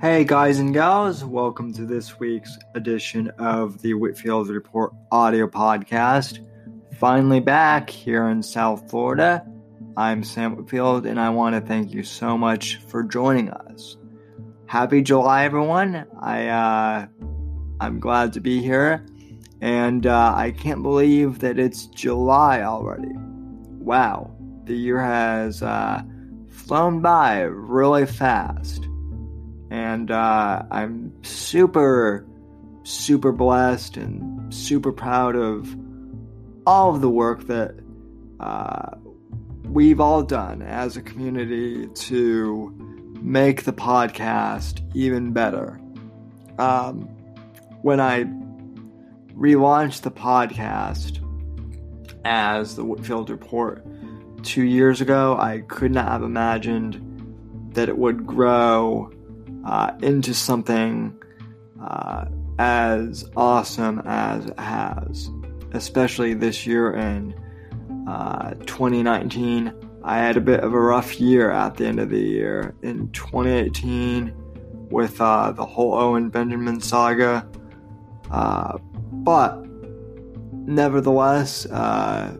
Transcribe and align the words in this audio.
Hey, 0.00 0.22
guys 0.22 0.60
and 0.60 0.72
gals, 0.72 1.24
welcome 1.24 1.72
to 1.72 1.84
this 1.84 2.20
week's 2.20 2.56
edition 2.76 3.30
of 3.36 3.82
the 3.82 3.94
Whitfield 3.94 4.48
Report 4.48 4.92
audio 5.10 5.48
podcast. 5.48 6.46
Finally 7.00 7.40
back 7.40 7.90
here 7.90 8.28
in 8.28 8.40
South 8.40 8.88
Florida. 8.88 9.44
I'm 9.96 10.22
Sam 10.22 10.54
Whitfield, 10.54 11.04
and 11.04 11.18
I 11.18 11.30
want 11.30 11.56
to 11.56 11.60
thank 11.60 11.92
you 11.92 12.04
so 12.04 12.38
much 12.38 12.76
for 12.86 13.02
joining 13.02 13.50
us. 13.50 13.96
Happy 14.66 15.02
July, 15.02 15.44
everyone! 15.44 16.06
I 16.20 16.46
uh, 16.46 17.06
I'm 17.80 17.98
glad 17.98 18.32
to 18.34 18.40
be 18.40 18.62
here, 18.62 19.04
and 19.60 20.06
uh, 20.06 20.32
I 20.32 20.52
can't 20.52 20.84
believe 20.84 21.40
that 21.40 21.58
it's 21.58 21.86
July 21.86 22.62
already. 22.62 23.16
Wow, 23.16 24.32
the 24.62 24.76
year 24.76 25.00
has 25.00 25.60
uh, 25.60 26.02
flown 26.48 27.02
by 27.02 27.40
really 27.40 28.06
fast 28.06 28.88
and 29.70 30.10
uh, 30.10 30.62
I'm 30.70 31.12
super, 31.22 32.26
super 32.84 33.32
blessed 33.32 33.96
and 33.96 34.52
super 34.52 34.92
proud 34.92 35.36
of 35.36 35.74
all 36.66 36.94
of 36.94 37.00
the 37.00 37.10
work 37.10 37.46
that 37.46 37.74
uh, 38.40 38.96
we've 39.64 40.00
all 40.00 40.22
done 40.22 40.62
as 40.62 40.96
a 40.96 41.02
community 41.02 41.86
to 41.88 42.74
make 43.20 43.64
the 43.64 43.72
podcast 43.72 44.88
even 44.94 45.32
better. 45.32 45.80
Um, 46.58 47.02
when 47.82 48.00
I 48.00 48.24
relaunched 49.34 50.02
the 50.02 50.10
podcast 50.10 51.24
as 52.24 52.76
the 52.76 52.84
Whitfield 52.84 53.30
Report 53.30 53.84
two 54.42 54.64
years 54.64 55.00
ago, 55.00 55.36
I 55.38 55.60
could 55.60 55.92
not 55.92 56.08
have 56.08 56.22
imagined 56.22 57.04
that 57.74 57.88
it 57.88 57.96
would 57.96 58.26
grow 58.26 59.10
uh, 59.68 59.92
into 60.00 60.32
something 60.32 61.14
uh, 61.82 62.24
as 62.58 63.28
awesome 63.36 64.00
as 64.06 64.46
it 64.46 64.58
has, 64.58 65.30
especially 65.72 66.32
this 66.32 66.66
year 66.66 66.94
in 66.94 67.34
uh, 68.08 68.54
2019. 68.64 69.74
I 70.02 70.16
had 70.16 70.38
a 70.38 70.40
bit 70.40 70.60
of 70.60 70.72
a 70.72 70.80
rough 70.80 71.20
year 71.20 71.50
at 71.50 71.76
the 71.76 71.86
end 71.86 72.00
of 72.00 72.08
the 72.08 72.18
year 72.18 72.74
in 72.80 73.10
2018 73.12 74.32
with 74.90 75.20
uh, 75.20 75.52
the 75.52 75.66
whole 75.66 75.92
Owen 75.92 76.30
Benjamin 76.30 76.80
saga, 76.80 77.46
uh, 78.30 78.78
but 79.12 79.66
nevertheless, 80.66 81.66
uh, 81.66 82.38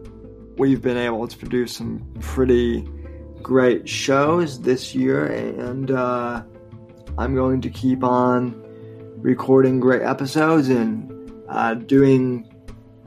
we've 0.57 0.81
been 0.81 0.97
able 0.97 1.29
to 1.29 1.37
produce 1.37 1.77
some 1.77 2.11
pretty 2.21 2.89
great 3.43 3.87
shows 3.87 4.63
this 4.63 4.95
year 4.95 5.27
and 5.27 5.91
I'm 7.19 7.35
going 7.35 7.61
to 7.63 7.69
keep 7.69 8.05
on 8.05 8.55
recording 9.17 9.81
great 9.81 10.03
episodes 10.03 10.69
and 10.69 11.33
uh, 11.49 11.75
doing 11.75 12.49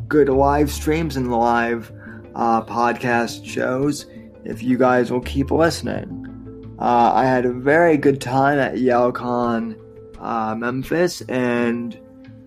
good 0.09 0.27
live 0.27 0.69
streams 0.69 1.15
and 1.15 1.31
live 1.31 1.93
uh, 2.35 2.61
podcast 2.65 3.45
shows 3.45 4.07
if 4.43 4.61
you 4.61 4.77
guys 4.77 5.11
will 5.11 5.21
keep 5.21 5.49
listening. 5.49 6.75
Uh, 6.77 7.13
I 7.13 7.23
had 7.23 7.45
a 7.45 7.53
very 7.53 7.95
good 7.95 8.19
time 8.19 8.59
at 8.59 8.75
YALCON 8.75 9.79
uh, 10.19 10.55
Memphis, 10.55 11.21
and 11.29 11.97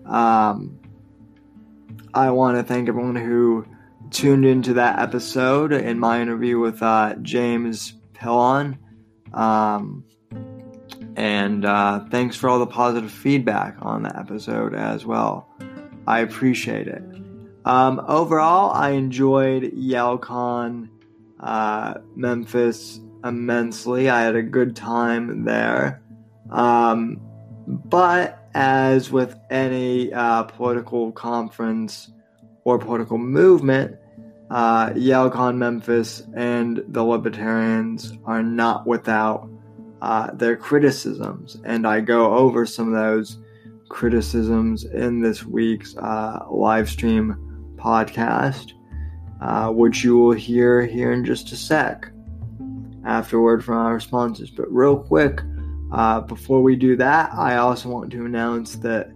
um, 0.05 0.77
I 2.13 2.29
want 2.29 2.57
to 2.57 2.63
thank 2.63 2.89
everyone 2.89 3.15
who 3.15 3.65
tuned 4.11 4.45
into 4.45 4.75
that 4.75 4.99
episode 4.99 5.73
in 5.73 5.97
my 5.97 6.21
interview 6.21 6.59
with 6.59 6.83
uh, 6.83 7.15
James 7.23 7.93
Pillon. 8.13 8.77
Um, 9.33 10.04
and 11.15 11.65
uh, 11.65 12.05
thanks 12.11 12.35
for 12.35 12.49
all 12.49 12.59
the 12.59 12.67
positive 12.67 13.11
feedback 13.11 13.77
on 13.81 14.03
the 14.03 14.17
episode 14.17 14.73
as 14.73 15.05
well. 15.05 15.49
I 16.07 16.19
appreciate 16.19 16.87
it. 16.87 17.03
Um, 17.65 18.03
overall, 18.07 18.71
I 18.71 18.91
enjoyed 18.91 19.63
YALCON 19.73 20.89
uh, 21.39 21.95
Memphis 22.15 22.99
immensely. 23.23 24.09
I 24.09 24.21
had 24.21 24.35
a 24.35 24.43
good 24.43 24.75
time 24.75 25.45
there. 25.45 26.01
Um, 26.51 27.19
but 27.67 28.47
as 28.53 29.11
with 29.11 29.35
any 29.49 30.13
uh, 30.13 30.43
political 30.43 31.11
conference 31.11 32.11
or 32.65 32.77
political 32.77 33.17
movement, 33.17 33.97
uh, 34.51 34.91
YALCON 34.91 35.57
Memphis 35.57 36.21
and 36.35 36.83
the 36.87 37.03
Libertarians 37.03 38.13
are 38.25 38.43
not 38.43 38.85
without 38.85 39.49
uh, 40.01 40.31
their 40.33 40.55
criticisms, 40.55 41.57
and 41.63 41.87
I 41.87 42.01
go 42.01 42.33
over 42.33 42.65
some 42.65 42.93
of 42.93 42.99
those 42.99 43.39
criticisms 43.89 44.83
in 44.85 45.21
this 45.21 45.45
week's 45.45 45.95
uh, 45.97 46.45
live 46.49 46.89
stream 46.89 47.75
podcast, 47.75 48.73
uh, 49.41 49.69
which 49.71 50.03
you 50.03 50.17
will 50.17 50.31
hear 50.31 50.85
here 50.85 51.11
in 51.11 51.23
just 51.23 51.51
a 51.51 51.55
sec 51.55 52.11
afterward 53.05 53.63
from 53.63 53.77
our 53.77 53.99
sponsors. 53.99 54.49
But 54.49 54.71
real 54.71 54.97
quick, 54.97 55.41
uh, 55.91 56.21
before 56.21 56.61
we 56.61 56.75
do 56.75 56.95
that, 56.97 57.33
I 57.33 57.57
also 57.57 57.89
want 57.89 58.11
to 58.11 58.25
announce 58.25 58.75
that 58.77 59.11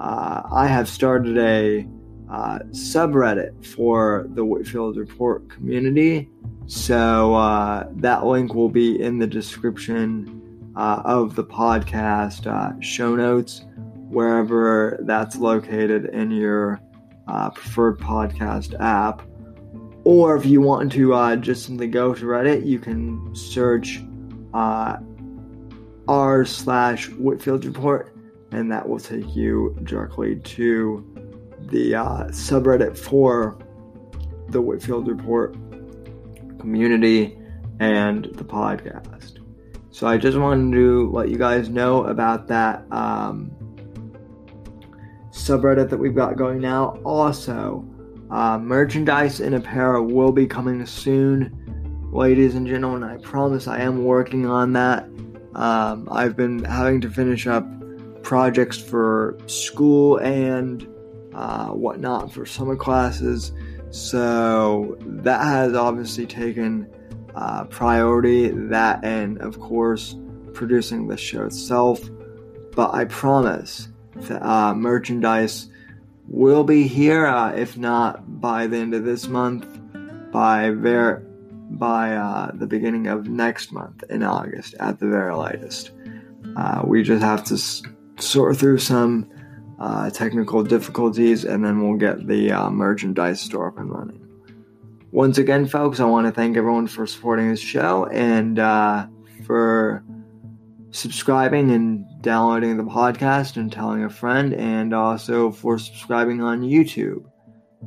uh, 0.00 0.42
I 0.50 0.66
have 0.66 0.88
started 0.88 1.38
a 1.38 1.86
uh, 2.30 2.58
subreddit 2.70 3.64
for 3.64 4.26
the 4.30 4.44
Whitfield 4.44 4.96
Report 4.96 5.48
community. 5.48 6.28
So 6.66 7.34
uh, 7.34 7.88
that 7.96 8.26
link 8.26 8.54
will 8.54 8.68
be 8.68 9.00
in 9.00 9.18
the 9.18 9.26
description 9.26 10.72
uh, 10.74 11.02
of 11.04 11.36
the 11.36 11.44
podcast 11.44 12.46
uh, 12.46 12.78
show 12.80 13.14
notes, 13.14 13.64
wherever 14.08 14.98
that's 15.02 15.36
located 15.36 16.06
in 16.06 16.30
your 16.30 16.80
uh, 17.28 17.50
preferred 17.50 17.98
podcast 17.98 18.78
app. 18.80 19.22
Or 20.04 20.36
if 20.36 20.46
you 20.46 20.60
want 20.60 20.92
to 20.92 21.14
uh, 21.14 21.36
just 21.36 21.66
simply 21.66 21.88
go 21.88 22.14
to 22.14 22.24
Reddit, 22.24 22.64
you 22.66 22.78
can 22.78 23.34
search 23.34 24.02
r 24.52 26.44
slash 26.44 27.08
Whitfield 27.10 27.64
Report, 27.64 28.16
and 28.52 28.70
that 28.70 28.88
will 28.88 29.00
take 29.00 29.34
you 29.34 29.76
directly 29.82 30.36
to 30.36 31.04
the 31.68 31.92
subreddit 32.30 32.96
for 32.96 33.58
the 34.48 34.60
Whitfield 34.60 35.08
Report 35.08 35.56
community 36.58 37.38
and 37.80 38.26
the 38.34 38.44
podcast. 38.44 39.38
So 39.90 40.06
I 40.06 40.18
just 40.18 40.36
wanted 40.36 40.76
to 40.76 41.10
let 41.10 41.28
you 41.28 41.38
guys 41.38 41.68
know 41.68 42.04
about 42.04 42.48
that 42.48 42.84
um, 42.92 43.50
subreddit 45.30 45.88
that 45.90 45.96
we've 45.96 46.14
got 46.14 46.36
going 46.36 46.60
now. 46.60 46.98
Also, 47.04 47.84
uh, 48.30 48.58
merchandise 48.58 49.40
and 49.40 49.54
apparel 49.54 50.04
will 50.04 50.32
be 50.32 50.46
coming 50.46 50.84
soon, 50.84 52.10
ladies 52.12 52.54
and 52.54 52.66
gentlemen. 52.66 53.04
I 53.04 53.16
promise 53.18 53.66
I 53.66 53.80
am 53.80 54.04
working 54.04 54.46
on 54.46 54.72
that. 54.74 55.04
Um, 55.54 56.08
I've 56.10 56.36
been 56.36 56.64
having 56.64 57.00
to 57.00 57.10
finish 57.10 57.46
up 57.46 57.66
projects 58.22 58.76
for 58.76 59.38
school 59.46 60.18
and 60.18 60.86
uh, 61.36 61.68
whatnot 61.68 62.32
for 62.32 62.46
summer 62.46 62.74
classes. 62.76 63.52
So 63.90 64.96
that 65.00 65.42
has 65.42 65.74
obviously 65.74 66.26
taken 66.26 66.88
uh, 67.34 67.64
priority, 67.64 68.48
that 68.48 69.04
and 69.04 69.38
of 69.38 69.60
course 69.60 70.16
producing 70.54 71.06
the 71.06 71.16
show 71.16 71.44
itself. 71.44 72.00
But 72.74 72.94
I 72.94 73.04
promise 73.04 73.88
that 74.14 74.42
uh, 74.42 74.74
merchandise 74.74 75.68
will 76.26 76.64
be 76.64 76.88
here, 76.88 77.26
uh, 77.26 77.52
if 77.52 77.76
not 77.76 78.40
by 78.40 78.66
the 78.66 78.78
end 78.78 78.94
of 78.94 79.04
this 79.04 79.28
month, 79.28 79.66
by 80.32 80.70
ver- 80.70 81.22
by 81.70 82.16
uh, 82.16 82.50
the 82.54 82.66
beginning 82.66 83.06
of 83.06 83.28
next 83.28 83.72
month 83.72 84.02
in 84.08 84.22
August 84.22 84.74
at 84.80 84.98
the 84.98 85.06
very 85.06 85.34
latest. 85.34 85.92
Uh, 86.56 86.82
we 86.84 87.02
just 87.02 87.22
have 87.22 87.44
to 87.44 87.54
s- 87.54 87.82
sort 88.18 88.56
through 88.56 88.78
some 88.78 89.28
uh, 89.78 90.10
technical 90.10 90.62
difficulties, 90.62 91.44
and 91.44 91.64
then 91.64 91.82
we'll 91.82 91.98
get 91.98 92.26
the 92.26 92.52
uh, 92.52 92.70
merchandise 92.70 93.40
store 93.40 93.68
up 93.68 93.78
and 93.78 93.90
running. 93.90 94.22
Once 95.12 95.38
again, 95.38 95.66
folks, 95.66 96.00
I 96.00 96.04
want 96.04 96.26
to 96.26 96.32
thank 96.32 96.56
everyone 96.56 96.86
for 96.86 97.06
supporting 97.06 97.50
this 97.50 97.60
show 97.60 98.06
and 98.06 98.58
uh, 98.58 99.06
for 99.44 100.04
subscribing 100.90 101.70
and 101.70 102.04
downloading 102.22 102.76
the 102.76 102.82
podcast 102.82 103.56
and 103.56 103.72
telling 103.72 104.04
a 104.04 104.10
friend, 104.10 104.54
and 104.54 104.94
also 104.94 105.50
for 105.50 105.78
subscribing 105.78 106.42
on 106.42 106.62
YouTube. 106.62 107.24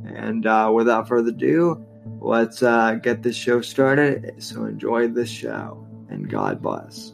And 0.04 0.46
uh, 0.46 0.70
without 0.74 1.08
further 1.08 1.30
ado, 1.30 1.84
let's 2.20 2.62
uh, 2.62 2.94
get 2.94 3.22
this 3.22 3.36
show 3.36 3.60
started. 3.60 4.34
So 4.38 4.64
enjoy 4.64 5.08
this 5.08 5.28
show, 5.28 5.86
and 6.08 6.28
God 6.30 6.62
bless. 6.62 7.12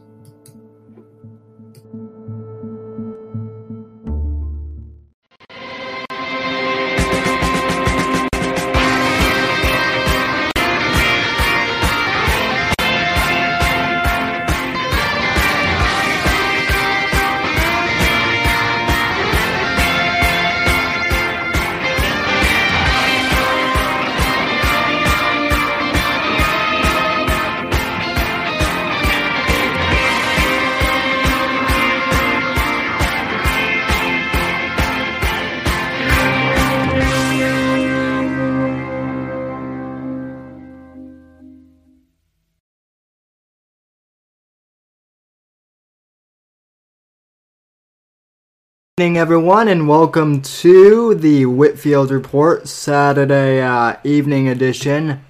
Evening, 48.98 49.18
everyone, 49.18 49.68
and 49.68 49.86
welcome 49.86 50.40
to 50.40 51.14
the 51.14 51.44
Whitfield 51.44 52.10
Report 52.10 52.66
Saturday 52.66 53.60
uh, 53.60 53.96
evening 54.04 54.48
edition. 54.48 55.20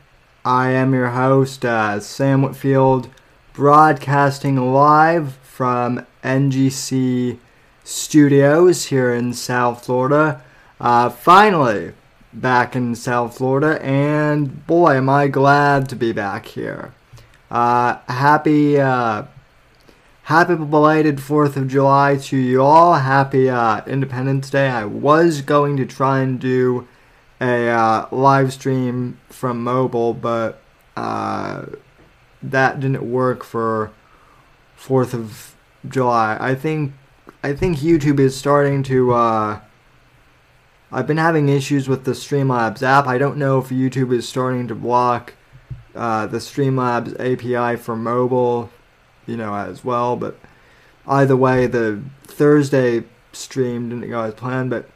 I 0.45 0.71
am 0.71 0.95
your 0.95 1.09
host, 1.09 1.65
uh, 1.65 1.99
Sam 1.99 2.43
Whitfield, 2.43 3.09
broadcasting 3.55 4.73
live 4.73 5.35
from 5.39 6.07
NGC 6.23 7.41
Studios 7.83 8.85
here 8.85 9.13
in 9.13 9.33
South 9.33 9.85
Florida. 9.85 10.41
Uh, 10.81 11.11
finally, 11.11 11.93
back 12.33 12.77
in 12.77 12.95
South 12.95 13.37
Florida, 13.37 13.83
and 13.83 14.65
boy, 14.69 14.93
am 14.93 15.09
I 15.09 15.27
glad 15.27 15.89
to 15.89 15.97
be 15.97 16.13
back 16.13 16.47
here. 16.47 16.95
Uh, 17.51 17.97
happy 18.07 18.79
uh, 18.79 19.25
Happy 20.27 20.57
belated 20.57 21.19
4th 21.19 21.55
of 21.55 21.69
July 21.69 22.17
to 22.17 22.37
you 22.37 22.61
all. 22.61 22.95
Happy 22.95 23.49
uh, 23.49 23.85
Independence 23.87 24.51
Day. 24.51 24.67
I 24.67 24.85
was 24.85 25.41
going 25.41 25.77
to 25.77 25.87
try 25.87 26.19
and 26.19 26.41
do 26.41 26.89
a 27.41 27.69
uh, 27.69 28.09
live 28.11 28.53
stream 28.53 29.21
from 29.29 29.63
mobile, 29.63 30.15
but 30.15 30.61
uh, 30.97 31.67
that 32.43 32.81
didn't 32.81 33.09
work 33.09 33.45
for 33.45 33.93
4th 34.77 35.15
of 35.15 35.55
July. 35.89 36.37
I 36.41 36.57
think 36.57 36.95
I 37.45 37.53
think 37.53 37.79
YouTube 37.79 38.19
is 38.19 38.37
starting 38.37 38.83
to 38.83 39.15
uh, 39.15 39.61
I've 40.91 41.07
been 41.07 41.19
having 41.19 41.49
issues 41.49 41.89
with 41.89 42.05
the 42.05 42.15
Streamlabs 42.15 42.83
app. 42.83 43.07
I 43.07 43.17
don't 43.17 43.37
know 43.37 43.61
if 43.61 43.69
YouTube 43.69 44.13
is 44.13 44.29
starting 44.29 44.67
to 44.67 44.75
block 44.75 45.35
uh, 45.95 46.27
the 46.27 46.39
Streamlabs 46.39 47.15
API 47.21 47.81
for 47.81 47.95
mobile 47.95 48.73
you 49.27 49.37
know, 49.37 49.55
as 49.55 49.85
well. 49.85 50.17
But 50.17 50.39
either 51.07 51.37
way, 51.37 51.67
the 51.67 52.03
Thursday 52.25 53.05
stream 53.33 53.89
didn't 53.89 54.09
go 54.09 54.23
as 54.23 54.35
planned. 54.35 54.71
But 54.71 54.89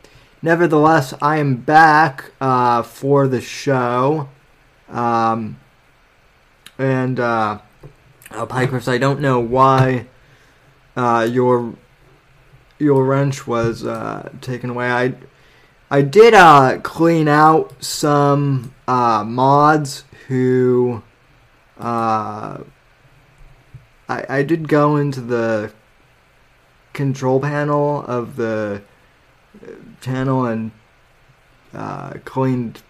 nevertheless, 0.43 1.15
I 1.21 1.39
am 1.39 1.57
back 1.57 2.33
uh, 2.41 2.83
for 2.83 3.29
the 3.29 3.41
show. 3.41 4.29
Um, 4.89 5.59
and 6.79 7.21
uh, 7.21 7.59
Pikers, 8.31 8.89
I 8.89 8.99
don't 8.99 9.21
know 9.21 9.41
why 9.41 10.07
uh, 10.97 11.29
your 11.31 11.75
your 12.79 13.05
wrench 13.05 13.47
was 13.47 13.85
uh, 13.85 14.31
taken 14.41 14.71
away. 14.71 14.91
I 14.91 15.15
I 15.91 16.03
did 16.03 16.35
uh, 16.35 16.79
clean 16.83 17.29
out 17.29 17.83
some 17.83 18.75
uh, 18.87 19.25
mods 19.25 20.05
who 20.29 21.03
uh, 21.79 22.59
I, 24.11 24.27
I 24.29 24.43
did 24.43 24.67
go 24.67 24.97
into 24.97 25.21
the 25.21 25.73
control 26.93 27.39
panel 27.39 28.05
of 28.07 28.35
the 28.35 28.83
channel 30.01 30.45
and 30.47 30.73
uh, 31.73 32.15
cleaned 32.25 32.83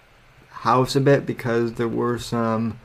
house 0.49 0.96
a 0.96 1.00
bit 1.00 1.26
because 1.26 1.75
there 1.75 1.88
were 1.88 2.19
some 2.19 2.78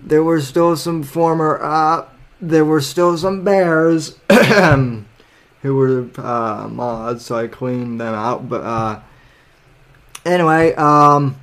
there 0.00 0.22
were 0.22 0.40
still 0.42 0.76
some 0.76 1.02
former 1.02 1.58
uh, 1.62 2.06
there 2.38 2.66
were 2.66 2.82
still 2.82 3.16
some 3.16 3.44
bears 3.44 4.18
who 4.30 5.74
were 5.74 6.06
uh, 6.18 6.68
mods 6.70 7.24
so 7.24 7.36
I 7.36 7.46
cleaned 7.46 7.98
them 7.98 8.14
out 8.14 8.46
but 8.48 8.60
uh, 8.60 9.00
anyway 10.26 10.74
um 10.74 11.36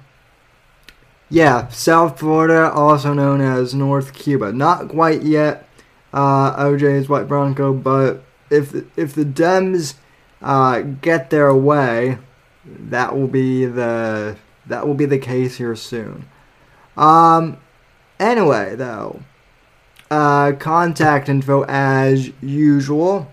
yeah 1.29 1.67
South 1.69 2.19
Florida 2.19 2.71
also 2.71 3.11
known 3.13 3.41
as 3.41 3.73
North 3.73 4.13
Cuba. 4.13 4.53
Not 4.53 4.89
quite 4.89 5.23
yet 5.23 5.67
uh, 6.15 6.55
OJ's 6.63 7.09
White 7.09 7.27
Bronco, 7.27 7.73
but 7.73 8.23
if 8.49 8.73
if 8.97 9.13
the 9.13 9.25
Dems 9.25 9.95
uh, 10.41 10.79
get 10.79 11.29
their 11.29 11.53
way, 11.53 12.17
that 12.65 13.15
will 13.15 13.27
be 13.27 13.65
the 13.65 14.37
that 14.65 14.87
will 14.87 14.93
be 14.93 15.05
the 15.05 15.19
case 15.19 15.57
here 15.57 15.75
soon. 15.75 16.25
Um, 16.95 17.57
anyway, 18.17 18.75
though, 18.75 19.21
uh, 20.09 20.53
contact 20.53 21.27
info 21.27 21.65
as 21.65 22.31
usual. 22.41 23.31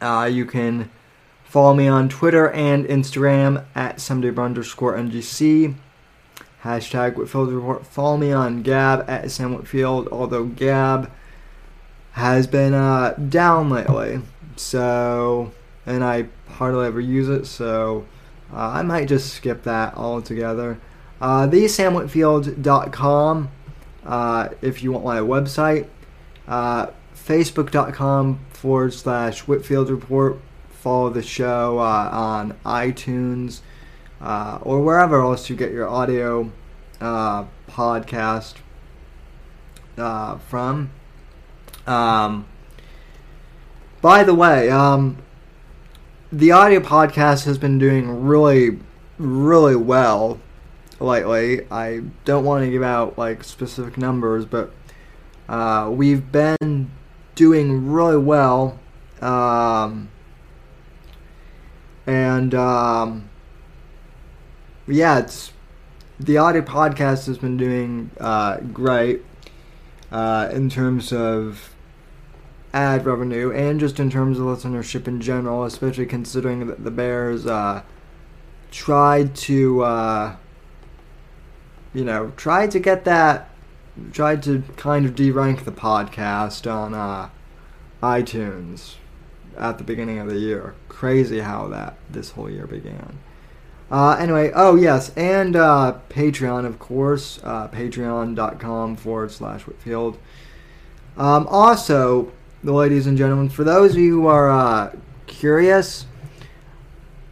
Uh, 0.00 0.28
you 0.30 0.46
can 0.46 0.88
follow 1.44 1.74
me 1.74 1.88
on 1.88 2.08
Twitter 2.08 2.50
and 2.50 2.86
Instagram 2.86 3.64
at 3.74 4.00
someday 4.00 4.34
underscore 4.34 4.96
ngc. 4.96 5.74
Hashtag 6.62 7.16
Whitfield 7.16 7.52
Report. 7.52 7.84
Follow 7.84 8.16
me 8.16 8.30
on 8.30 8.62
Gab 8.62 9.04
at 9.10 9.32
Sam 9.32 9.54
Whitfield, 9.54 10.06
although 10.12 10.44
Gab 10.44 11.10
has 12.12 12.46
been 12.46 12.74
uh, 12.74 13.14
down 13.28 13.70
lately. 13.70 14.20
So, 14.56 15.52
and 15.86 16.04
I 16.04 16.26
hardly 16.48 16.86
ever 16.86 17.00
use 17.00 17.28
it, 17.28 17.46
so 17.46 18.06
uh, 18.52 18.56
I 18.56 18.82
might 18.82 19.08
just 19.08 19.34
skip 19.34 19.62
that 19.64 19.96
altogether. 19.96 20.78
Uh, 21.20 21.46
thesamwhitfield.com 21.46 23.50
uh, 24.04 24.48
if 24.60 24.82
you 24.82 24.92
want 24.92 25.04
my 25.04 25.18
website. 25.18 25.88
Uh, 26.46 26.88
Facebook.com 27.14 28.40
forward 28.50 28.92
slash 28.92 29.40
Whitfield 29.40 29.90
Report. 29.90 30.40
Follow 30.70 31.10
the 31.10 31.22
show 31.22 31.78
uh, 31.78 32.10
on 32.12 32.58
iTunes 32.66 33.60
uh, 34.20 34.58
or 34.62 34.82
wherever 34.82 35.22
else 35.22 35.48
you 35.48 35.54
get 35.54 35.70
your 35.70 35.88
audio 35.88 36.50
uh, 37.00 37.44
podcast 37.68 38.56
from. 39.96 40.90
Um, 41.86 42.46
by 44.00 44.24
the 44.24 44.34
way, 44.34 44.70
um, 44.70 45.18
the 46.30 46.50
audio 46.52 46.80
podcast 46.80 47.44
has 47.44 47.58
been 47.58 47.78
doing 47.78 48.24
really, 48.24 48.78
really 49.18 49.76
well 49.76 50.40
lately. 50.98 51.66
I 51.70 52.02
don't 52.24 52.44
want 52.44 52.64
to 52.64 52.70
give 52.70 52.82
out 52.82 53.18
like 53.18 53.44
specific 53.44 53.98
numbers, 53.98 54.44
but 54.44 54.72
uh, 55.48 55.90
we've 55.92 56.32
been 56.32 56.90
doing 57.34 57.90
really 57.90 58.18
well. 58.18 58.78
Um, 59.20 60.10
and 62.06 62.54
um, 62.54 63.28
yeah, 64.86 65.18
it's 65.18 65.52
the 66.18 66.38
audio 66.38 66.62
podcast 66.62 67.26
has 67.26 67.38
been 67.38 67.56
doing 67.56 68.10
uh, 68.20 68.58
great 68.58 69.22
uh, 70.10 70.48
in 70.52 70.70
terms 70.70 71.12
of 71.12 71.71
ad 72.72 73.04
revenue 73.04 73.52
and 73.52 73.78
just 73.78 74.00
in 74.00 74.10
terms 74.10 74.38
of 74.38 74.46
listenership 74.46 75.06
in 75.06 75.20
general, 75.20 75.64
especially 75.64 76.06
considering 76.06 76.66
that 76.66 76.84
the 76.84 76.90
Bears 76.90 77.46
uh, 77.46 77.82
tried 78.70 79.34
to, 79.34 79.82
uh, 79.82 80.36
you 81.92 82.04
know, 82.04 82.32
tried 82.36 82.70
to 82.70 82.80
get 82.80 83.04
that, 83.04 83.50
tried 84.12 84.42
to 84.44 84.62
kind 84.76 85.04
of 85.04 85.14
derank 85.14 85.64
the 85.64 85.72
podcast 85.72 86.70
on 86.70 86.94
uh, 86.94 87.28
iTunes 88.02 88.94
at 89.58 89.78
the 89.78 89.84
beginning 89.84 90.18
of 90.18 90.28
the 90.28 90.38
year. 90.38 90.74
Crazy 90.88 91.40
how 91.40 91.68
that 91.68 91.96
this 92.10 92.30
whole 92.30 92.50
year 92.50 92.66
began. 92.66 93.18
Uh, 93.90 94.16
anyway, 94.18 94.50
oh 94.54 94.74
yes, 94.74 95.10
and 95.16 95.54
uh, 95.54 95.98
Patreon, 96.08 96.64
of 96.64 96.78
course, 96.78 97.38
uh, 97.44 97.68
patreon.com 97.68 98.96
forward 98.96 99.30
slash 99.30 99.66
Whitfield. 99.66 100.16
Um, 101.18 101.46
also, 101.48 102.32
ladies 102.70 103.08
and 103.08 103.18
gentlemen. 103.18 103.48
For 103.48 103.64
those 103.64 103.92
of 103.92 103.98
you 103.98 104.20
who 104.20 104.26
are 104.28 104.48
uh, 104.48 104.94
curious, 105.26 106.06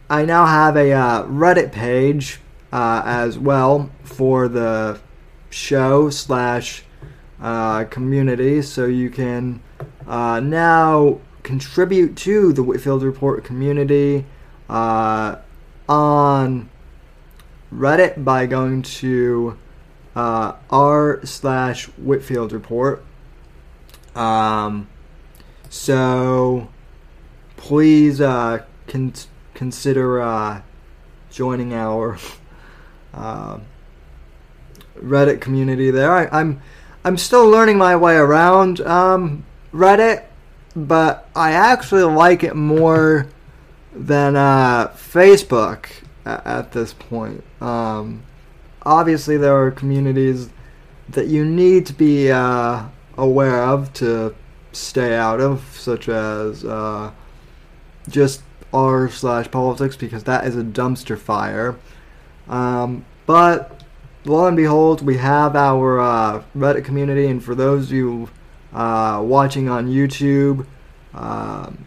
I 0.09 0.25
now 0.25 0.45
have 0.45 0.75
a 0.75 0.91
uh, 0.91 1.23
Reddit 1.23 1.71
page 1.71 2.41
uh, 2.73 3.01
as 3.05 3.39
well 3.39 3.89
for 4.03 4.49
the 4.49 4.99
show 5.49 6.09
slash 6.09 6.83
uh, 7.41 7.85
community, 7.85 8.61
so 8.61 8.85
you 8.85 9.09
can 9.09 9.61
uh, 10.05 10.41
now 10.41 11.21
contribute 11.43 12.17
to 12.17 12.51
the 12.51 12.61
Whitfield 12.61 13.01
Report 13.01 13.45
community 13.45 14.25
uh, 14.69 15.37
on 15.87 16.69
Reddit 17.73 18.25
by 18.25 18.45
going 18.47 18.81
to 18.81 19.57
r 20.13 21.21
slash 21.23 21.85
Whitfield 21.85 22.51
Report. 22.51 23.03
Um, 24.13 24.89
so 25.71 26.67
please 27.55 28.19
uh, 28.19 28.61
con- 28.87 29.13
consider 29.53 30.21
uh, 30.21 30.61
joining 31.31 31.73
our 31.73 32.17
uh, 33.13 33.57
Reddit 34.97 35.39
community 35.39 35.89
there. 35.89 36.11
I, 36.11 36.23
am 36.23 36.29
I'm, 36.33 36.61
I'm 37.05 37.17
still 37.17 37.49
learning 37.49 37.77
my 37.77 37.95
way 37.95 38.15
around 38.15 38.81
um, 38.81 39.45
Reddit, 39.73 40.25
but 40.75 41.29
I 41.35 41.53
actually 41.53 42.03
like 42.03 42.43
it 42.43 42.55
more 42.55 43.27
than 43.93 44.35
uh, 44.35 44.89
Facebook 44.89 45.85
at, 46.25 46.45
at, 46.45 46.71
this 46.73 46.93
point. 46.93 47.45
Um, 47.61 48.23
obviously, 48.83 49.37
there 49.37 49.55
are 49.55 49.71
communities 49.71 50.49
that 51.07 51.27
you 51.27 51.45
need 51.45 51.85
to 51.85 51.93
be 51.93 52.29
uh, 52.29 52.83
aware 53.17 53.63
of 53.63 53.93
to 53.93 54.35
stay 54.71 55.15
out 55.15 55.39
of, 55.41 55.63
such 55.77 56.09
as 56.09 56.63
uh, 56.63 57.11
just 58.07 58.41
r 58.73 59.09
slash 59.09 59.51
politics 59.51 59.97
because 59.97 60.23
that 60.23 60.45
is 60.45 60.55
a 60.55 60.63
dumpster 60.63 61.17
fire. 61.17 61.77
Um, 62.47 63.05
but 63.25 63.83
lo 64.25 64.45
and 64.45 64.57
behold, 64.57 65.01
we 65.01 65.17
have 65.17 65.55
our 65.55 65.99
uh, 65.99 66.43
Reddit 66.55 66.85
community, 66.85 67.27
and 67.27 67.43
for 67.43 67.55
those 67.55 67.87
of 67.87 67.93
you 67.93 68.29
uh, 68.73 69.21
watching 69.23 69.69
on 69.69 69.87
YouTube, 69.87 70.65
um, 71.13 71.85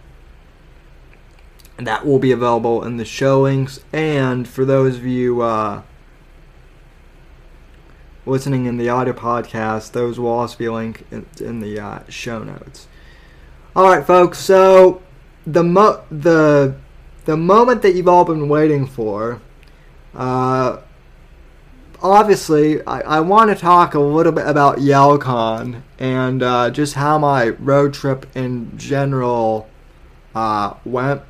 that 1.78 2.06
will 2.06 2.18
be 2.18 2.32
available 2.32 2.84
in 2.84 2.96
the 2.98 3.04
showings. 3.04 3.80
And 3.92 4.46
for 4.46 4.64
those 4.64 4.96
of 4.96 5.06
you 5.06 5.42
uh, 5.42 5.82
listening 8.26 8.66
in 8.66 8.76
the 8.76 8.88
audio 8.88 9.12
podcast, 9.12 9.92
those 9.92 10.18
will 10.18 10.30
also 10.30 10.56
be 10.56 10.68
linked 10.68 11.02
in, 11.12 11.26
in 11.40 11.60
the 11.60 11.78
uh, 11.78 12.00
show 12.08 12.42
notes. 12.42 12.86
All 13.76 13.84
right, 13.84 14.06
folks. 14.06 14.38
So 14.38 15.02
the 15.46 15.64
mo- 15.64 16.02
the 16.10 16.76
the 17.24 17.36
moment 17.36 17.82
that 17.82 17.94
you've 17.94 18.08
all 18.08 18.24
been 18.24 18.48
waiting 18.48 18.86
for. 18.86 19.40
Uh, 20.14 20.78
obviously, 22.02 22.84
I, 22.86 23.00
I 23.00 23.20
want 23.20 23.50
to 23.50 23.56
talk 23.56 23.94
a 23.94 24.00
little 24.00 24.32
bit 24.32 24.46
about 24.46 24.78
YALCON 24.78 25.82
and 25.98 26.42
uh, 26.42 26.70
just 26.70 26.94
how 26.94 27.18
my 27.18 27.48
road 27.48 27.94
trip 27.94 28.26
in 28.36 28.76
general 28.76 29.68
uh, 30.34 30.74
went. 30.84 31.22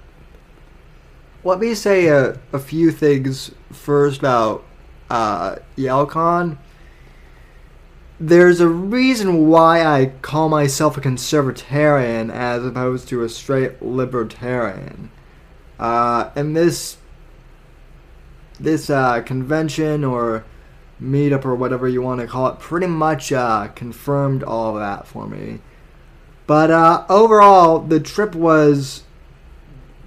Let 1.44 1.60
me 1.60 1.74
say 1.74 2.08
a, 2.08 2.38
a 2.52 2.58
few 2.58 2.90
things 2.90 3.52
first 3.72 4.18
about 4.18 4.64
uh, 5.10 5.56
YALCON. 5.76 6.58
There's 8.20 8.60
a 8.60 8.68
reason 8.68 9.48
why 9.48 9.84
I 9.84 10.12
call 10.22 10.48
myself 10.48 10.96
a 10.96 11.00
conservatarian 11.00 12.32
as 12.32 12.64
opposed 12.64 13.08
to 13.08 13.22
a 13.22 13.28
straight 13.28 13.82
libertarian. 13.82 15.10
Uh, 15.78 16.30
and 16.36 16.56
this 16.56 16.98
this 18.60 18.88
uh, 18.88 19.20
convention 19.22 20.04
or 20.04 20.44
meetup 21.02 21.44
or 21.44 21.56
whatever 21.56 21.88
you 21.88 22.00
want 22.00 22.20
to 22.20 22.26
call 22.26 22.46
it 22.46 22.60
pretty 22.60 22.86
much 22.86 23.32
uh, 23.32 23.68
confirmed 23.74 24.44
all 24.44 24.74
that 24.74 25.06
for 25.08 25.26
me. 25.26 25.58
But 26.46 26.70
uh, 26.70 27.04
overall, 27.08 27.80
the 27.80 27.98
trip 27.98 28.34
was 28.34 29.02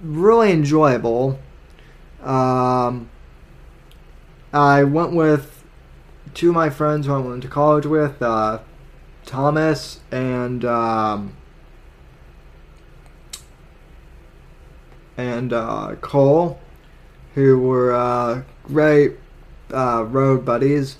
really 0.02 0.50
enjoyable. 0.50 1.38
Um, 2.22 3.10
I 4.52 4.84
went 4.84 5.12
with 5.12 5.57
two 6.38 6.50
of 6.50 6.54
my 6.54 6.70
friends 6.70 7.06
who 7.06 7.14
I 7.14 7.18
went 7.18 7.42
to 7.42 7.48
college 7.48 7.84
with, 7.84 8.22
uh, 8.22 8.60
Thomas 9.26 9.98
and 10.12 10.64
um, 10.64 11.36
and 15.16 15.52
uh, 15.52 15.96
Cole, 16.00 16.60
who 17.34 17.58
were 17.58 17.92
uh, 17.92 18.42
great 18.62 19.14
uh, 19.74 20.04
road 20.04 20.44
buddies. 20.44 20.98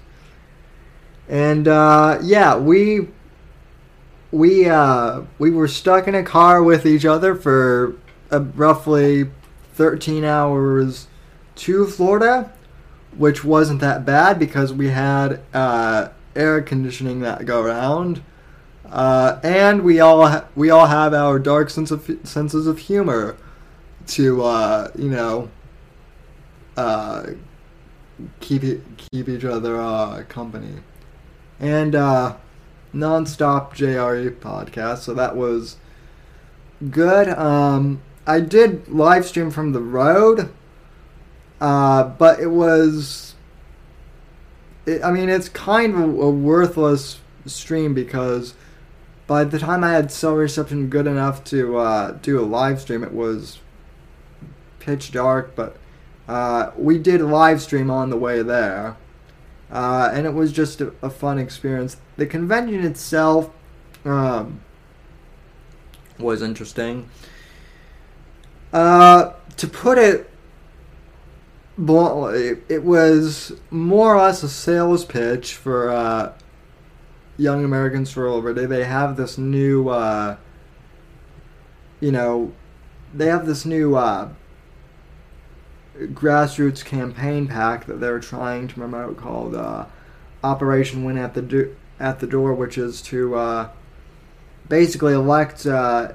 And 1.29 1.69
uh, 1.69 2.19
yeah, 2.21 2.57
we 2.57 3.07
we 4.33 4.69
uh, 4.69 5.23
we 5.39 5.51
were 5.53 5.69
stuck 5.69 6.09
in 6.09 6.17
a 6.17 6.25
car 6.25 6.65
with 6.65 6.85
each 6.85 7.05
other 7.05 7.37
for 7.37 7.95
roughly 8.33 9.31
13 9.75 10.25
hours 10.25 11.07
to 11.55 11.87
Florida, 11.87 12.53
which 13.17 13.45
wasn't 13.45 13.81
that 13.81 14.05
bad 14.05 14.39
because 14.39 14.73
we 14.73 14.89
had 14.89 15.41
uh, 15.53 16.09
air 16.37 16.61
conditioning 16.63 17.21
that 17.21 17.45
go 17.47 17.63
around. 17.63 18.23
Uh, 18.91 19.39
and 19.43 19.83
we 19.83 20.01
all 20.01 20.27
ha- 20.27 20.47
we 20.57 20.71
all 20.71 20.87
have 20.87 21.13
our 21.13 21.39
dark 21.39 21.69
sense 21.69 21.91
of 21.91 22.11
senses 22.25 22.67
of 22.67 22.79
humor 22.79 23.37
to 24.07 24.43
uh, 24.43 24.91
you 24.97 25.11
know 25.11 25.51
uh, 26.77 27.27
keep 28.41 28.63
keep 28.97 29.29
each 29.29 29.45
other 29.45 29.79
uh, 29.79 30.23
company, 30.29 30.81
and 31.61 31.95
uh, 31.95 32.37
nonstop 32.95 33.73
JRE 33.73 34.31
podcast. 34.37 34.99
So 34.99 35.13
that 35.13 35.37
was 35.37 35.77
good. 36.91 37.29
Um, 37.29 38.01
I 38.27 38.41
did 38.41 38.89
live 38.89 39.27
stream 39.27 39.51
from 39.51 39.73
the 39.73 39.81
road, 39.81 40.51
uh, 41.61 42.05
but 42.05 42.41
it 42.41 42.49
was. 42.49 43.35
It, 44.87 45.03
I 45.03 45.11
mean, 45.11 45.29
it's 45.29 45.49
kind 45.49 45.95
of 45.95 46.01
a, 46.01 46.31
worthless 46.31 47.21
stream 47.47 47.95
because 47.95 48.55
by 49.27 49.45
the 49.45 49.59
time 49.59 49.85
I 49.85 49.93
had 49.93 50.11
cell 50.11 50.35
reception 50.35 50.89
good 50.89 51.07
enough 51.07 51.45
to 51.45 51.79
uh, 51.79 52.11
do 52.23 52.41
a 52.41 52.45
live 52.47 52.81
stream, 52.81 53.03
it 53.03 53.13
was 53.13 53.59
pitch 54.79 55.13
dark. 55.13 55.55
But 55.55 55.77
uh, 56.29 56.71
we 56.77 56.99
did 56.99 57.21
live 57.21 57.61
stream 57.61 57.91
on 57.91 58.11
the 58.11 58.17
way 58.17 58.43
there, 58.43 58.97
uh, 59.71 60.11
and 60.13 60.27
it 60.27 60.35
was 60.35 60.53
just 60.53 60.81
a, 60.81 60.93
a, 61.03 61.11
fun 61.11 61.39
experience. 61.39 61.97
The 62.17 62.27
convention 62.27 62.85
itself 62.85 63.51
um, 64.05 64.61
was 66.19 66.41
interesting. 66.41 67.09
Uh, 68.73 69.33
to 69.57 69.67
put 69.67 69.99
it 69.99 70.28
bluntly, 71.79 72.59
it 72.69 72.83
was 72.83 73.53
more 73.71 74.15
or 74.15 74.21
less 74.21 74.43
a 74.43 74.49
sales 74.49 75.05
pitch 75.05 75.55
for 75.55 75.91
uh, 75.91 76.33
Young 77.37 77.65
Americans 77.65 78.11
for 78.11 78.29
Liberty. 78.29 78.67
They 78.67 78.85
have 78.85 79.17
this 79.17 79.39
new, 79.39 79.89
uh, 79.89 80.37
you 82.01 82.11
know, 82.11 82.53
they 83.15 83.27
have 83.27 83.47
this 83.47 83.65
new 83.65 83.97
uh, 83.97 84.31
grassroots 85.97 86.85
campaign 86.85 87.47
pack 87.47 87.87
that 87.87 88.01
they're 88.01 88.21
trying 88.21 88.69
to 88.69 88.75
promote 88.75 89.17
called 89.17 89.55
uh, 89.55 89.87
Operation 90.43 91.05
Win 91.05 91.17
at 91.17 91.35
the 91.35 91.43
Do- 91.43 91.77
at 92.01 92.19
the 92.19 92.27
Door, 92.27 92.55
which 92.55 92.77
is 92.77 93.01
to 93.03 93.37
uh, 93.37 93.71
basically 94.69 95.15
elect 95.15 95.65
uh, 95.65 96.13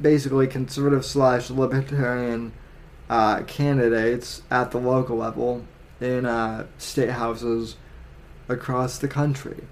basically 0.00 0.46
conservative 0.46 1.04
slash 1.04 1.48
libertarian 1.50 2.52
uh, 3.08 3.42
candidates 3.42 4.42
at 4.50 4.70
the 4.70 4.78
local 4.78 5.16
level 5.16 5.64
in 6.00 6.26
uh, 6.26 6.66
state 6.78 7.10
houses 7.10 7.76
across 8.48 8.98
the 8.98 9.08
country. 9.08 9.64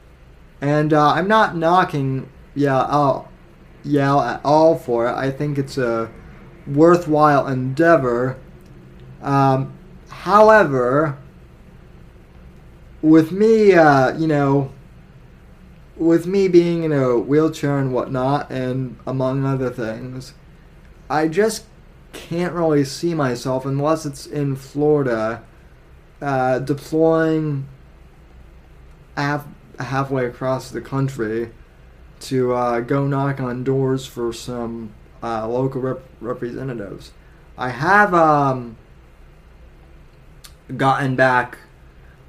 And 0.60 0.92
uh, 0.92 1.12
I'm 1.12 1.28
not 1.28 1.56
knocking 1.56 2.28
yeah, 2.54 2.86
oh, 2.88 3.28
yeah 3.82 4.34
at 4.34 4.40
all 4.44 4.78
for 4.78 5.08
it. 5.08 5.14
I 5.14 5.30
think 5.30 5.58
it's 5.58 5.76
a 5.76 6.10
worthwhile 6.66 7.46
endeavor. 7.46 8.38
Um, 9.22 9.76
however, 10.08 11.18
with 13.02 13.32
me, 13.32 13.74
uh, 13.74 14.16
you 14.16 14.26
know, 14.26 14.72
with 15.96 16.26
me 16.26 16.48
being 16.48 16.84
in 16.84 16.92
a 16.92 17.18
wheelchair 17.18 17.78
and 17.78 17.92
whatnot, 17.92 18.50
and 18.50 18.98
among 19.06 19.44
other 19.44 19.70
things, 19.70 20.34
I 21.10 21.28
just 21.28 21.66
can't 22.14 22.54
really 22.54 22.84
see 22.84 23.12
myself 23.12 23.66
unless 23.66 24.06
it's 24.06 24.26
in 24.26 24.56
Florida, 24.56 25.42
uh, 26.22 26.60
deploying 26.60 27.68
half 29.16 29.46
halfway 29.78 30.24
across 30.24 30.70
the 30.70 30.80
country 30.80 31.50
to 32.20 32.54
uh, 32.54 32.80
go 32.80 33.06
knock 33.06 33.40
on 33.40 33.64
doors 33.64 34.06
for 34.06 34.32
some 34.32 34.92
uh, 35.22 35.46
local 35.46 35.80
rep- 35.80 36.04
representatives. 36.20 37.12
I 37.58 37.70
have 37.70 38.14
um, 38.14 38.76
gotten 40.76 41.16
back. 41.16 41.58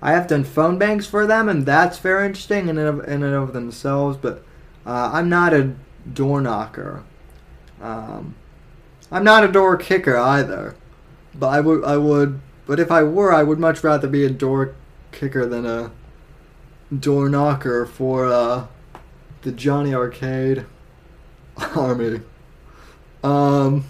I 0.01 0.11
have 0.11 0.27
done 0.27 0.43
phone 0.43 0.77
banks 0.77 1.07
for 1.07 1.25
them, 1.25 1.47
and 1.47 1.65
that's 1.65 1.99
very 1.99 2.25
interesting 2.27 2.67
in 2.67 2.77
and 2.77 2.87
of, 2.99 3.07
in 3.07 3.23
and 3.23 3.33
of 3.33 3.53
themselves. 3.53 4.17
But 4.17 4.43
uh, 4.85 5.11
I'm 5.13 5.29
not 5.29 5.53
a 5.53 5.73
door 6.11 6.41
knocker. 6.41 7.03
Um, 7.81 8.35
I'm 9.11 9.23
not 9.23 9.43
a 9.43 9.51
door 9.51 9.77
kicker 9.77 10.17
either. 10.17 10.75
But 11.33 11.47
I 11.47 11.59
would, 11.59 11.83
I 11.83 11.97
would, 11.97 12.39
but 12.65 12.79
if 12.79 12.91
I 12.91 13.03
were, 13.03 13.33
I 13.33 13.43
would 13.43 13.59
much 13.59 13.83
rather 13.83 14.07
be 14.07 14.25
a 14.25 14.29
door 14.29 14.73
kicker 15.11 15.45
than 15.45 15.65
a 15.65 15.91
door 16.97 17.29
knocker 17.29 17.85
for 17.85 18.25
uh, 18.25 18.67
the 19.41 19.51
Johnny 19.51 19.93
Arcade 19.93 20.65
army. 21.75 22.21
Um, 23.23 23.85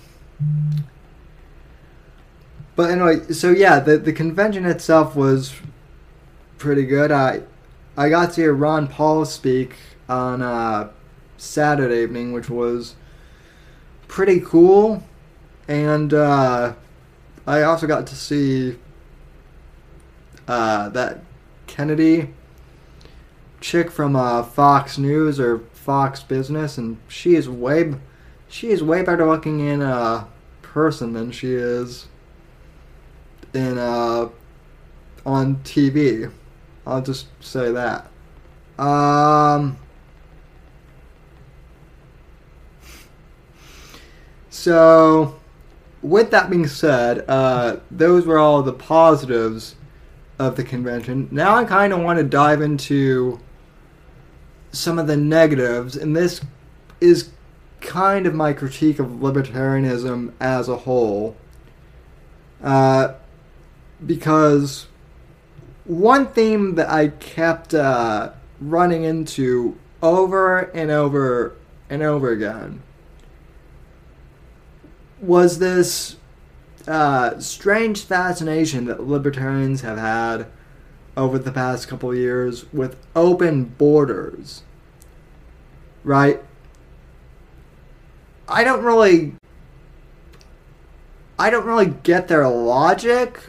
but 2.76 2.90
anyway, 2.90 3.32
so 3.32 3.52
yeah, 3.52 3.80
the 3.80 3.98
the 3.98 4.14
convention 4.14 4.66
itself 4.66 5.16
was 5.16 5.54
pretty 6.58 6.86
good. 6.86 7.12
I 7.12 7.42
I 7.96 8.10
got 8.10 8.34
to 8.34 8.42
hear 8.42 8.54
Ron 8.54 8.88
Paul 8.88 9.26
speak 9.26 9.76
on 10.10 10.42
uh, 10.42 10.90
Saturday 11.38 12.04
evening, 12.04 12.34
which 12.34 12.50
was 12.50 12.96
pretty 14.16 14.40
cool, 14.40 15.04
and 15.68 16.14
uh, 16.14 16.74
I 17.46 17.64
also 17.64 17.86
got 17.86 18.08
to 18.08 18.16
see 18.16 18.78
uh, 20.48 20.88
that 20.88 21.20
Kennedy 21.68 22.30
chick 23.60 23.92
from 23.92 24.16
uh, 24.16 24.44
Fox 24.44 24.98
News 24.98 25.38
or 25.38 25.60
Fox 25.74 26.24
Business, 26.24 26.78
and 26.78 26.98
she 27.10 27.36
is 27.36 27.50
way 27.50 27.94
she 28.48 28.70
is 28.70 28.82
way 28.82 29.04
better 29.04 29.28
looking 29.28 29.60
in 29.60 29.82
uh, 29.82 30.24
person 30.62 31.12
than 31.12 31.30
she 31.30 31.54
is 31.54 32.08
in 33.54 33.78
uh, 33.78 34.30
on 35.26 35.58
TV. 35.58 36.32
I'll 36.88 37.02
just 37.02 37.28
say 37.42 37.70
that. 37.74 38.10
Um, 38.82 39.78
so, 44.56 45.38
with 46.02 46.32
that 46.32 46.50
being 46.50 46.66
said, 46.66 47.26
uh, 47.28 47.82
those 47.92 48.26
were 48.26 48.40
all 48.40 48.64
the 48.64 48.72
positives 48.72 49.76
of 50.40 50.56
the 50.56 50.64
convention. 50.64 51.28
Now 51.30 51.56
I 51.56 51.66
kind 51.66 51.92
of 51.92 52.00
want 52.00 52.20
to 52.20 52.24
dive 52.24 52.62
into 52.62 53.42
some 54.72 54.98
of 54.98 55.08
the 55.08 55.18
negatives, 55.18 55.98
and 55.98 56.16
this 56.16 56.40
is 57.02 57.32
kind 57.82 58.26
of 58.26 58.34
my 58.34 58.54
critique 58.54 58.98
of 58.98 59.08
libertarianism 59.08 60.32
as 60.40 60.70
a 60.70 60.78
whole. 60.78 61.36
Uh, 62.64 63.16
because 64.06 64.88
one 65.84 66.28
theme 66.28 66.76
that 66.76 66.90
I 66.90 67.10
kept 67.10 67.74
uh, 67.74 68.32
running 68.62 69.04
into 69.04 69.78
over 70.02 70.60
and 70.60 70.92
over 70.92 71.58
and 71.90 72.02
over 72.02 72.32
again 72.32 72.82
was 75.22 75.60
this 75.60 76.18
uh, 76.88 77.40
strange 77.40 78.04
fascination 78.04 78.86
that 78.86 79.02
libertarians 79.02 79.82
have 79.82 79.98
had 79.98 80.48
over 81.18 81.40
the 81.40 81.52
past 81.52 81.88
couple 81.88 82.14
years 82.14 82.72
with 82.74 82.98
open 83.16 83.66
borders. 83.66 84.64
Right? 86.04 86.44
I 88.48 88.64
don't 88.64 88.84
really 88.84 89.34
I 91.38 91.50
don't 91.50 91.66
really 91.66 91.88
get 92.04 92.28
their 92.28 92.48
logic 92.48 93.40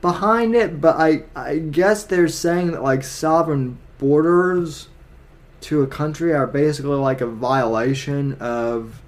behind 0.00 0.54
it, 0.54 0.80
but 0.80 0.96
I 0.96 1.24
I 1.34 1.58
guess 1.58 2.04
they're 2.04 2.28
saying 2.28 2.72
that 2.72 2.82
like 2.82 3.02
sovereign 3.02 3.78
borders 3.98 4.88
to 5.62 5.82
a 5.82 5.86
country 5.86 6.32
are 6.32 6.46
basically 6.46 6.96
like 6.96 7.20
a 7.20 7.26
violation 7.26 8.34
of 8.34 9.01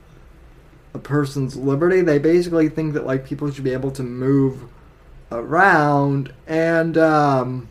a 0.94 0.98
person's 0.98 1.56
liberty. 1.56 2.00
They 2.00 2.18
basically 2.18 2.68
think 2.68 2.94
that 2.94 3.04
like 3.04 3.26
people 3.26 3.50
should 3.50 3.64
be 3.64 3.72
able 3.72 3.90
to 3.90 4.02
move 4.02 4.62
around 5.32 6.32
and 6.46 6.96
um 6.96 7.68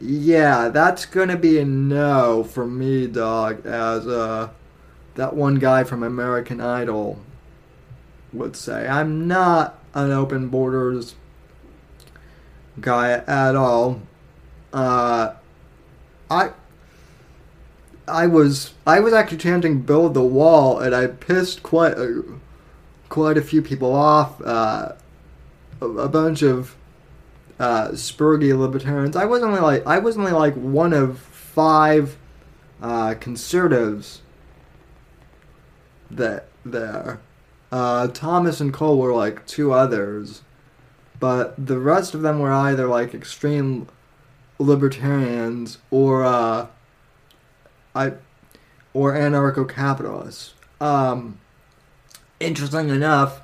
yeah, 0.00 0.68
that's 0.68 1.04
gonna 1.06 1.36
be 1.36 1.58
a 1.58 1.64
no 1.64 2.42
for 2.42 2.66
me, 2.66 3.06
dog, 3.06 3.64
as 3.66 4.06
uh 4.06 4.48
that 5.14 5.36
one 5.36 5.56
guy 5.56 5.84
from 5.84 6.02
American 6.02 6.60
Idol 6.60 7.20
would 8.32 8.56
say. 8.56 8.88
I'm 8.88 9.28
not 9.28 9.78
an 9.94 10.10
open 10.10 10.48
borders 10.48 11.14
guy 12.80 13.12
at 13.12 13.54
all. 13.54 14.00
Uh 14.72 15.34
I 16.30 16.52
I 18.08 18.26
was 18.26 18.74
I 18.86 19.00
was 19.00 19.12
actually 19.12 19.38
chanting 19.38 19.82
"Build 19.82 20.14
the 20.14 20.22
Wall," 20.22 20.78
and 20.78 20.94
I 20.94 21.06
pissed 21.06 21.62
quite 21.62 21.96
a, 21.96 22.24
quite 23.08 23.38
a 23.38 23.42
few 23.42 23.62
people 23.62 23.94
off. 23.94 24.40
Uh, 24.40 24.92
a, 25.80 25.86
a, 25.86 26.08
bunch 26.08 26.42
of 26.42 26.76
uh, 27.58 27.88
spurgy 27.88 28.56
libertarians. 28.56 29.16
I 29.16 29.24
was 29.24 29.42
only 29.42 29.60
like 29.60 29.86
I 29.86 29.98
was 29.98 30.16
only 30.16 30.32
like 30.32 30.54
one 30.54 30.92
of 30.92 31.18
five 31.18 32.16
uh, 32.80 33.14
conservatives 33.14 34.22
that 36.10 36.48
there. 36.64 37.20
Uh, 37.70 38.08
Thomas 38.08 38.60
and 38.60 38.72
Cole 38.72 38.98
were 38.98 39.14
like 39.14 39.46
two 39.46 39.72
others, 39.72 40.42
but 41.18 41.54
the 41.56 41.78
rest 41.78 42.14
of 42.14 42.20
them 42.20 42.38
were 42.38 42.52
either 42.52 42.86
like 42.86 43.14
extreme 43.14 43.88
libertarians 44.58 45.78
or 45.90 46.22
uh, 46.22 46.66
I 47.94 48.12
or 48.94 49.12
anarcho-capitalists. 49.12 50.54
Um, 50.80 51.38
interesting 52.40 52.90
enough, 52.90 53.40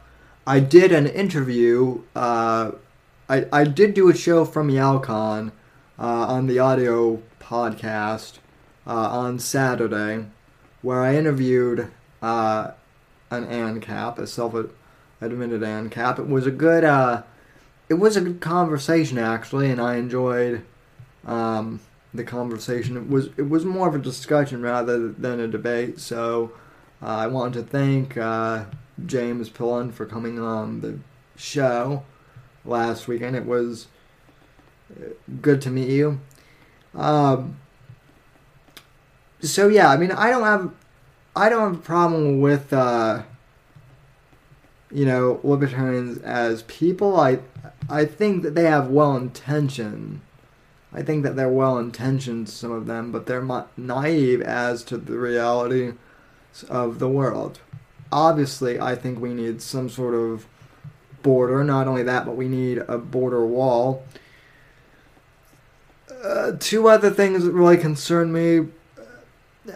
I 0.46 0.61
did 0.61 0.92
an 0.92 1.06
interview. 1.06 2.02
Uh, 2.14 2.72
I 3.28 3.46
I 3.52 3.64
did 3.64 3.94
do 3.94 4.08
a 4.08 4.14
show 4.14 4.44
from 4.44 4.68
Yalcon 4.68 5.52
uh, 5.98 6.02
on 6.02 6.46
the 6.46 6.58
audio 6.58 7.22
podcast 7.40 8.38
uh, 8.87 8.90
on 8.90 9.38
Saturday, 9.38 10.26
where 10.82 11.02
I 11.02 11.16
interviewed 11.16 11.90
uh, 12.22 12.72
an 13.30 13.46
ANCAP, 13.46 14.18
a 14.18 14.26
self-admitted 14.26 15.62
ANCAP. 15.62 16.18
It 16.18 16.28
was 16.28 16.46
a 16.46 16.50
good. 16.50 16.84
Uh, 16.84 17.22
it 17.88 17.94
was 17.94 18.16
a 18.16 18.20
good 18.20 18.40
conversation 18.40 19.18
actually, 19.18 19.70
and 19.70 19.80
I 19.80 19.96
enjoyed. 19.96 20.64
Um, 21.24 21.80
the 22.14 22.24
conversation. 22.24 22.96
It 22.96 23.08
was 23.08 23.28
it 23.36 23.48
was 23.48 23.64
more 23.64 23.88
of 23.88 23.94
a 23.94 23.98
discussion 23.98 24.62
rather 24.62 25.08
than 25.08 25.40
a 25.40 25.48
debate. 25.48 26.00
So 26.00 26.52
uh, 27.02 27.06
I 27.06 27.26
wanted 27.26 27.54
to 27.54 27.70
thank 27.70 28.16
uh, 28.16 28.64
James 29.04 29.48
Pillon 29.48 29.92
for 29.92 30.06
coming 30.06 30.38
on 30.38 30.80
the 30.80 30.98
show 31.36 32.04
last 32.64 33.08
weekend. 33.08 33.36
It 33.36 33.46
was 33.46 33.88
uh, 34.90 35.10
good 35.40 35.60
to 35.62 35.70
meet 35.70 35.90
you. 35.90 36.20
Um, 36.94 37.58
so 39.40 39.68
yeah, 39.68 39.90
I 39.90 39.96
mean, 39.96 40.10
I 40.10 40.30
don't 40.30 40.44
have 40.44 40.72
I 41.36 41.48
don't 41.48 41.74
have 41.74 41.80
a 41.80 41.84
problem 41.84 42.40
with 42.40 42.72
uh, 42.72 43.22
you 44.90 45.04
know 45.04 45.40
libertarians 45.44 46.18
as 46.18 46.62
people. 46.64 47.20
I 47.20 47.40
I 47.88 48.04
think 48.04 48.42
that 48.42 48.54
they 48.54 48.64
have 48.64 48.88
well 48.88 49.16
intention 49.16 50.22
I 50.92 51.03
think 51.03 51.22
that 51.24 51.37
they're 51.37 51.48
well 51.48 51.79
intentioned, 51.79 52.48
some 52.48 52.72
of 52.72 52.87
them, 52.87 53.12
but 53.12 53.27
they're 53.27 53.46
naive 53.77 54.40
as 54.40 54.83
to 54.85 54.96
the 54.96 55.18
reality 55.18 55.92
of 56.68 56.98
the 56.98 57.09
world. 57.09 57.61
Obviously, 58.11 58.81
I 58.81 58.94
think 58.94 59.20
we 59.20 59.35
need 59.35 59.61
some 59.61 59.90
sort 59.90 60.14
of 60.14 60.46
border. 61.22 61.62
Not 61.62 61.87
only 61.87 62.03
that, 62.05 62.24
but 62.24 62.37
we 62.37 62.48
need 62.48 62.79
a 62.79 62.96
border 62.96 63.44
wall. 63.44 64.03
Uh, 66.24 66.53
two 66.59 66.88
other 66.88 67.11
things 67.11 67.44
that 67.44 67.53
really 67.53 67.77
concern 67.77 68.33
me. 68.33 68.68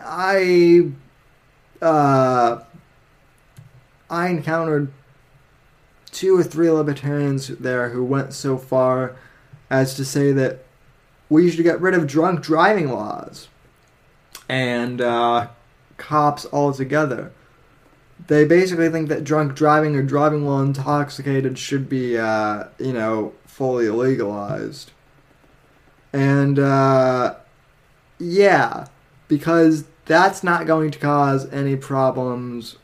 I 0.00 0.92
uh, 1.82 2.62
I 4.08 4.28
encountered 4.28 4.90
two 6.10 6.38
or 6.38 6.42
three 6.42 6.70
libertarians 6.70 7.48
there 7.48 7.90
who 7.90 8.04
went 8.04 8.32
so 8.32 8.56
far 8.56 9.16
as 9.68 9.94
to 9.96 10.04
say 10.04 10.32
that 10.32 10.64
we 11.32 11.50
should 11.50 11.62
get 11.62 11.80
rid 11.80 11.94
of 11.94 12.06
drunk 12.06 12.42
driving 12.42 12.92
laws 12.92 13.48
and 14.50 15.00
uh, 15.00 15.48
cops 15.96 16.44
altogether. 16.52 17.32
They 18.26 18.44
basically 18.44 18.90
think 18.90 19.08
that 19.08 19.24
drunk 19.24 19.54
driving 19.54 19.96
or 19.96 20.02
driving 20.02 20.44
while 20.44 20.60
intoxicated 20.60 21.58
should 21.58 21.88
be, 21.88 22.18
uh, 22.18 22.64
you 22.78 22.92
know, 22.92 23.32
fully 23.46 23.88
legalized. 23.88 24.90
And, 26.12 26.58
uh, 26.58 27.36
yeah, 28.18 28.88
because 29.26 29.84
that's 30.04 30.44
not 30.44 30.66
going 30.66 30.90
to 30.90 30.98
cause 30.98 31.50
any 31.50 31.76
problems 31.76 32.76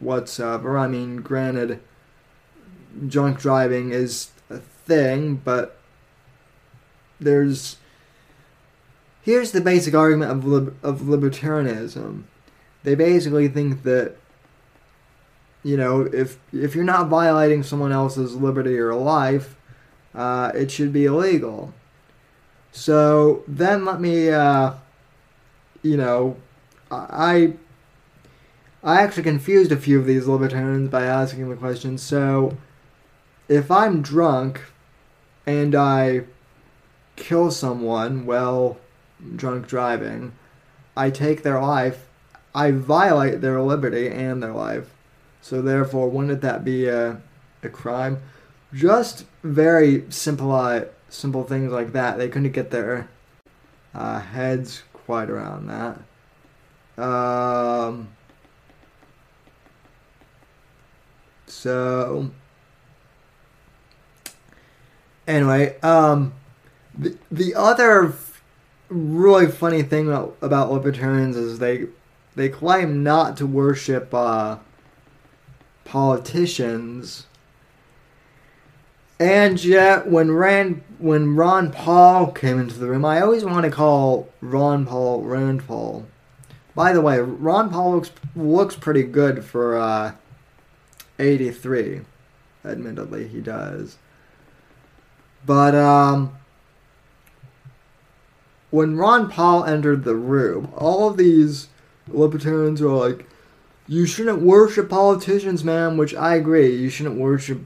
whatsoever. 0.00 0.76
I 0.76 0.88
mean, 0.88 1.18
granted, 1.18 1.80
drunk 3.06 3.38
driving 3.38 3.92
is 3.92 4.32
a 4.50 4.58
thing, 4.58 5.36
but 5.36 5.78
there's 7.20 7.76
here's 9.22 9.52
the 9.52 9.60
basic 9.60 9.94
argument 9.94 10.30
of 10.30 10.44
lib- 10.44 10.76
of 10.82 11.00
libertarianism. 11.00 12.24
They 12.82 12.94
basically 12.94 13.48
think 13.48 13.84
that 13.84 14.16
you 15.62 15.76
know 15.76 16.02
if 16.02 16.38
if 16.52 16.74
you're 16.74 16.84
not 16.84 17.08
violating 17.08 17.62
someone 17.62 17.92
else's 17.92 18.34
liberty 18.34 18.78
or 18.78 18.94
life, 18.94 19.56
uh, 20.14 20.52
it 20.54 20.70
should 20.70 20.92
be 20.92 21.06
illegal. 21.06 21.72
So 22.72 23.44
then 23.46 23.84
let 23.84 24.00
me, 24.00 24.30
uh, 24.30 24.74
you 25.82 25.96
know, 25.96 26.36
I 26.90 27.54
I 28.82 29.00
actually 29.02 29.22
confused 29.22 29.70
a 29.70 29.76
few 29.76 29.98
of 29.98 30.06
these 30.06 30.26
libertarians 30.26 30.90
by 30.90 31.04
asking 31.04 31.48
the 31.48 31.56
question. 31.56 31.98
So 31.98 32.56
if 33.48 33.70
I'm 33.70 34.02
drunk 34.02 34.62
and 35.46 35.74
I 35.74 36.22
kill 37.16 37.50
someone, 37.50 38.26
well, 38.26 38.78
drunk 39.36 39.66
driving, 39.66 40.32
I 40.96 41.10
take 41.10 41.42
their 41.42 41.60
life, 41.60 42.08
I 42.54 42.70
violate 42.70 43.40
their 43.40 43.60
liberty 43.60 44.08
and 44.08 44.42
their 44.42 44.52
life. 44.52 44.90
So 45.40 45.62
therefore, 45.62 46.08
wouldn't 46.08 46.40
that 46.40 46.64
be 46.64 46.86
a, 46.86 47.20
a 47.62 47.68
crime? 47.68 48.22
Just 48.72 49.24
very 49.42 50.04
simple, 50.10 50.52
uh, 50.52 50.84
simple 51.08 51.44
things 51.44 51.72
like 51.72 51.92
that. 51.92 52.18
They 52.18 52.28
couldn't 52.28 52.52
get 52.52 52.70
their 52.70 53.08
uh, 53.94 54.20
heads 54.20 54.82
quite 54.92 55.30
around 55.30 55.66
that. 55.66 57.02
Um, 57.02 58.08
So 61.52 62.30
anyway, 65.28 65.78
um, 65.82 66.32
the 66.96 67.16
the 67.30 67.54
other 67.54 68.14
really 68.92 69.46
funny 69.46 69.82
thing 69.82 70.08
about, 70.08 70.70
libertarians 70.70 71.36
is 71.36 71.58
they 71.58 71.86
they 72.34 72.48
claim 72.48 73.02
not 73.02 73.36
to 73.38 73.46
worship 73.46 74.12
uh, 74.14 74.58
politicians, 75.84 77.26
and 79.18 79.62
yet 79.62 80.08
when 80.08 80.32
Rand 80.32 80.82
when 80.98 81.36
Ron 81.36 81.72
Paul 81.72 82.32
came 82.32 82.60
into 82.60 82.78
the 82.78 82.86
room, 82.86 83.04
I 83.04 83.20
always 83.20 83.44
want 83.44 83.64
to 83.64 83.70
call 83.70 84.28
Ron 84.40 84.86
Paul 84.86 85.22
Rand 85.22 85.66
Paul. 85.66 86.06
By 86.74 86.92
the 86.92 87.00
way, 87.00 87.18
Ron 87.18 87.70
Paul 87.70 87.96
looks 87.96 88.10
looks 88.34 88.76
pretty 88.76 89.02
good 89.02 89.44
for 89.44 89.76
uh, 89.76 90.12
eighty 91.18 91.50
three. 91.50 92.02
Admittedly, 92.64 93.26
he 93.28 93.40
does. 93.40 93.98
But 95.44 95.74
um, 95.74 96.36
when 98.72 98.96
Ron 98.96 99.28
Paul 99.28 99.64
entered 99.64 100.02
the 100.02 100.16
room, 100.16 100.72
all 100.74 101.06
of 101.06 101.18
these 101.18 101.68
libertarians 102.08 102.80
were 102.80 102.88
like, 102.88 103.28
"You 103.86 104.06
shouldn't 104.06 104.40
worship 104.40 104.88
politicians, 104.88 105.62
man." 105.62 105.98
Which 105.98 106.14
I 106.14 106.34
agree. 106.36 106.74
You 106.74 106.88
shouldn't 106.88 107.20
worship. 107.20 107.60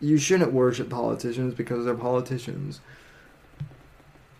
You 0.00 0.18
shouldn't 0.18 0.52
worship 0.52 0.90
politicians 0.90 1.54
because 1.54 1.84
they're 1.84 1.94
politicians. 1.94 2.80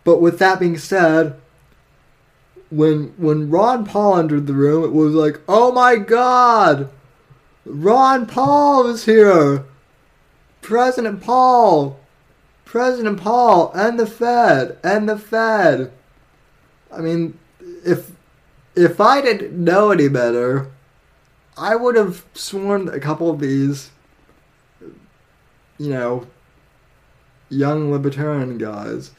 But 0.02 0.20
with 0.20 0.40
that 0.40 0.58
being 0.58 0.76
said, 0.76 1.36
when 2.68 3.14
when 3.16 3.48
Ron 3.48 3.84
Paul 3.84 4.18
entered 4.18 4.48
the 4.48 4.54
room, 4.54 4.82
it 4.82 4.92
was 4.92 5.14
like, 5.14 5.38
"Oh 5.48 5.70
my 5.70 5.96
God, 5.96 6.88
Ron 7.64 8.26
Paul 8.26 8.88
is 8.88 9.04
here, 9.04 9.64
President 10.62 11.20
Paul." 11.20 12.00
President 12.64 13.18
Paul 13.18 13.70
and 13.74 13.98
the 13.98 14.06
Fed 14.06 14.76
and 14.82 15.08
the 15.08 15.16
Fed. 15.16 15.92
I 16.92 17.00
mean, 17.00 17.38
if 17.84 18.10
if 18.74 19.00
I 19.00 19.20
didn't 19.20 19.52
know 19.52 19.90
any 19.90 20.08
better, 20.08 20.70
I 21.56 21.74
would 21.74 21.96
have 21.96 22.24
sworn 22.34 22.88
a 22.88 23.00
couple 23.00 23.30
of 23.30 23.40
these, 23.40 23.90
you 25.78 25.90
know, 25.90 26.26
young 27.48 27.90
libertarian 27.90 28.58
guys, 28.58 29.10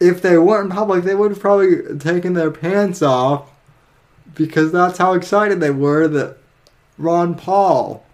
if 0.00 0.22
they 0.22 0.38
weren't 0.38 0.70
in 0.70 0.76
public, 0.76 1.04
they 1.04 1.14
would 1.14 1.30
have 1.30 1.40
probably 1.40 1.96
taken 1.98 2.34
their 2.34 2.50
pants 2.50 3.02
off 3.02 3.50
because 4.34 4.70
that's 4.72 4.98
how 4.98 5.14
excited 5.14 5.60
they 5.60 5.70
were 5.70 6.06
that 6.08 6.36
Ron 6.98 7.34
Paul 7.34 8.04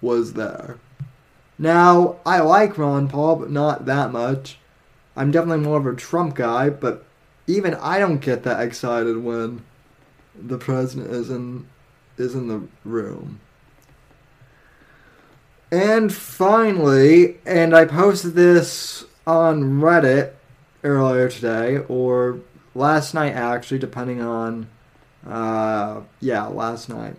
was 0.00 0.32
there. 0.32 0.78
Now, 1.58 2.16
I 2.26 2.40
like 2.40 2.78
Ron 2.78 3.08
Paul, 3.08 3.36
but 3.36 3.50
not 3.50 3.86
that 3.86 4.10
much. 4.10 4.58
I'm 5.14 5.30
definitely 5.30 5.64
more 5.64 5.78
of 5.78 5.86
a 5.86 5.94
Trump 5.94 6.34
guy, 6.34 6.70
but 6.70 7.04
even 7.46 7.74
I 7.74 7.98
don't 7.98 8.20
get 8.20 8.42
that 8.44 8.60
excited 8.60 9.18
when 9.18 9.62
the 10.34 10.58
president 10.58 11.10
is 11.10 11.30
in 11.30 11.68
is 12.16 12.34
in 12.34 12.48
the 12.48 12.62
room. 12.84 13.40
And 15.70 16.12
finally, 16.12 17.38
and 17.46 17.74
I 17.74 17.86
posted 17.86 18.34
this 18.34 19.04
on 19.26 19.80
Reddit 19.80 20.32
earlier 20.84 21.28
today, 21.28 21.78
or 21.88 22.40
last 22.74 23.14
night 23.14 23.32
actually, 23.32 23.78
depending 23.78 24.20
on, 24.20 24.68
uh, 25.26 26.02
yeah, 26.20 26.44
last 26.44 26.88
night. 26.88 27.16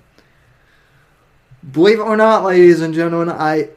Believe 1.72 2.00
it 2.00 2.04
or 2.04 2.18
not, 2.18 2.44
ladies 2.44 2.82
and 2.82 2.94
gentlemen, 2.94 3.30
I 3.30 3.70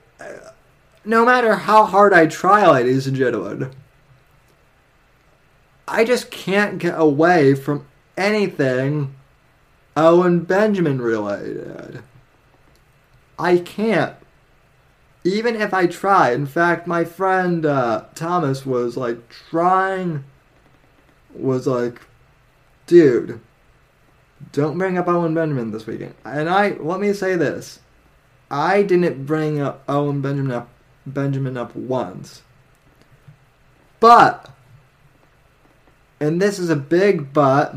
no 1.07 1.25
matter 1.25 1.55
how 1.55 1.85
hard 1.85 2.13
I 2.13 2.27
try, 2.27 2.69
ladies 2.69 3.07
and 3.07 3.17
gentlemen, 3.17 3.71
I 5.89 6.05
just 6.05 6.31
can't 6.31 6.79
get 6.79 6.99
away 6.99 7.55
from 7.55 7.87
anything 8.17 9.15
Owen 9.97 10.41
Benjamin 10.41 11.01
related. 11.01 12.03
I 13.39 13.59
can't. 13.59 14.15
Even 15.25 15.57
if 15.57 15.75
I 15.75 15.87
try. 15.87 16.33
In 16.33 16.47
fact, 16.47 16.87
my 16.87 17.05
friend 17.05 17.67
uh, 17.67 18.05
Thomas 18.15 18.65
was 18.65 18.97
like 18.97 19.29
trying, 19.29 20.25
was 21.35 21.67
like, 21.67 22.01
dude, 22.87 23.41
don't 24.53 24.79
bring 24.79 24.99
up 24.99 25.09
Owen 25.09 25.35
Benjamin 25.35 25.71
this 25.71 25.87
weekend. 25.87 26.15
And 26.25 26.49
I, 26.49 26.71
let 26.75 27.01
me 27.01 27.13
say 27.13 27.37
this 27.37 27.81
I 28.51 28.83
didn't 28.83 29.27
bring 29.27 29.61
up 29.61 29.83
Owen 29.89 30.21
Benjamin 30.21 30.53
up 30.53 30.69
Benjamin 31.07 31.57
up 31.57 31.75
once. 31.75 32.43
But, 34.01 34.51
and 36.21 36.41
this 36.41 36.59
is 36.59 36.71
a 36.71 36.77
big 36.77 37.33
but, 37.33 37.75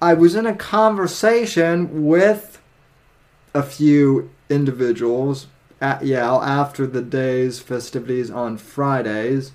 I 0.00 0.14
was 0.14 0.34
in 0.34 0.46
a 0.46 0.54
conversation 0.54 2.06
with 2.06 2.60
a 3.54 3.62
few 3.62 4.30
individuals 4.50 5.46
at 5.80 6.04
Yale 6.04 6.42
after 6.42 6.86
the 6.86 7.02
day's 7.02 7.58
festivities 7.58 8.30
on 8.30 8.58
Fridays. 8.58 9.52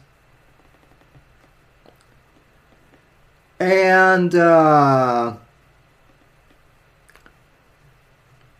And 3.59 4.33
uh, 4.33 5.35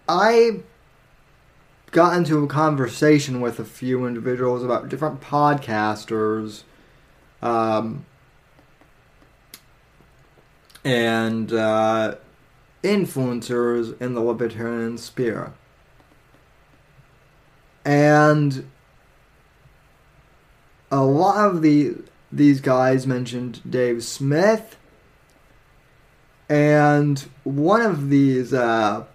I 0.08 0.60
got 1.92 2.18
into 2.18 2.44
a 2.44 2.48
conversation 2.48 3.42
with 3.42 3.60
a 3.60 3.66
few 3.66 4.06
individuals 4.06 4.64
about 4.64 4.90
different 4.90 5.22
podcasters 5.22 6.64
um, 7.42 8.06
and 10.84 11.52
uh, 11.52 12.16
influencers 12.84 14.00
in 14.02 14.14
the 14.14 14.22
libertarian 14.22 14.98
sphere. 14.98 15.54
And 17.86 18.70
a 20.92 21.04
lot 21.04 21.50
of 21.50 21.62
the 21.62 21.96
these 22.32 22.62
guys 22.62 23.08
mentioned 23.08 23.62
Dave 23.68 24.04
Smith, 24.04 24.78
and 26.48 27.20
one 27.44 27.82
of 27.82 28.10
these 28.10 28.54
uh, 28.54 29.06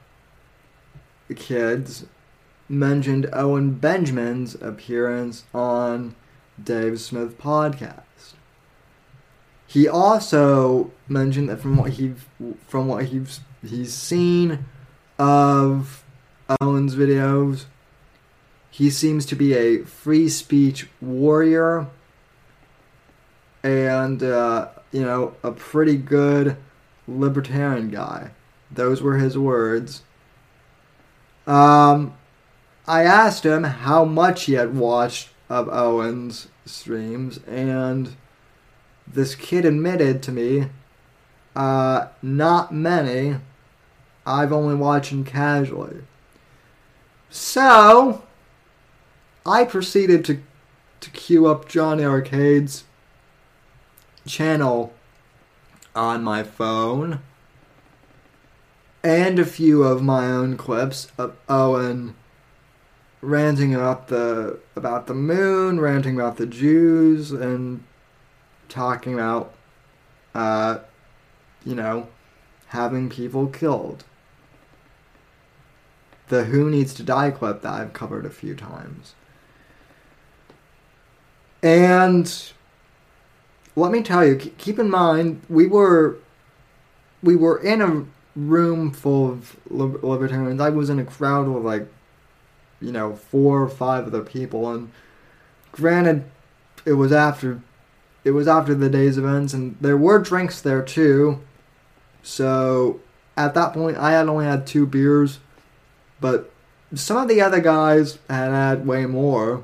kids 1.36 2.06
mentioned 2.68 3.28
Owen 3.32 3.74
Benjamin's 3.74 4.54
appearance 4.56 5.44
on 5.54 6.14
Dave 6.62 7.00
Smith 7.00 7.38
podcast. 7.38 8.03
He 9.74 9.88
also 9.88 10.92
mentioned 11.08 11.48
that 11.48 11.60
from 11.60 11.76
what 11.76 11.94
he 11.94 12.14
from 12.68 12.86
what 12.86 13.06
he's 13.06 13.40
he's 13.60 13.92
seen 13.92 14.66
of 15.18 16.04
Owen's 16.60 16.94
videos, 16.94 17.64
he 18.70 18.88
seems 18.88 19.26
to 19.26 19.34
be 19.34 19.52
a 19.52 19.82
free 19.82 20.28
speech 20.28 20.88
warrior 21.00 21.88
and 23.64 24.22
uh, 24.22 24.68
you 24.92 25.02
know 25.02 25.34
a 25.42 25.50
pretty 25.50 25.96
good 25.96 26.56
libertarian 27.08 27.90
guy. 27.90 28.30
Those 28.70 29.02
were 29.02 29.16
his 29.16 29.36
words. 29.36 30.02
Um, 31.48 32.14
I 32.86 33.02
asked 33.02 33.44
him 33.44 33.64
how 33.64 34.04
much 34.04 34.44
he 34.44 34.52
had 34.52 34.76
watched 34.76 35.30
of 35.48 35.68
Owen's 35.68 36.46
streams, 36.64 37.40
and 37.48 38.14
this 39.06 39.34
kid 39.34 39.64
admitted 39.64 40.22
to 40.24 40.32
me, 40.32 40.68
uh, 41.54 42.08
not 42.22 42.72
many. 42.72 43.36
I've 44.26 44.52
only 44.52 44.74
watched 44.74 45.12
him 45.12 45.24
casually. 45.24 45.98
So, 47.30 48.22
I 49.44 49.64
proceeded 49.64 50.24
to 50.26 50.40
to 51.00 51.10
queue 51.10 51.46
up 51.46 51.68
Johnny 51.68 52.02
Arcade's 52.02 52.84
channel 54.26 54.94
on 55.94 56.24
my 56.24 56.42
phone 56.42 57.20
and 59.02 59.38
a 59.38 59.44
few 59.44 59.82
of 59.82 60.02
my 60.02 60.24
own 60.24 60.56
clips 60.56 61.08
of 61.18 61.36
Owen 61.46 62.14
ranting 63.20 63.74
about 63.74 64.08
the 64.08 64.58
about 64.74 65.06
the 65.06 65.14
moon, 65.14 65.78
ranting 65.78 66.14
about 66.14 66.38
the 66.38 66.46
Jews, 66.46 67.30
and 67.30 67.84
talking 68.68 69.14
about, 69.14 69.54
uh, 70.34 70.78
you 71.64 71.74
know, 71.74 72.08
having 72.68 73.08
people 73.08 73.46
killed. 73.46 74.04
The 76.28 76.44
Who 76.44 76.70
Needs 76.70 76.94
to 76.94 77.02
Die 77.02 77.30
clip 77.30 77.62
that 77.62 77.72
I've 77.72 77.92
covered 77.92 78.24
a 78.26 78.30
few 78.30 78.54
times. 78.54 79.14
And 81.62 82.52
let 83.76 83.90
me 83.90 84.02
tell 84.02 84.24
you, 84.24 84.36
keep 84.36 84.78
in 84.78 84.90
mind, 84.90 85.42
we 85.48 85.66
were 85.66 86.18
we 87.22 87.36
were 87.36 87.58
in 87.58 87.80
a 87.80 88.04
room 88.36 88.92
full 88.92 89.30
of 89.30 89.56
libertarians. 89.70 90.60
I 90.60 90.70
was 90.70 90.90
in 90.90 90.98
a 90.98 91.04
crowd 91.04 91.48
with 91.48 91.64
like, 91.64 91.88
you 92.80 92.92
know, 92.92 93.14
four 93.14 93.62
or 93.62 93.68
five 93.68 94.06
other 94.06 94.22
people, 94.22 94.70
and 94.70 94.90
granted, 95.72 96.24
it 96.84 96.92
was 96.92 97.12
after, 97.12 97.62
it 98.24 98.30
was 98.30 98.48
after 98.48 98.74
the 98.74 98.88
day's 98.88 99.18
events, 99.18 99.52
and 99.52 99.76
there 99.80 99.96
were 99.96 100.18
drinks 100.18 100.60
there 100.60 100.82
too. 100.82 101.40
So 102.22 103.00
at 103.36 103.54
that 103.54 103.72
point, 103.74 103.98
I 103.98 104.12
had 104.12 104.28
only 104.28 104.46
had 104.46 104.66
two 104.66 104.86
beers, 104.86 105.38
but 106.20 106.50
some 106.94 107.18
of 107.18 107.28
the 107.28 107.40
other 107.40 107.60
guys 107.60 108.18
had 108.28 108.50
had 108.50 108.86
way 108.86 109.06
more. 109.06 109.62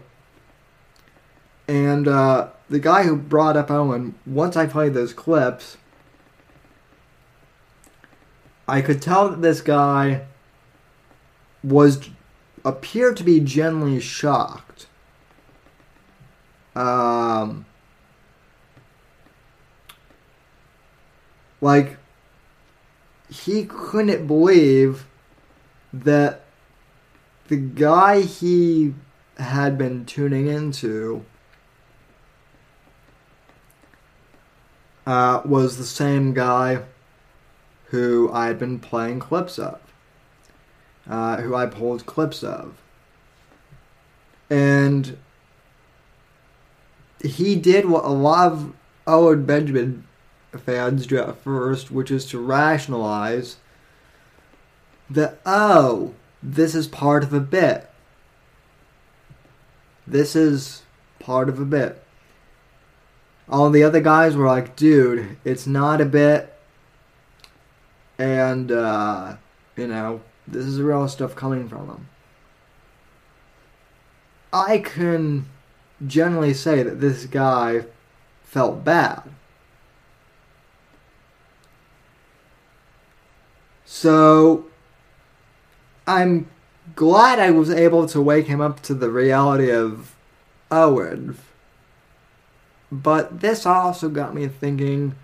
And 1.66 2.06
uh, 2.06 2.48
the 2.68 2.80
guy 2.80 3.04
who 3.04 3.16
brought 3.16 3.56
up 3.56 3.70
Owen, 3.70 4.14
once 4.26 4.56
I 4.56 4.66
played 4.66 4.92
those 4.92 5.12
clips, 5.12 5.76
I 8.66 8.80
could 8.82 9.00
tell 9.00 9.28
that 9.30 9.40
this 9.40 9.60
guy 9.60 10.22
was 11.62 12.08
appeared 12.64 13.16
to 13.18 13.24
be 13.24 13.40
genuinely 13.40 14.00
shocked. 14.00 14.86
Um, 16.74 17.66
like 21.60 21.96
he 23.28 23.64
couldn't 23.64 24.26
believe 24.26 25.06
that 25.92 26.42
the 27.48 27.56
guy 27.56 28.20
he 28.20 28.94
had 29.38 29.76
been 29.78 30.04
tuning 30.04 30.46
into 30.46 31.24
uh, 35.06 35.42
was 35.44 35.76
the 35.76 35.84
same 35.84 36.32
guy 36.32 36.82
who 37.86 38.30
I 38.32 38.46
had 38.46 38.58
been 38.58 38.78
playing 38.78 39.18
clips 39.18 39.58
of, 39.58 39.80
uh, 41.08 41.38
who 41.38 41.54
I 41.54 41.66
pulled 41.66 42.06
clips 42.06 42.44
of. 42.44 42.76
And 44.48 45.16
he 47.22 47.56
did 47.56 47.86
what 47.86 48.04
a 48.04 48.08
lot 48.08 48.52
of 48.52 48.72
Owen 49.06 49.44
Benjamin 49.44 50.06
fans 50.58 51.06
do 51.06 51.18
at 51.18 51.36
first, 51.36 51.90
which 51.90 52.10
is 52.10 52.26
to 52.26 52.38
rationalize 52.38 53.56
that, 55.08 55.40
oh, 55.46 56.14
this 56.42 56.74
is 56.74 56.86
part 56.86 57.22
of 57.22 57.32
a 57.32 57.40
bit. 57.40 57.88
This 60.06 60.34
is 60.34 60.82
part 61.18 61.48
of 61.48 61.60
a 61.60 61.64
bit. 61.64 62.02
All 63.48 63.70
the 63.70 63.82
other 63.82 64.00
guys 64.00 64.36
were 64.36 64.46
like, 64.46 64.76
dude, 64.76 65.36
it's 65.44 65.66
not 65.66 66.00
a 66.00 66.04
bit 66.04 66.56
and 68.20 68.70
uh, 68.70 69.36
you 69.76 69.86
know 69.86 70.20
this 70.46 70.66
is 70.66 70.80
real 70.80 71.08
stuff 71.08 71.34
coming 71.34 71.68
from 71.68 71.86
them. 71.86 72.08
I 74.52 74.78
can 74.78 75.46
generally 76.06 76.52
say 76.54 76.82
that 76.82 77.00
this 77.00 77.24
guy 77.24 77.84
felt 78.42 78.84
bad. 78.84 79.22
So 83.92 84.66
I'm 86.06 86.48
glad 86.94 87.40
I 87.40 87.50
was 87.50 87.70
able 87.70 88.06
to 88.06 88.20
wake 88.20 88.46
him 88.46 88.60
up 88.60 88.80
to 88.82 88.94
the 88.94 89.10
reality 89.10 89.68
of 89.68 90.14
Owen. 90.70 91.36
But 92.92 93.40
this 93.40 93.66
also 93.66 94.08
got 94.08 94.32
me 94.32 94.46
thinking 94.46 95.16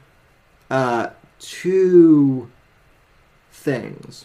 uh, 0.69 1.11
two 1.39 2.51
things, 3.53 4.25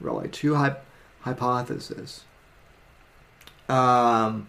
really, 0.00 0.28
two 0.28 0.56
hy- 0.56 0.76
hypotheses. 1.20 2.24
Um, 3.70 4.48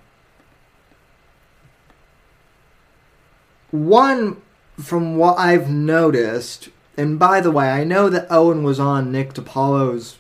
one, 3.72 4.42
from 4.78 5.16
what 5.16 5.40
I've 5.40 5.70
noticed, 5.70 6.70
and 6.98 7.18
by 7.18 7.42
the 7.42 7.52
way, 7.52 7.70
I 7.70 7.84
know 7.84 8.10
that 8.10 8.28
Owen 8.30 8.64
was 8.64 8.80
on 8.80 9.12
Nick 9.12 9.34
DiPaolo's 9.34 10.18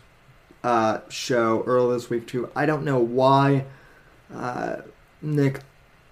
uh, 0.64 1.00
show 1.10 1.64
earlier 1.66 1.94
this 1.94 2.10
week 2.10 2.28
too. 2.28 2.50
I 2.56 2.66
don't 2.66 2.86
know 2.86 3.00
why 3.00 3.66
uh, 4.34 4.78
Nick 5.22 5.62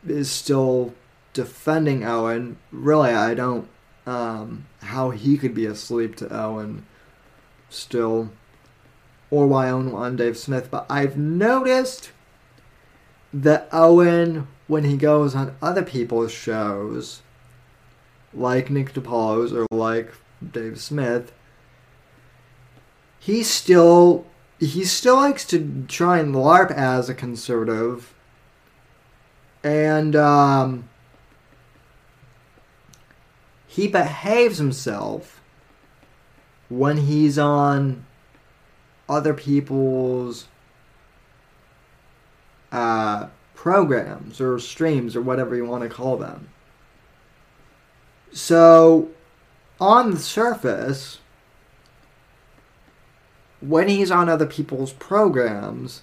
is 0.07 0.29
still 0.29 0.93
defending 1.33 2.03
Owen. 2.03 2.57
Really, 2.71 3.11
I 3.11 3.33
don't. 3.33 3.67
Um, 4.05 4.65
how 4.81 5.11
he 5.11 5.37
could 5.37 5.53
be 5.53 5.67
asleep 5.67 6.15
to 6.15 6.35
Owen 6.35 6.85
still, 7.69 8.31
or 9.29 9.45
why 9.45 9.69
own 9.69 9.93
on 9.93 10.15
Dave 10.15 10.37
Smith, 10.37 10.69
but 10.71 10.85
I've 10.89 11.15
noticed 11.15 12.11
that 13.31 13.69
Owen, 13.71 14.47
when 14.67 14.83
he 14.83 14.97
goes 14.97 15.35
on 15.35 15.55
other 15.61 15.83
people's 15.83 16.31
shows, 16.31 17.21
like 18.33 18.69
Nick 18.71 18.93
DiPaolo's 18.93 19.53
or 19.53 19.67
like 19.69 20.11
Dave 20.51 20.79
Smith, 20.79 21.31
he 23.19 23.43
still 23.43 24.25
he 24.59 24.83
still 24.83 25.15
likes 25.15 25.45
to 25.45 25.85
try 25.87 26.19
and 26.19 26.35
LARP 26.35 26.71
as 26.71 27.09
a 27.09 27.13
conservative, 27.13 28.13
and 29.63 30.15
um, 30.15 30.89
he 33.67 33.87
behaves 33.87 34.57
himself 34.57 35.41
when 36.67 36.97
he's 36.97 37.39
on 37.39 38.05
other 39.07 39.33
people's 39.33 40.47
uh, 42.71 43.27
programs 43.55 44.39
or 44.39 44.59
streams 44.59 45.15
or 45.15 45.21
whatever 45.21 45.55
you 45.55 45.65
want 45.65 45.83
to 45.83 45.89
call 45.89 46.17
them. 46.17 46.49
So, 48.31 49.09
on 49.79 50.11
the 50.11 50.19
surface, 50.19 51.19
when 53.61 53.87
he's 53.87 54.11
on 54.11 54.29
other 54.29 54.45
people's 54.45 54.93
programs, 54.93 56.01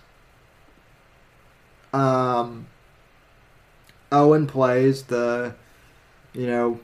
um, 1.92 2.66
Owen 4.12 4.46
plays 4.46 5.04
the, 5.04 5.54
you 6.32 6.46
know, 6.46 6.80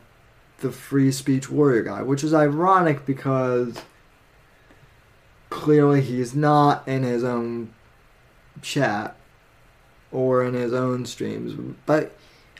the 0.61 0.72
free 0.72 1.12
speech 1.12 1.50
warrior 1.50 1.83
guy, 1.83 2.02
which 2.02 2.24
is 2.24 2.33
ironic 2.33 3.05
because 3.05 3.76
clearly 5.50 6.00
he's 6.00 6.35
not 6.35 6.87
in 6.87 7.02
his 7.02 7.24
own 7.24 7.72
chat 8.62 9.16
or 10.11 10.44
in 10.44 10.55
his 10.55 10.72
own 10.72 11.05
streams. 11.05 11.74
But 11.85 12.16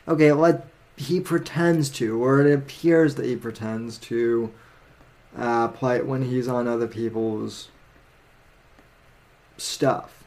okay, 0.07 0.33
let 0.33 0.67
he 1.03 1.21
pretends 1.21 1.91
to, 1.91 2.23
or 2.23 2.41
it 2.41 2.53
appears 2.53 3.15
that 3.17 3.27
he 3.27 3.37
pretends 3.37 3.99
to 3.99 4.53
uh, 5.37 5.69
play 5.69 5.97
it 5.97 6.07
when 6.07 6.23
he's 6.23 6.49
on 6.49 6.69
other 6.69 6.87
people's 6.87 7.69
stuff. 9.57 10.25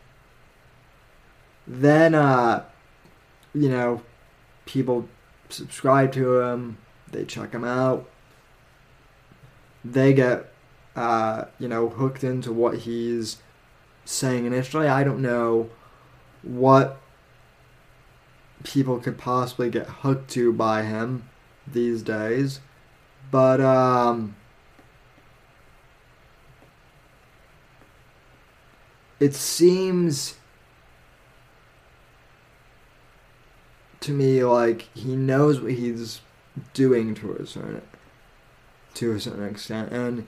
Then, 1.67 2.13
uh, 2.13 2.65
you 3.53 3.69
know, 3.69 4.01
people 4.65 5.07
subscribe 5.49 6.11
to 6.13 6.39
him 6.39 6.77
they 7.15 7.25
check 7.25 7.51
him 7.51 7.63
out. 7.63 8.09
They 9.83 10.13
get, 10.13 10.51
uh, 10.95 11.45
you 11.59 11.67
know, 11.67 11.89
hooked 11.89 12.23
into 12.23 12.51
what 12.51 12.79
he's 12.79 13.37
saying 14.03 14.45
initially. 14.45 14.87
I 14.87 15.03
don't 15.03 15.21
know 15.21 15.69
what 16.41 16.99
people 18.63 18.99
could 18.99 19.17
possibly 19.17 19.69
get 19.69 19.87
hooked 19.87 20.29
to 20.31 20.51
by 20.53 20.83
him 20.83 21.27
these 21.67 22.01
days. 22.01 22.59
But, 23.31 23.59
um, 23.61 24.35
it 29.19 29.33
seems 29.33 30.35
to 34.01 34.11
me 34.11 34.43
like 34.43 34.87
he 34.93 35.15
knows 35.15 35.59
what 35.59 35.73
he's 35.73 36.21
doing 36.73 37.15
to 37.15 37.33
a 37.33 37.45
certain 37.45 37.81
to 38.93 39.11
a 39.11 39.19
certain 39.19 39.45
extent, 39.45 39.91
and 39.91 40.27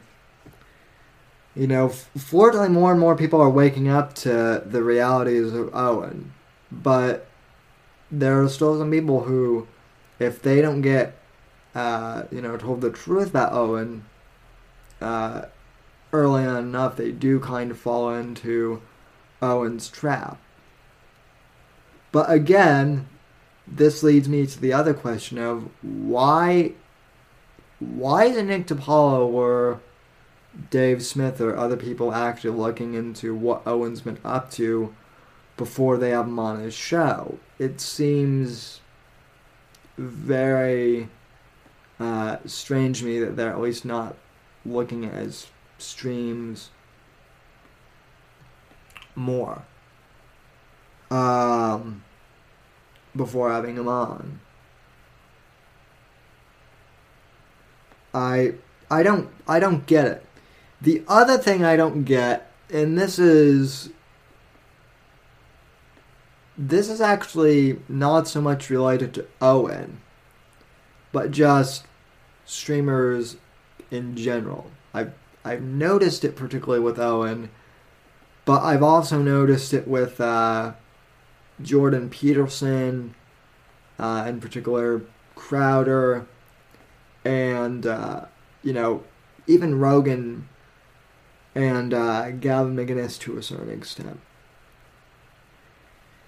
you 1.55 1.67
know, 1.67 1.89
fortunately, 1.89 2.69
more 2.69 2.91
and 2.91 2.99
more 2.99 3.15
people 3.15 3.41
are 3.41 3.49
waking 3.49 3.87
up 3.87 4.13
to 4.15 4.63
the 4.65 4.83
realities 4.83 5.53
of 5.53 5.73
Owen, 5.73 6.33
but 6.71 7.27
there 8.11 8.41
are 8.41 8.49
still 8.49 8.77
some 8.77 8.91
people 8.91 9.23
who, 9.23 9.67
if 10.19 10.41
they 10.41 10.61
don't 10.61 10.81
get, 10.81 11.17
uh, 11.75 12.23
you 12.31 12.41
know, 12.41 12.57
told 12.57 12.81
the 12.81 12.91
truth 12.91 13.29
about 13.29 13.53
Owen, 13.53 14.05
uh, 15.01 15.43
early 16.13 16.43
enough, 16.43 16.95
they 16.95 17.11
do 17.11 17.39
kind 17.39 17.71
of 17.71 17.77
fall 17.77 18.09
into 18.09 18.81
Owen's 19.41 19.89
trap. 19.89 20.39
But 22.11 22.31
again, 22.31 23.07
this 23.67 24.01
leads 24.01 24.29
me 24.29 24.47
to 24.47 24.59
the 24.59 24.73
other 24.73 24.93
question 24.93 25.37
of 25.37 25.69
why 25.81 26.73
why 27.79 28.25
is 28.25 28.41
Nick 28.43 28.65
DiPaolo 28.67 29.27
or 29.27 29.81
Dave 30.71 31.05
Smith 31.05 31.39
or 31.39 31.55
other 31.55 31.77
people 31.77 32.11
actually 32.11 32.57
looking 32.57 32.95
into 32.95 33.35
what 33.35 33.67
Owen's 33.67 34.01
been 34.01 34.17
up 34.25 34.49
to 34.51 34.95
before 35.57 35.97
they 35.97 36.11
have 36.11 36.27
him 36.27 36.39
on 36.39 36.59
his 36.59 36.73
show. 36.73 37.39
It 37.59 37.81
seems 37.81 38.79
very 39.97 41.09
uh, 41.99 42.37
strange 42.45 42.99
to 42.99 43.05
me 43.05 43.19
that 43.19 43.35
they're 43.35 43.49
at 43.49 43.59
least 43.59 43.83
not 43.83 44.15
looking 44.65 45.05
at 45.05 45.13
his 45.13 45.47
streams 45.79 46.69
more 49.15 49.63
um, 51.09 52.03
before 53.15 53.51
having 53.51 53.75
him 53.75 53.87
on. 53.87 54.39
I 58.13 58.53
I 58.89 59.03
don't 59.03 59.29
I 59.47 59.59
don't 59.59 59.85
get 59.85 60.05
it. 60.05 60.25
The 60.81 61.03
other 61.07 61.37
thing 61.37 61.63
I 61.63 61.75
don't 61.75 62.03
get, 62.03 62.51
and 62.71 62.97
this 62.97 63.17
is 63.19 63.89
this 66.57 66.89
is 66.89 66.99
actually 66.99 67.79
not 67.87 68.27
so 68.27 68.41
much 68.41 68.69
related 68.69 69.13
to 69.13 69.27
Owen, 69.41 70.01
but 71.11 71.31
just 71.31 71.85
streamers 72.45 73.37
in 73.91 74.15
general. 74.15 74.71
I've 74.93 75.13
I've 75.45 75.61
noticed 75.61 76.25
it 76.25 76.35
particularly 76.35 76.83
with 76.83 76.99
Owen, 76.99 77.49
but 78.45 78.63
I've 78.63 78.83
also 78.83 79.21
noticed 79.21 79.73
it 79.73 79.87
with 79.87 80.19
uh, 80.19 80.73
Jordan 81.61 82.09
Peterson, 82.09 83.13
uh, 83.99 84.25
in 84.27 84.41
particular 84.41 85.01
Crowder, 85.35 86.25
and 87.23 87.85
uh, 87.85 88.25
you 88.63 88.73
know 88.73 89.03
even 89.45 89.79
Rogan 89.79 90.49
and 91.53 91.93
uh, 91.93 92.31
Gavin 92.31 92.75
McInnes 92.75 93.19
to 93.21 93.37
a 93.37 93.43
certain 93.43 93.71
extent. 93.71 94.19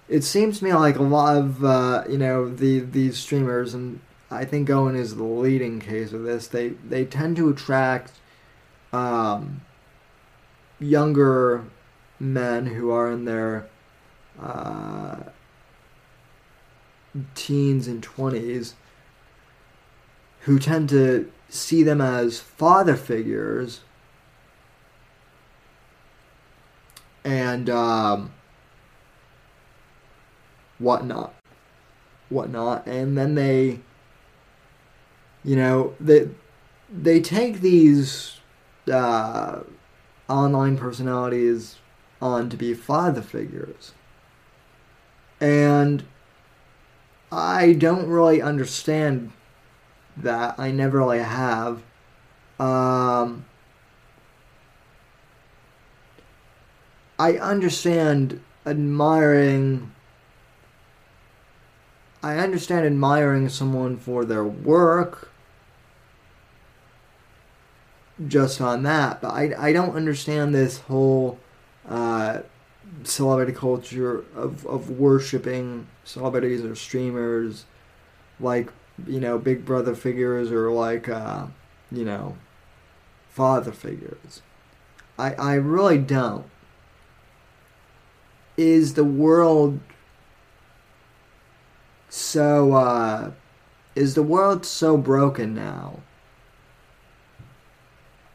It 0.09 0.23
seems 0.23 0.59
to 0.59 0.65
me 0.65 0.73
like 0.73 0.97
a 0.97 1.03
lot 1.03 1.37
of 1.37 1.63
uh, 1.63 2.03
you 2.09 2.17
know 2.17 2.49
the 2.49 2.79
these 2.79 3.17
streamers, 3.17 3.73
and 3.73 4.01
I 4.31 4.43
think 4.43 4.69
Owen 4.69 4.95
is 4.95 5.15
the 5.15 5.23
leading 5.23 5.79
case 5.79 6.13
of 6.13 6.23
this. 6.23 6.47
They 6.47 6.69
they 6.69 7.05
tend 7.05 7.35
to 7.37 7.49
attract 7.49 8.13
um, 8.91 9.61
younger 10.79 11.65
men 12.19 12.65
who 12.65 12.89
are 12.89 13.11
in 13.11 13.25
their 13.25 13.67
uh, 14.41 15.17
teens 17.35 17.87
and 17.87 18.01
twenties, 18.01 18.73
who 20.41 20.57
tend 20.57 20.89
to 20.89 21.31
see 21.49 21.83
them 21.83 22.01
as 22.01 22.39
father 22.39 22.95
figures 22.95 23.81
and 27.23 27.69
um, 27.69 28.31
whatnot, 30.79 31.33
whatnot, 32.29 32.87
and 32.87 33.17
then 33.17 33.35
they, 33.35 33.79
you 35.43 35.55
know, 35.55 35.95
they 35.99 36.29
they 36.91 37.21
take 37.21 37.61
these 37.61 38.39
uh, 38.91 39.59
online 40.27 40.77
personalities 40.77 41.77
on 42.21 42.49
to 42.49 42.57
be 42.57 42.73
father 42.73 43.21
figures, 43.21 43.93
and 45.39 46.03
I 47.31 47.73
don't 47.73 48.07
really 48.07 48.41
understand 48.41 49.31
that. 50.17 50.55
I 50.57 50.71
never 50.71 50.97
really 50.97 51.19
have. 51.19 51.83
Um, 52.59 53.45
I 57.17 57.33
understand 57.33 58.41
admiring. 58.65 59.91
I 62.21 62.37
understand 62.37 62.85
admiring 62.85 63.49
someone 63.49 63.97
for 63.97 64.25
their 64.25 64.43
work. 64.43 65.29
Just 68.27 68.59
on 68.59 68.83
that, 68.83 69.21
but 69.21 69.29
I, 69.29 69.53
I 69.57 69.71
don't 69.71 69.95
understand 69.95 70.53
this 70.53 70.79
whole 70.79 71.39
uh, 71.87 72.41
celebrity 73.03 73.53
culture 73.53 74.25
of, 74.35 74.65
of 74.65 74.89
worshiping 74.89 75.87
celebrities 76.03 76.63
or 76.63 76.75
streamers 76.75 77.65
like 78.39 78.71
you 79.07 79.19
know 79.19 79.37
big 79.37 79.65
brother 79.65 79.95
figures 79.95 80.51
or 80.51 80.71
like 80.71 81.07
uh, 81.07 81.45
you 81.91 82.03
know 82.03 82.35
father 83.29 83.71
figures 83.71 84.41
i 85.17 85.33
i 85.33 85.53
really 85.53 85.97
don't 85.97 86.45
is 88.57 88.95
the 88.95 89.03
world 89.03 89.79
so 92.09 92.73
uh 92.73 93.31
is 93.95 94.15
the 94.15 94.23
world 94.23 94.65
so 94.65 94.95
broken 94.95 95.53
now? 95.53 95.99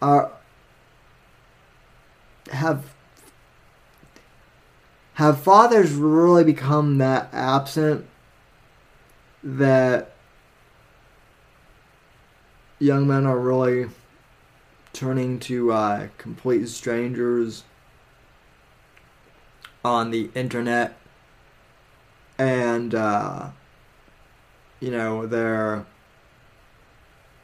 Are 0.03 0.31
have 2.51 2.95
have 5.15 5.41
fathers 5.41 5.93
really 5.93 6.45
become 6.45 6.99
that 6.99 7.29
absent 7.33 8.05
that 9.43 10.13
young 12.79 13.07
men 13.07 13.25
are 13.25 13.39
really 13.39 13.89
turning 14.93 15.39
to 15.39 15.73
uh, 15.73 16.09
complete 16.19 16.69
strangers 16.69 17.65
on 19.85 20.11
the 20.11 20.31
internet? 20.35 20.99
And 22.37 22.95
uh, 22.95 23.51
you 24.85 24.91
know 24.91 25.27
their 25.27 25.87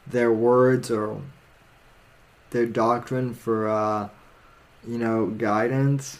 their 0.05 0.31
words 0.31 0.91
or 0.91 1.19
their 2.51 2.67
doctrine 2.67 3.33
for 3.33 3.67
uh, 3.67 4.09
you 4.87 4.99
know 4.99 5.25
guidance. 5.25 6.19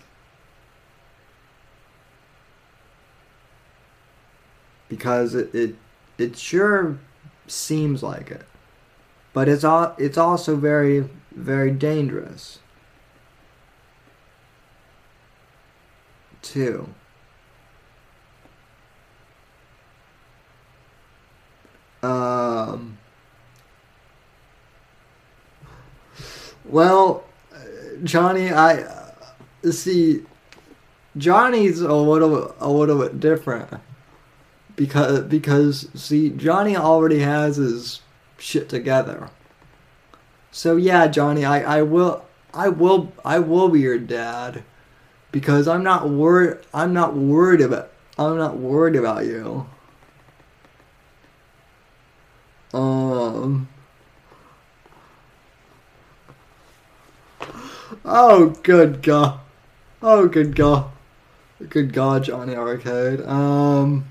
Because 4.89 5.35
it, 5.35 5.53
it 5.53 5.75
it 6.17 6.37
sure 6.37 6.97
seems 7.45 8.01
like 8.01 8.31
it. 8.31 8.45
But 9.31 9.47
it's 9.47 9.63
all 9.63 9.93
it's 9.99 10.17
also 10.17 10.55
very 10.55 11.07
very 11.35 11.69
dangerous. 11.69 12.57
Too. 16.41 16.89
Um, 22.03 22.97
well, 26.65 27.23
Johnny, 28.03 28.51
I 28.51 28.85
see. 29.69 30.23
Johnny's 31.17 31.81
a 31.81 31.93
little 31.93 32.55
a 32.59 32.69
little 32.69 32.97
bit 32.99 33.19
different 33.19 33.69
because 34.75 35.21
because 35.25 35.89
see 35.93 36.29
Johnny 36.29 36.75
already 36.75 37.19
has 37.19 37.57
his 37.57 38.01
shit 38.37 38.69
together. 38.69 39.29
So 40.51 40.77
yeah, 40.77 41.07
Johnny, 41.07 41.45
I, 41.45 41.79
I 41.79 41.81
will 41.81 42.25
I 42.53 42.69
will 42.69 43.11
I 43.23 43.39
will 43.39 43.69
be 43.69 43.81
your 43.81 43.97
dad 43.97 44.63
because 45.31 45.67
I'm 45.67 45.83
not 45.83 46.09
worried 46.09 46.59
I'm 46.73 46.93
not 46.93 47.15
worried 47.15 47.61
about 47.61 47.91
I'm 48.17 48.37
not 48.37 48.57
worried 48.57 48.95
about 48.95 49.25
you. 49.25 49.67
Um 52.73 53.67
Oh 58.05 58.49
good 58.63 59.01
god. 59.03 59.39
Oh 60.01 60.27
good 60.27 60.55
god. 60.55 60.91
Good 61.69 61.93
god, 61.93 62.23
Johnny 62.23 62.55
Arcade. 62.55 63.21
Um 63.21 64.05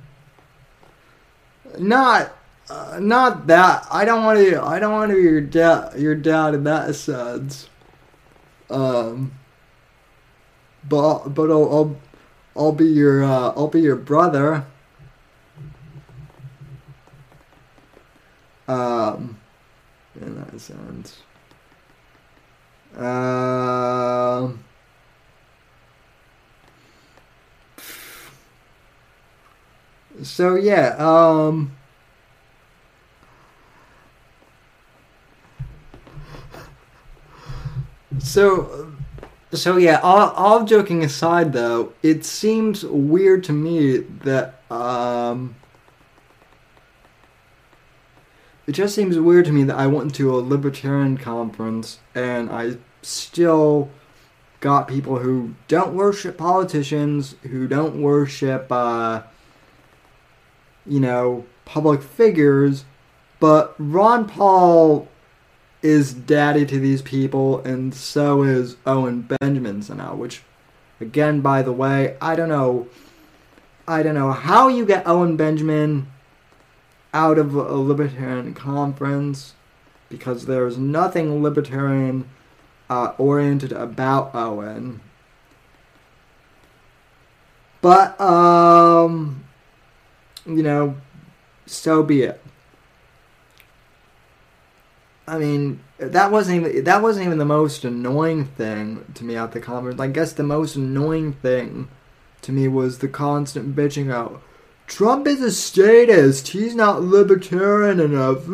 not 1.79 2.33
uh, 2.71 2.99
not 3.01 3.49
that. 3.49 3.87
I 3.91 4.05
don't 4.05 4.25
want 4.25 4.39
to. 4.39 4.63
I 4.63 4.79
don't 4.79 4.93
want 4.93 5.11
to 5.11 5.17
be 5.17 5.23
your 5.23 5.41
dad. 5.41 5.99
Your 5.99 6.15
dad 6.15 6.55
in 6.55 6.65
that 6.65 6.95
sense. 6.95 7.69
Um. 8.71 9.33
But 10.89 11.31
but 11.31 11.51
I'll 11.51 11.73
I'll, 11.73 11.97
I'll 12.57 12.73
be 12.73 12.87
your 12.87 13.25
uh, 13.25 13.53
I'll 13.57 13.69
be 13.69 13.81
your 13.81 13.97
brother. 13.97 14.67
Um. 18.71 19.39
In 20.21 20.35
that 20.37 20.61
sense. 20.61 21.23
Um. 22.97 24.64
So 30.23 30.57
yeah. 30.57 30.95
Um. 30.99 31.73
So, 38.18 38.93
so 39.53 39.77
yeah. 39.77 40.01
All, 40.03 40.31
all 40.31 40.64
joking 40.64 41.03
aside, 41.03 41.53
though, 41.53 41.93
it 42.03 42.25
seems 42.25 42.85
weird 42.85 43.45
to 43.45 43.53
me 43.53 43.99
that 44.25 44.62
um, 44.71 45.57
it 48.71 48.75
just 48.75 48.95
seems 48.95 49.18
weird 49.18 49.47
to 49.47 49.53
me 49.53 49.64
that 49.64 49.75
I 49.75 49.89
went 49.89 50.14
to 50.14 50.33
a 50.33 50.39
libertarian 50.39 51.16
conference 51.16 51.99
and 52.14 52.49
I 52.53 52.77
still 53.03 53.91
got 54.61 54.87
people 54.87 55.18
who 55.18 55.57
don't 55.66 55.93
worship 55.93 56.39
politicians, 56.39 57.35
who 57.43 57.66
don't 57.66 58.01
worship, 58.01 58.68
uh, 58.71 59.23
you 60.87 61.01
know, 61.01 61.47
public 61.64 62.01
figures, 62.01 62.85
but 63.41 63.75
Ron 63.77 64.29
Paul 64.29 65.09
is 65.83 66.14
daddy 66.14 66.64
to 66.66 66.79
these 66.79 67.03
people, 67.03 67.64
and 67.64 67.93
so 67.93 68.45
is 68.45 68.77
Owen 68.87 69.23
Benjamin 69.41 69.83
somehow, 69.83 70.14
which, 70.14 70.45
again, 71.01 71.41
by 71.41 71.62
the 71.62 71.73
way, 71.73 72.16
I 72.21 72.37
don't 72.37 72.49
know. 72.49 72.87
I 73.89 74.05
don't 74.05 74.14
know 74.14 74.31
how 74.31 74.68
you 74.68 74.87
get 74.87 75.09
Owen 75.09 75.37
Benjamin 75.37 76.07
out 77.13 77.39
of 77.39 77.55
a 77.55 77.75
libertarian 77.75 78.55
conference 78.55 79.55
because 80.09 80.47
there's 80.47 80.77
nothing 80.77 81.43
libertarian 81.43 82.29
uh, 82.89 83.13
oriented 83.19 83.73
about 83.73 84.35
Owen. 84.35 85.01
But, 87.81 88.21
um, 88.21 89.45
you 90.45 90.63
know, 90.63 90.97
so 91.67 92.03
be 92.03 92.23
it. 92.23 92.43
I 95.27 95.39
mean, 95.39 95.81
that 95.99 96.33
wasn't 96.33 96.67
even 96.67 96.85
that 96.85 97.03
wasn't 97.03 97.27
even 97.27 97.39
the 97.39 97.45
most 97.45 97.85
annoying 97.85 98.47
thing 98.47 99.05
to 99.15 99.25
me 99.25 99.37
at 99.37 99.53
the 99.53 99.61
conference. 99.61 100.01
I 100.01 100.09
guess 100.09 100.33
the 100.33 100.43
most 100.43 100.75
annoying 100.75 101.35
thing 101.35 101.89
to 102.43 102.53
me 102.53 102.67
was 102.67 102.99
the 102.99 103.07
constant 103.07 103.77
bitching 103.77 104.13
out. 104.13 104.43
Trump 104.91 105.28
is 105.28 105.41
a 105.41 105.53
statist. 105.53 106.49
He's 106.49 106.74
not 106.74 107.01
libertarian 107.01 108.01
enough. 108.01 108.49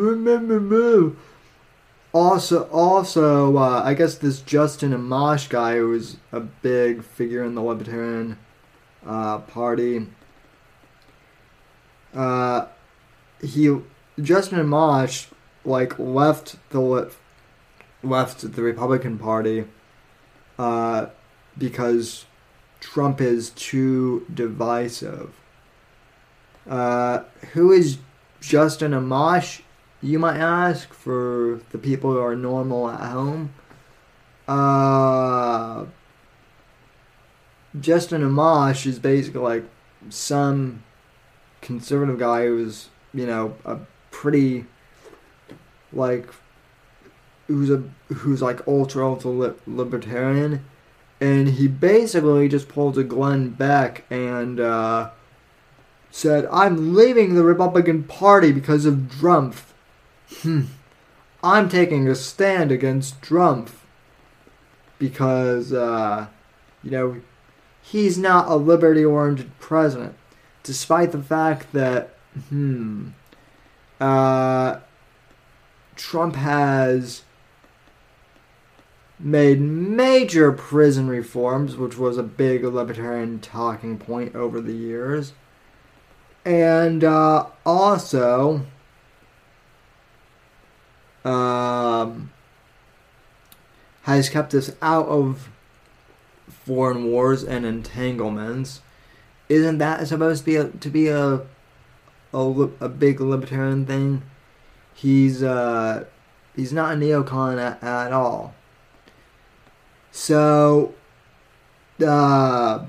Also, 2.13 2.63
also, 2.71 3.57
uh, 3.57 3.81
I 3.83 3.95
guess 3.95 4.15
this 4.15 4.41
Justin 4.41 4.91
Amash 4.91 5.49
guy, 5.49 5.77
who 5.77 5.89
was 5.89 6.17
a 6.31 6.39
big 6.39 7.03
figure 7.03 7.43
in 7.43 7.55
the 7.55 7.63
Libertarian 7.63 8.37
uh, 9.03 9.39
Party, 9.39 10.05
uh, 12.13 12.67
he 13.41 13.75
Justin 14.21 14.59
Amash 14.59 15.29
like 15.65 15.97
left 15.97 16.57
the 16.69 17.11
left 18.03 18.53
the 18.53 18.61
Republican 18.61 19.17
Party 19.17 19.65
uh, 20.59 21.07
because 21.57 22.25
Trump 22.79 23.21
is 23.21 23.49
too 23.49 24.23
divisive. 24.31 25.33
Uh, 26.67 27.23
who 27.53 27.71
is 27.71 27.97
Justin 28.41 28.91
Amash? 28.91 29.61
you 30.01 30.19
might 30.19 30.37
ask, 30.37 30.93
for 30.93 31.61
the 31.71 31.77
people 31.77 32.11
who 32.11 32.19
are 32.19 32.35
normal 32.35 32.89
at 32.89 32.99
home. 33.11 33.53
Uh, 34.47 35.85
Justin 37.79 38.21
Amash 38.21 38.85
is 38.85 38.99
basically 38.99 39.41
like 39.41 39.63
some 40.09 40.83
conservative 41.61 42.19
guy 42.19 42.45
who's, 42.45 42.89
you 43.13 43.25
know, 43.25 43.55
a 43.65 43.79
pretty, 44.11 44.65
like, 45.91 46.29
who's 47.47 47.69
a 47.69 47.83
who's 48.13 48.41
like 48.41 48.65
ultra 48.67 49.05
ultra 49.05 49.55
libertarian, 49.65 50.63
and 51.19 51.47
he 51.49 51.67
basically 51.67 52.47
just 52.47 52.67
pulled 52.67 52.97
a 52.97 53.03
Glenn 53.03 53.49
Beck 53.49 54.03
and 54.09 54.59
uh, 54.59 55.09
said, 56.17 56.47
"I'm 56.51 56.95
leaving 56.95 57.35
the 57.35 57.43
Republican 57.43 58.03
Party 58.03 58.51
because 58.51 58.85
of 58.85 59.11
Trump." 59.19 59.55
hmm, 60.41 60.61
I'm 61.43 61.69
taking 61.69 62.07
a 62.07 62.15
stand 62.15 62.71
against 62.71 63.21
Trump 63.21 63.69
because, 64.99 65.71
uh, 65.71 66.27
you 66.83 66.91
know, 66.91 67.21
he's 67.81 68.17
not 68.17 68.49
a 68.49 68.55
liberty 68.55 69.05
oriented 69.05 69.57
president, 69.59 70.15
despite 70.63 71.11
the 71.11 71.21
fact 71.21 71.71
that, 71.73 72.15
hmm, 72.49 73.09
uh, 74.01 74.79
Trump 75.95 76.35
has 76.35 77.23
made 79.19 79.59
major 79.61 80.51
prison 80.51 81.07
reforms, 81.07 81.75
which 81.75 81.97
was 81.97 82.17
a 82.17 82.23
big 82.23 82.63
libertarian 82.63 83.39
talking 83.39 83.97
point 83.97 84.35
over 84.35 84.61
the 84.61 84.73
years. 84.73 85.33
And 86.47 87.03
uh, 87.03 87.47
also, 87.65 88.61
um, 91.25 92.31
has 94.03 94.29
kept 94.29 94.53
us 94.53 94.71
out 94.81 95.07
of 95.07 95.49
foreign 96.47 97.11
wars 97.11 97.43
and 97.43 97.65
entanglements. 97.65 98.79
Isn't 99.49 99.79
that 99.79 100.07
supposed 100.07 100.45
to 100.45 100.45
be 100.45 100.55
a, 100.55 100.69
to 100.69 100.89
be 100.89 101.09
a, 101.09 101.41
a, 102.33 102.39
a 102.79 102.87
big 102.87 103.19
libertarian 103.19 103.85
thing? 103.85 104.21
He's 104.93 105.43
uh, 105.43 106.05
he's 106.55 106.71
not 106.71 106.93
a 106.93 106.95
neocon 106.95 107.59
at, 107.59 107.83
at 107.83 108.13
all. 108.13 108.55
So, 110.11 110.95
uh, 112.01 112.85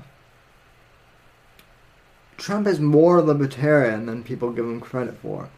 Trump 2.39 2.65
is 2.65 2.79
more 2.79 3.21
libertarian 3.21 4.05
than 4.07 4.23
people 4.23 4.51
give 4.51 4.65
him 4.65 4.79
credit 4.81 5.17
for 5.17 5.49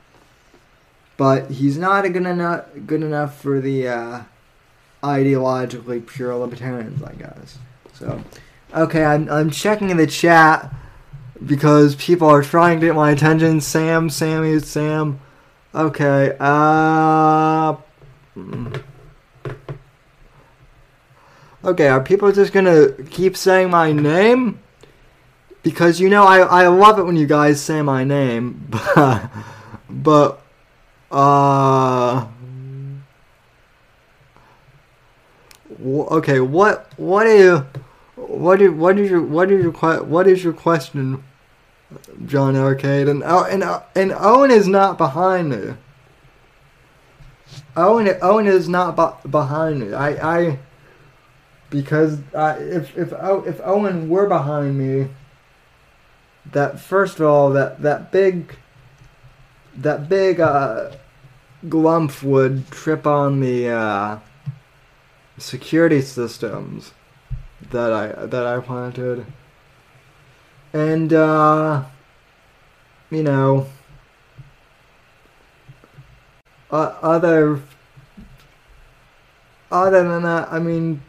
but 1.21 1.51
he's 1.51 1.77
not 1.77 2.01
good 2.01 2.25
enough 2.25 2.65
good 2.88 3.03
enough 3.03 3.39
for 3.39 3.61
the 3.61 3.88
uh, 3.88 4.21
ideologically 5.03 6.03
pure 6.03 6.36
libertarians, 6.36 7.03
I 7.03 7.13
guess. 7.13 7.59
So, 7.93 8.23
okay, 8.73 9.05
I'm 9.05 9.29
I'm 9.29 9.51
checking 9.51 9.91
in 9.91 9.97
the 9.97 10.07
chat 10.07 10.73
because 11.45 11.95
people 11.95 12.27
are 12.27 12.41
trying 12.41 12.79
to 12.79 12.88
get 12.88 12.95
my 12.95 13.11
attention. 13.11 13.61
Sam, 13.61 14.09
Sammy, 14.09 14.57
Sam. 14.61 15.19
Okay. 15.75 16.36
Uh. 16.39 17.75
Okay, 21.63 21.88
are 21.88 22.01
people 22.01 22.32
just 22.32 22.51
gonna 22.51 22.93
keep 23.11 23.38
saying 23.38 23.69
my 23.69 23.91
name? 23.91 24.59
Because 25.64 25.99
you 25.99 26.09
know 26.09 26.24
I 26.24 26.39
I 26.39 26.68
love 26.68 26.97
it 26.97 27.03
when 27.03 27.16
you 27.16 27.28
guys 27.28 27.62
say 27.62 27.82
my 27.82 28.03
name, 28.03 28.68
but 28.95 29.30
but 29.89 30.41
uh. 31.12 32.28
Okay. 35.84 36.39
What? 36.39 36.91
What 36.97 37.28
is? 37.28 37.59
What 38.16 38.62
is? 38.62 38.72
What 38.72 38.97
is 38.99 39.09
your? 39.12 39.22
What 39.22 39.51
is 39.51 39.64
your? 39.64 40.03
What 40.03 40.28
is 40.28 40.43
your 40.43 40.53
question, 40.53 41.24
John 42.26 42.55
Arcade? 42.55 43.07
And 43.07 43.22
oh, 43.24 43.43
and 43.43 43.64
and 43.95 44.12
Owen 44.18 44.51
is 44.51 44.68
not 44.68 44.97
behind 44.97 45.49
me. 45.49 45.74
Owen 47.76 48.09
Owen 48.22 48.47
is 48.47 48.68
not 48.68 48.95
behind 49.30 49.80
me. 49.80 49.93
I 49.93 50.38
I 50.38 50.59
because 51.70 52.20
I, 52.36 52.57
if 52.57 52.97
if 52.97 53.12
if 53.12 53.62
Owen 53.64 54.09
were 54.09 54.28
behind 54.28 54.78
me, 54.78 55.09
that 56.45 56.79
first 56.79 57.19
of 57.19 57.25
all 57.25 57.51
that 57.51 57.81
that 57.81 58.11
big 58.11 58.55
that 59.75 60.09
big 60.09 60.39
uh 60.39 60.91
Glump 61.65 62.23
would 62.23 62.71
trip 62.71 63.05
on 63.05 63.39
the 63.39 63.69
uh, 63.69 64.19
security 65.37 66.01
systems 66.01 66.93
that 67.69 67.93
I 67.93 68.25
that 68.25 68.47
I 68.47 68.59
planted, 68.61 69.27
and 70.73 71.13
uh, 71.13 71.83
you 73.11 73.21
know, 73.21 73.67
other 76.71 77.61
other 79.71 80.09
than 80.09 80.23
that, 80.23 80.51
I 80.51 80.57
mean, 80.57 81.03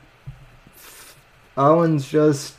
Owen's 1.56 2.10
just 2.10 2.56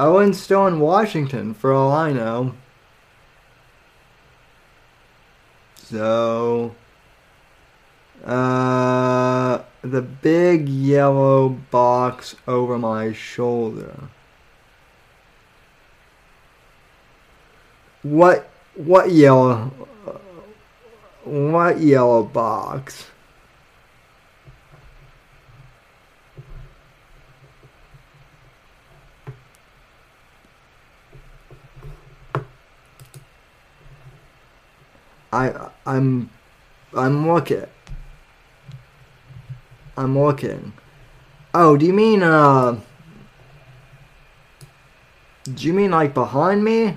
Owen's 0.00 0.40
still 0.42 0.66
in 0.66 0.80
Washington 0.80 1.52
for 1.52 1.74
all 1.74 1.92
I 1.92 2.10
know. 2.10 2.54
So, 5.76 6.74
uh, 8.24 9.58
the 9.82 10.00
big 10.00 10.70
yellow 10.70 11.50
box 11.50 12.34
over 12.48 12.78
my 12.78 13.12
shoulder. 13.12 13.94
What, 18.02 18.48
what 18.76 19.10
yellow, 19.10 19.70
what 21.24 21.78
yellow 21.78 22.22
box? 22.22 23.04
I 35.32 35.70
I'm 35.86 36.30
I'm 36.94 37.28
looking. 37.28 37.66
I'm 39.96 40.18
looking. 40.18 40.72
Oh, 41.54 41.76
do 41.76 41.86
you 41.86 41.92
mean 41.92 42.22
uh? 42.22 42.80
Do 45.44 45.66
you 45.66 45.72
mean 45.72 45.90
like 45.90 46.14
behind 46.14 46.64
me? 46.64 46.96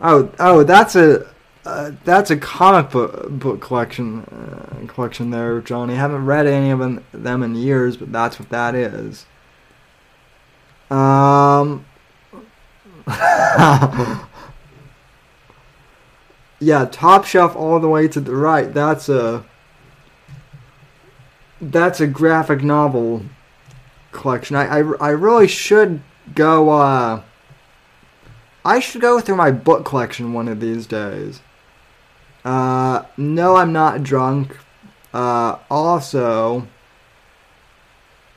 Oh, 0.00 0.32
oh, 0.38 0.64
that's 0.64 0.96
a 0.96 1.26
uh, 1.64 1.92
that's 2.04 2.30
a 2.30 2.36
comic 2.36 2.90
book 2.90 3.30
book 3.30 3.60
collection 3.60 4.22
uh, 4.24 4.86
collection 4.92 5.30
there, 5.30 5.60
Johnny. 5.60 5.94
haven't 5.94 6.24
read 6.24 6.46
any 6.46 6.70
of 6.70 6.78
them, 6.78 7.04
them 7.12 7.42
in 7.42 7.54
years, 7.54 7.96
but 7.96 8.10
that's 8.10 8.38
what 8.38 8.48
that 8.48 8.74
is. 8.74 9.26
Um. 10.90 11.84
yeah, 16.60 16.84
top 16.84 17.24
shelf 17.24 17.56
all 17.56 17.80
the 17.80 17.88
way 17.88 18.06
to 18.08 18.20
the 18.20 18.36
right. 18.36 18.72
That's 18.72 19.08
a 19.08 19.44
that's 21.60 22.00
a 22.00 22.06
graphic 22.06 22.62
novel 22.62 23.24
collection. 24.12 24.56
I 24.56 24.66
I, 24.66 24.78
I 24.78 25.08
really 25.10 25.48
should 25.48 26.02
go. 26.34 26.68
Uh, 26.70 27.22
I 28.62 28.78
should 28.78 29.00
go 29.00 29.20
through 29.20 29.36
my 29.36 29.50
book 29.50 29.86
collection 29.86 30.34
one 30.34 30.48
of 30.48 30.60
these 30.60 30.86
days. 30.86 31.40
Uh, 32.44 33.04
no, 33.16 33.56
I'm 33.56 33.72
not 33.72 34.02
drunk. 34.02 34.56
Uh, 35.14 35.56
also, 35.70 36.68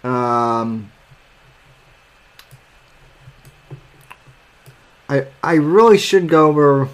um, 0.03 0.91
I 5.09 5.27
I 5.43 5.55
really 5.55 5.97
should 5.97 6.29
go 6.29 6.47
over. 6.47 6.89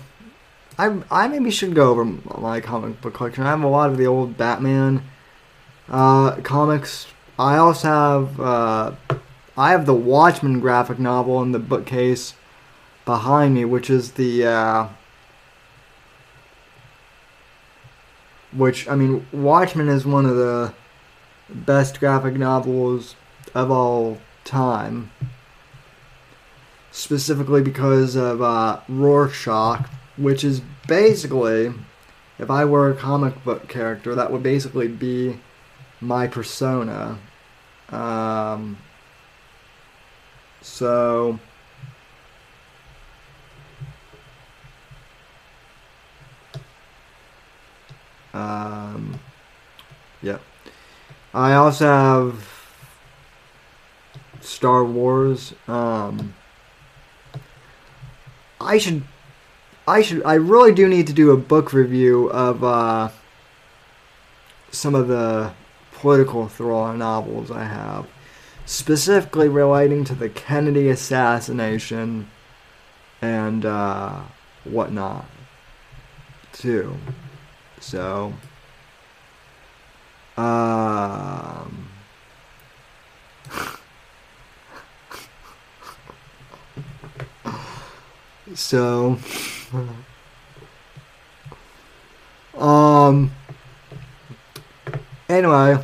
I 0.80 1.02
I 1.12 1.28
maybe 1.28 1.52
should 1.52 1.76
go 1.76 1.90
over 1.90 2.06
my 2.06 2.62
comic 2.62 3.02
book 3.02 3.14
collection. 3.14 3.44
I 3.44 3.50
have 3.50 3.62
a 3.62 3.68
lot 3.68 3.90
of 3.90 3.98
the 3.98 4.08
old 4.08 4.38
Batman 4.38 5.04
uh, 5.90 6.38
comics. 6.38 7.08
I 7.38 7.58
also 7.58 7.88
have 7.88 8.40
uh, 8.40 8.92
I 9.58 9.72
have 9.72 9.86
the 9.86 9.94
Watchmen 9.94 10.62
graphic 10.62 10.98
novel 10.98 11.42
in 11.42 11.52
the 11.52 11.60
bookcase 11.60 12.34
behind 13.04 13.56
me, 13.56 13.66
which 13.66 13.90
is 13.90 14.14
the 14.14 14.46
uh, 14.46 14.88
which 18.54 18.88
I 18.88 18.96
mean, 18.96 19.28
Watchmen 19.34 19.90
is 19.90 20.06
one 20.06 20.26
of 20.26 20.38
the 20.38 20.74
best 21.50 22.00
graphic 22.00 22.36
novels 22.36 23.18
of 23.54 23.70
all 23.70 24.18
time. 24.46 25.12
Specifically 26.92 27.62
because 27.62 28.16
of 28.16 28.42
uh, 28.42 28.80
Rorschach, 28.88 29.90
which 30.20 30.44
is 30.44 30.62
basically, 30.88 31.74
if 32.38 32.50
I 32.50 32.66
were 32.66 32.92
a 32.92 32.96
comic 32.96 33.44
book 33.44 33.68
character, 33.68 34.14
that 34.16 34.32
would 34.32 34.44
basically 34.44 34.88
be 34.88 35.40
my 36.02 36.28
persona. 36.28 37.18
Um, 37.90 38.78
so 40.62 41.40
Um, 48.34 49.20
yep. 50.22 50.42
I 51.34 51.54
also 51.54 51.86
have 51.86 52.50
Star 54.42 54.84
Wars. 54.84 55.54
Um, 55.68 56.34
I 58.62 58.78
should, 58.78 59.04
I 59.90 60.02
should, 60.04 60.24
I 60.24 60.36
really 60.36 60.72
do 60.72 60.88
need 60.88 61.08
to 61.08 61.14
do 61.14 61.32
a 61.32 61.38
book 61.38 61.74
review 61.74 62.30
of 62.30 62.64
uh, 62.64 63.10
some 64.70 64.94
of 64.94 65.08
the 65.08 65.52
political 65.94 66.48
thriller 66.48 66.96
novels 66.96 67.50
I 67.50 67.64
have, 67.64 68.06
specifically 68.68 69.50
relating 69.50 70.04
to 70.04 70.14
the 70.14 70.30
Kennedy 70.30 70.90
assassination 70.90 72.30
and 73.20 73.66
uh, 73.66 74.22
whatnot, 74.64 75.26
too. 76.54 76.96
So, 77.80 78.32
um, 80.38 81.90
so, 88.54 89.18
um, 92.58 93.32
anyway. 95.28 95.78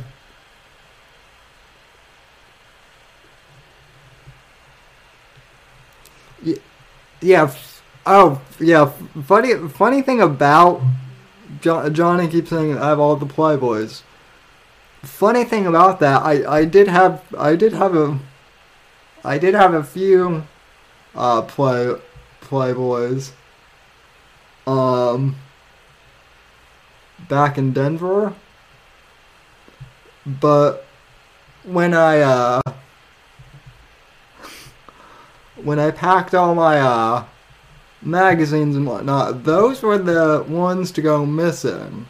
Yeah. 7.20 7.52
Oh, 8.04 8.40
yeah. 8.60 8.86
Funny, 9.24 9.68
funny 9.68 10.02
thing 10.02 10.20
about 10.20 10.80
jo- 11.60 11.88
Johnny 11.90 12.28
keeps 12.28 12.50
saying 12.50 12.78
I 12.78 12.88
have 12.88 13.00
all 13.00 13.16
the 13.16 13.26
Playboys. 13.26 14.02
Funny 15.02 15.44
thing 15.44 15.66
about 15.66 16.00
that, 16.00 16.22
I, 16.22 16.58
I 16.60 16.64
did 16.64 16.88
have 16.88 17.22
I 17.36 17.54
did 17.56 17.72
have 17.72 17.94
a 17.96 18.18
I 19.24 19.38
did 19.38 19.54
have 19.54 19.74
a 19.74 19.82
few 19.82 20.44
uh, 21.14 21.42
play 21.42 21.94
Playboys. 22.40 23.32
Um, 24.66 25.36
back 27.28 27.56
in 27.56 27.72
Denver, 27.72 28.34
but 30.26 30.84
when 31.62 31.94
I 31.94 32.20
uh, 32.20 32.60
when 35.62 35.78
I 35.78 35.90
packed 35.90 36.34
all 36.34 36.54
my 36.54 36.80
uh, 36.80 37.24
magazines 38.02 38.76
and 38.76 38.86
whatnot, 38.86 39.44
those 39.44 39.82
were 39.82 39.98
the 39.98 40.44
ones 40.48 40.90
to 40.92 41.02
go 41.02 41.24
missing, 41.24 42.06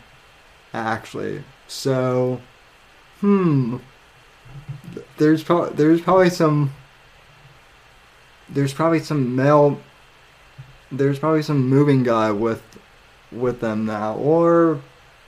actually. 0.73 1.45
So, 1.69 2.41
hmm, 3.21 3.79
there's 5.17 5.43
probably 5.43 5.75
there's 5.75 6.01
probably 6.01 6.31
some 6.31 6.73
there's 8.49 8.73
probably 8.73 9.01
some 9.01 9.35
male 9.35 9.81
there's 10.91 11.19
probably 11.19 11.43
some 11.43 11.69
moving 11.69 12.03
guy 12.03 12.31
with 12.31 12.63
with 13.33 13.61
them 13.61 13.87
now, 13.87 14.15
or 14.15 14.81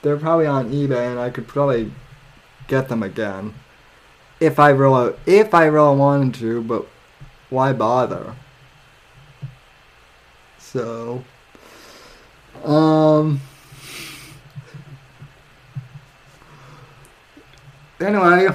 they're 0.03 0.17
probably 0.17 0.47
on 0.47 0.71
eBay, 0.71 1.11
and 1.11 1.19
I 1.19 1.31
could 1.31 1.47
probably 1.47 1.93
get 2.69 2.89
them 2.89 3.03
again 3.03 3.55
if 4.41 4.59
I 4.59 4.71
really 4.71 5.15
if 5.27 5.55
I 5.55 5.67
really 5.67 5.97
wanted 5.97 6.35
to, 6.41 6.63
but 6.63 6.87
why 7.51 7.73
bother? 7.73 8.35
So, 10.59 11.25
um, 12.63 13.41
anyway, 18.01 18.49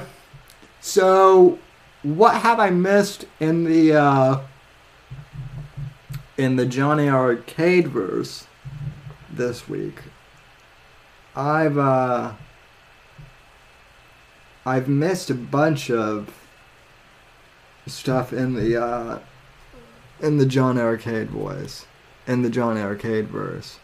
so 0.80 1.58
what 2.02 2.36
have 2.36 2.60
I 2.60 2.70
missed 2.70 3.26
in 3.40 3.64
the 3.64 3.94
uh, 3.94 4.40
in 6.36 6.56
the 6.56 6.66
Johnny 6.66 7.08
Arcade 7.08 7.88
verse 7.88 8.46
this 9.30 9.68
week? 9.68 10.02
I've 11.36 11.78
uh, 11.78 12.32
I've 14.66 14.88
missed 14.88 15.30
a 15.30 15.34
bunch 15.34 15.90
of 15.90 16.32
stuff 17.86 18.32
in 18.32 18.54
the 18.54 18.82
uh, 18.82 19.18
in 20.20 20.38
the 20.38 20.46
John 20.46 20.78
Arcade 20.78 21.30
voice 21.30 21.86
in 22.26 22.42
the 22.42 22.50
John 22.50 22.78
Arcade 22.78 23.28
verse. 23.28 23.78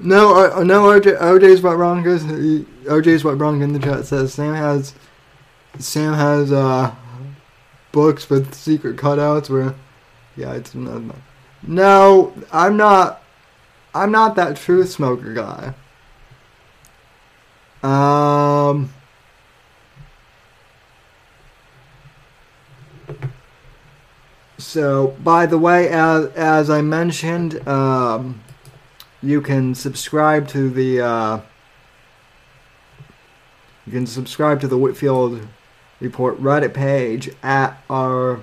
No, 0.00 0.44
uh, 0.44 0.62
no, 0.62 0.84
OJ, 0.84 1.18
OJ's 1.18 1.62
what 1.62 1.76
wrong 1.76 2.06
is. 2.06 2.22
OJ's 2.24 3.24
what 3.24 3.38
wrong 3.38 3.62
in 3.62 3.72
the 3.72 3.78
chat 3.78 4.06
says 4.06 4.32
Sam 4.32 4.54
has, 4.54 4.94
Sam 5.78 6.14
has 6.14 6.52
uh, 6.52 6.94
books 7.90 8.30
with 8.30 8.54
secret 8.54 8.96
cutouts 8.96 9.50
where, 9.50 9.74
yeah, 10.36 10.52
it's 10.54 10.74
no, 10.74 11.12
no, 11.66 12.32
I'm 12.52 12.76
not, 12.76 13.22
I'm 13.94 14.12
not 14.12 14.36
that 14.36 14.56
truth 14.56 14.90
smoker 14.90 15.34
guy. 15.34 15.74
Um, 17.82 18.90
So, 24.58 25.16
by 25.22 25.46
the 25.46 25.56
way, 25.56 25.88
as, 25.88 26.26
as 26.34 26.68
I 26.68 26.82
mentioned, 26.82 27.66
um, 27.66 28.42
you 29.22 29.40
can 29.40 29.74
subscribe 29.74 30.48
to 30.48 30.70
the 30.70 31.00
uh, 31.00 31.40
You 33.86 33.92
can 33.92 34.06
subscribe 34.06 34.60
to 34.60 34.68
the 34.68 34.76
Whitfield 34.76 35.48
Report 35.98 36.38
Reddit 36.42 36.74
page 36.74 37.30
at 37.42 37.82
r 37.88 38.40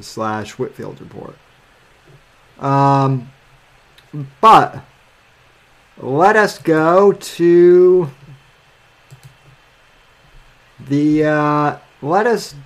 slash 0.00 0.58
Whitfield 0.58 1.00
Report. 1.00 1.36
Um, 2.58 3.30
but 4.40 4.84
let 5.98 6.34
us 6.34 6.58
go 6.58 7.12
to 7.12 8.10
the 10.80 11.24
uh, 11.24 11.78
let 12.02 12.26
us 12.26 12.56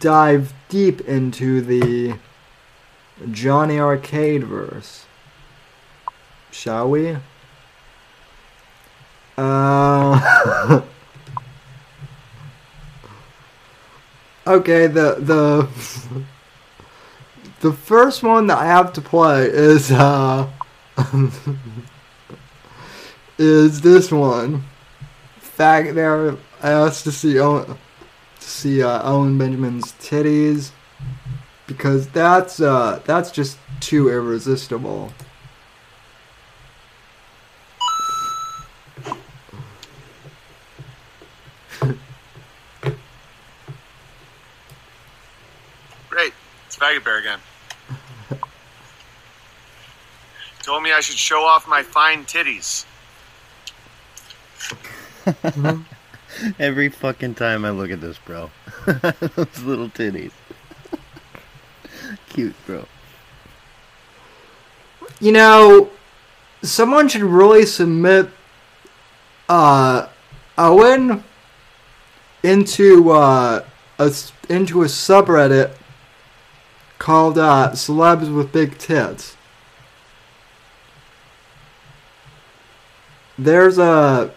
dive 0.00 0.52
deep 0.68 1.00
into 1.02 1.60
the 1.60 2.18
Johnny 3.30 3.78
Arcade 3.78 4.42
verse. 4.42 5.05
Shall 6.56 6.88
we? 6.88 7.14
Uh 9.36 10.80
Okay, 14.46 14.86
the 14.86 15.16
the 15.18 15.68
the 17.60 17.74
first 17.74 18.22
one 18.22 18.46
that 18.46 18.56
I 18.56 18.64
have 18.64 18.94
to 18.94 19.02
play 19.02 19.44
is 19.44 19.92
uh 19.92 20.48
is 23.38 23.82
this 23.82 24.10
one. 24.10 24.64
Fact 25.38 25.94
there 25.94 26.38
I 26.62 26.70
asked 26.70 27.04
to 27.04 27.12
see 27.12 27.38
Owen 27.38 27.66
to 27.66 28.48
see 28.48 28.82
uh, 28.82 29.02
Owen 29.02 29.36
Benjamin's 29.36 29.92
titties 29.92 30.70
because 31.66 32.08
that's 32.08 32.60
uh 32.60 33.02
that's 33.04 33.30
just 33.30 33.58
too 33.80 34.08
irresistible. 34.08 35.12
Great. 46.08 46.32
It's 46.76 46.84
Faggot 46.84 47.04
Bear 47.04 47.18
again. 47.18 47.38
Told 50.62 50.82
me 50.82 50.92
I 50.92 51.00
should 51.00 51.16
show 51.16 51.40
off 51.42 51.66
my 51.66 51.82
fine 51.82 52.24
titties. 52.24 52.84
Every 56.58 56.90
fucking 56.90 57.34
time 57.34 57.64
I 57.64 57.70
look 57.70 57.90
at 57.90 58.00
this, 58.02 58.18
bro. 58.18 58.50
Those 58.86 59.62
little 59.62 59.88
titties. 59.88 60.32
Cute, 62.28 62.54
bro. 62.66 62.84
You 65.18 65.32
know, 65.32 65.90
someone 66.62 67.08
should 67.08 67.22
really 67.22 67.64
submit 67.64 68.28
uh 69.48 70.08
Owen 70.58 71.22
into 72.42 73.10
uh 73.12 73.64
a 73.98 74.02
s- 74.02 74.32
into 74.50 74.82
a 74.82 74.86
subreddit 74.86 75.72
called 77.06 77.38
uh 77.38 77.70
celebs 77.70 78.34
with 78.34 78.50
big 78.50 78.76
tits. 78.78 79.36
There's 83.38 83.78
a 83.78 84.34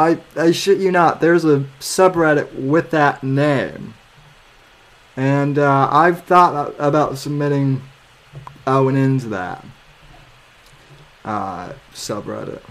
I 0.00 0.18
I 0.34 0.50
shit 0.50 0.78
you 0.78 0.90
not, 0.90 1.20
there's 1.20 1.44
a 1.44 1.64
subreddit 1.78 2.52
with 2.54 2.90
that 2.90 3.22
name. 3.22 3.94
And 5.16 5.60
uh, 5.60 5.88
I've 5.92 6.24
thought 6.24 6.74
about 6.80 7.18
submitting 7.18 7.82
Owen 8.66 8.96
into 8.96 9.28
that 9.28 9.64
uh, 11.24 11.74
subreddit. 11.94 12.62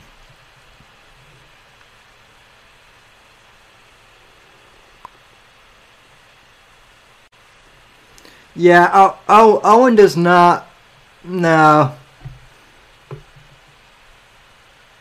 Yeah, 8.60 9.16
oh, 9.30 9.62
Owen 9.64 9.96
does 9.96 10.18
not. 10.18 10.68
No. 11.24 11.96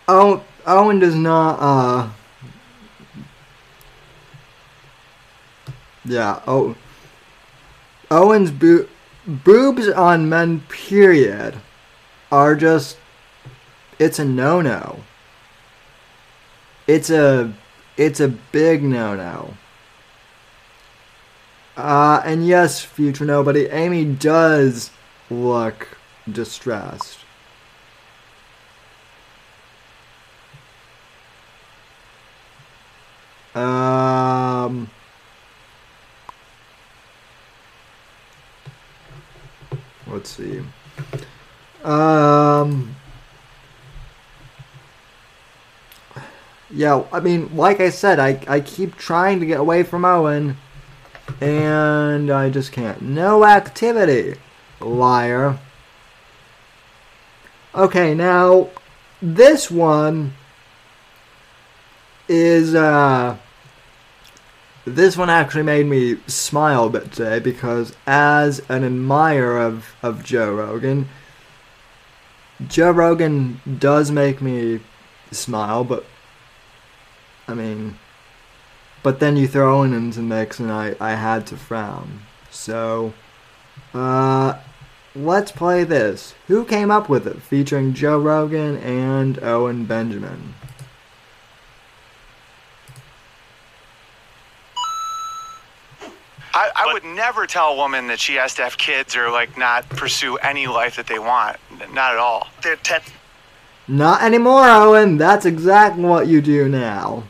Oh, 0.06 0.44
Owen 0.64 1.00
does 1.00 1.16
not. 1.16 1.58
Uh. 1.58 2.08
Yeah. 6.04 6.40
Oh. 6.46 6.76
Owen's 8.12 8.52
bo- 8.52 8.86
boobs 9.26 9.88
on 9.88 10.28
men. 10.28 10.60
Period. 10.68 11.56
Are 12.30 12.54
just. 12.54 12.96
It's 13.98 14.20
a 14.20 14.24
no-no. 14.24 15.00
It's 16.86 17.10
a. 17.10 17.52
It's 17.96 18.20
a 18.20 18.28
big 18.28 18.84
no-no. 18.84 19.54
Uh, 21.78 22.20
and 22.24 22.44
yes, 22.44 22.80
future 22.80 23.24
nobody, 23.24 23.66
Amy 23.66 24.04
does 24.04 24.90
look 25.30 25.96
distressed. 26.30 27.20
Um. 33.54 34.90
Let's 40.08 40.30
see. 40.30 40.60
Um. 41.84 42.96
Yeah, 46.70 47.04
I 47.12 47.20
mean, 47.20 47.56
like 47.56 47.78
I 47.78 47.90
said, 47.90 48.18
I, 48.18 48.40
I 48.48 48.60
keep 48.60 48.96
trying 48.96 49.38
to 49.38 49.46
get 49.46 49.60
away 49.60 49.84
from 49.84 50.04
Owen 50.04 50.56
and 51.40 52.30
I 52.30 52.50
just 52.50 52.72
can't. 52.72 53.02
No 53.02 53.44
activity. 53.44 54.38
Liar. 54.80 55.58
Okay, 57.74 58.14
now 58.14 58.70
this 59.20 59.70
one 59.70 60.34
is 62.28 62.74
uh 62.74 63.36
this 64.84 65.16
one 65.16 65.28
actually 65.28 65.62
made 65.62 65.86
me 65.86 66.18
smile 66.26 66.84
a 66.84 66.90
bit 66.90 67.12
today 67.12 67.38
because 67.40 67.94
as 68.06 68.60
an 68.68 68.84
admirer 68.84 69.58
of, 69.58 69.94
of 70.02 70.24
Joe 70.24 70.52
Rogan, 70.52 71.08
Joe 72.66 72.90
Rogan 72.90 73.60
does 73.78 74.10
make 74.10 74.40
me 74.40 74.80
smile, 75.30 75.84
but 75.84 76.06
I 77.46 77.54
mean 77.54 77.98
but 79.08 79.20
then 79.20 79.38
you 79.38 79.48
throw 79.48 79.78
Owen 79.78 79.94
into 79.94 80.18
the 80.18 80.22
mix, 80.22 80.60
and 80.60 80.70
I, 80.70 80.94
I 81.00 81.14
had 81.14 81.46
to 81.46 81.56
frown. 81.56 82.20
So, 82.50 83.14
uh, 83.94 84.58
let's 85.16 85.50
play 85.50 85.84
this. 85.84 86.34
Who 86.48 86.66
came 86.66 86.90
up 86.90 87.08
with 87.08 87.26
it? 87.26 87.40
Featuring 87.40 87.94
Joe 87.94 88.18
Rogan 88.18 88.76
and 88.76 89.42
Owen 89.42 89.86
Benjamin. 89.86 90.54
I, 96.52 96.70
I 96.76 96.92
would 96.92 97.04
never 97.04 97.46
tell 97.46 97.68
a 97.68 97.76
woman 97.76 98.08
that 98.08 98.20
she 98.20 98.34
has 98.34 98.52
to 98.56 98.62
have 98.62 98.76
kids 98.76 99.16
or 99.16 99.30
like 99.30 99.56
not 99.56 99.88
pursue 99.88 100.36
any 100.36 100.66
life 100.66 100.96
that 100.96 101.06
they 101.06 101.18
want. 101.18 101.56
Not 101.94 102.12
at 102.12 102.18
all. 102.18 102.48
They're 102.62 102.76
te- 102.76 103.10
Not 103.88 104.20
anymore, 104.22 104.68
Owen. 104.68 105.16
That's 105.16 105.46
exactly 105.46 106.04
what 106.04 106.26
you 106.26 106.42
do 106.42 106.68
now. 106.68 107.22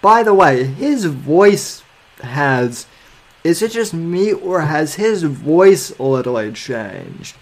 By 0.00 0.22
the 0.22 0.34
way, 0.34 0.64
his 0.64 1.04
voice 1.06 1.82
has. 2.22 2.86
Is 3.44 3.62
it 3.62 3.70
just 3.70 3.94
me, 3.94 4.32
or 4.32 4.62
has 4.62 4.96
his 4.96 5.22
voice 5.22 5.98
literally 5.98 6.52
changed 6.52 7.36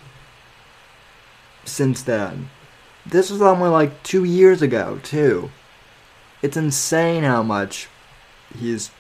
since 1.64 2.02
then? 2.02 2.50
This 3.04 3.30
was 3.30 3.40
only 3.40 3.68
like 3.68 4.02
two 4.02 4.24
years 4.24 4.62
ago, 4.62 5.00
too. 5.02 5.50
It's 6.42 6.56
insane 6.56 7.22
how 7.22 7.42
much 7.42 7.88
he's 8.58 8.90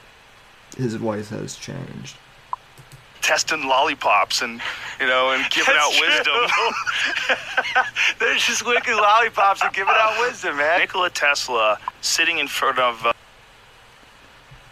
his 0.76 0.94
voice 0.94 1.28
has 1.30 1.56
changed. 1.56 2.16
testing 3.22 3.66
lollipops 3.66 4.42
and 4.42 4.60
you 5.00 5.06
know 5.06 5.30
and 5.32 5.44
giving 5.50 5.74
out 5.76 5.92
That's 5.92 6.26
wisdom. 6.26 7.84
They're 8.18 8.36
just 8.36 8.64
licking 8.64 8.96
lollipops 8.96 9.62
and 9.62 9.72
giving 9.74 9.94
out 9.96 10.18
wisdom, 10.20 10.56
man. 10.56 10.80
Nikola 10.80 11.10
Tesla 11.10 11.78
sitting 12.00 12.38
in 12.38 12.46
front 12.48 12.78
of 12.78 13.04
uh, 13.06 13.12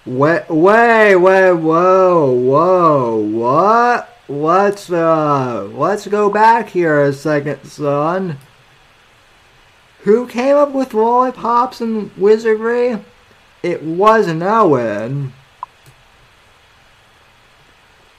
Wait, 0.07 0.51
wait, 0.51 1.17
wait, 1.17 1.53
whoa, 1.53 2.31
whoa, 2.31 3.17
what? 3.17 4.19
Let's, 4.29 4.91
uh, 4.91 5.65
let's 5.73 6.07
go 6.07 6.29
back 6.29 6.69
here 6.69 7.03
a 7.03 7.13
second, 7.13 7.65
son. 7.65 8.39
Who 10.01 10.27
came 10.27 10.57
up 10.57 10.73
with 10.73 10.93
lollipops 10.93 11.81
and 11.81 12.15
wizardry? 12.19 12.99
It 13.63 13.83
wasn't 13.83 14.43
Owen. 14.43 15.33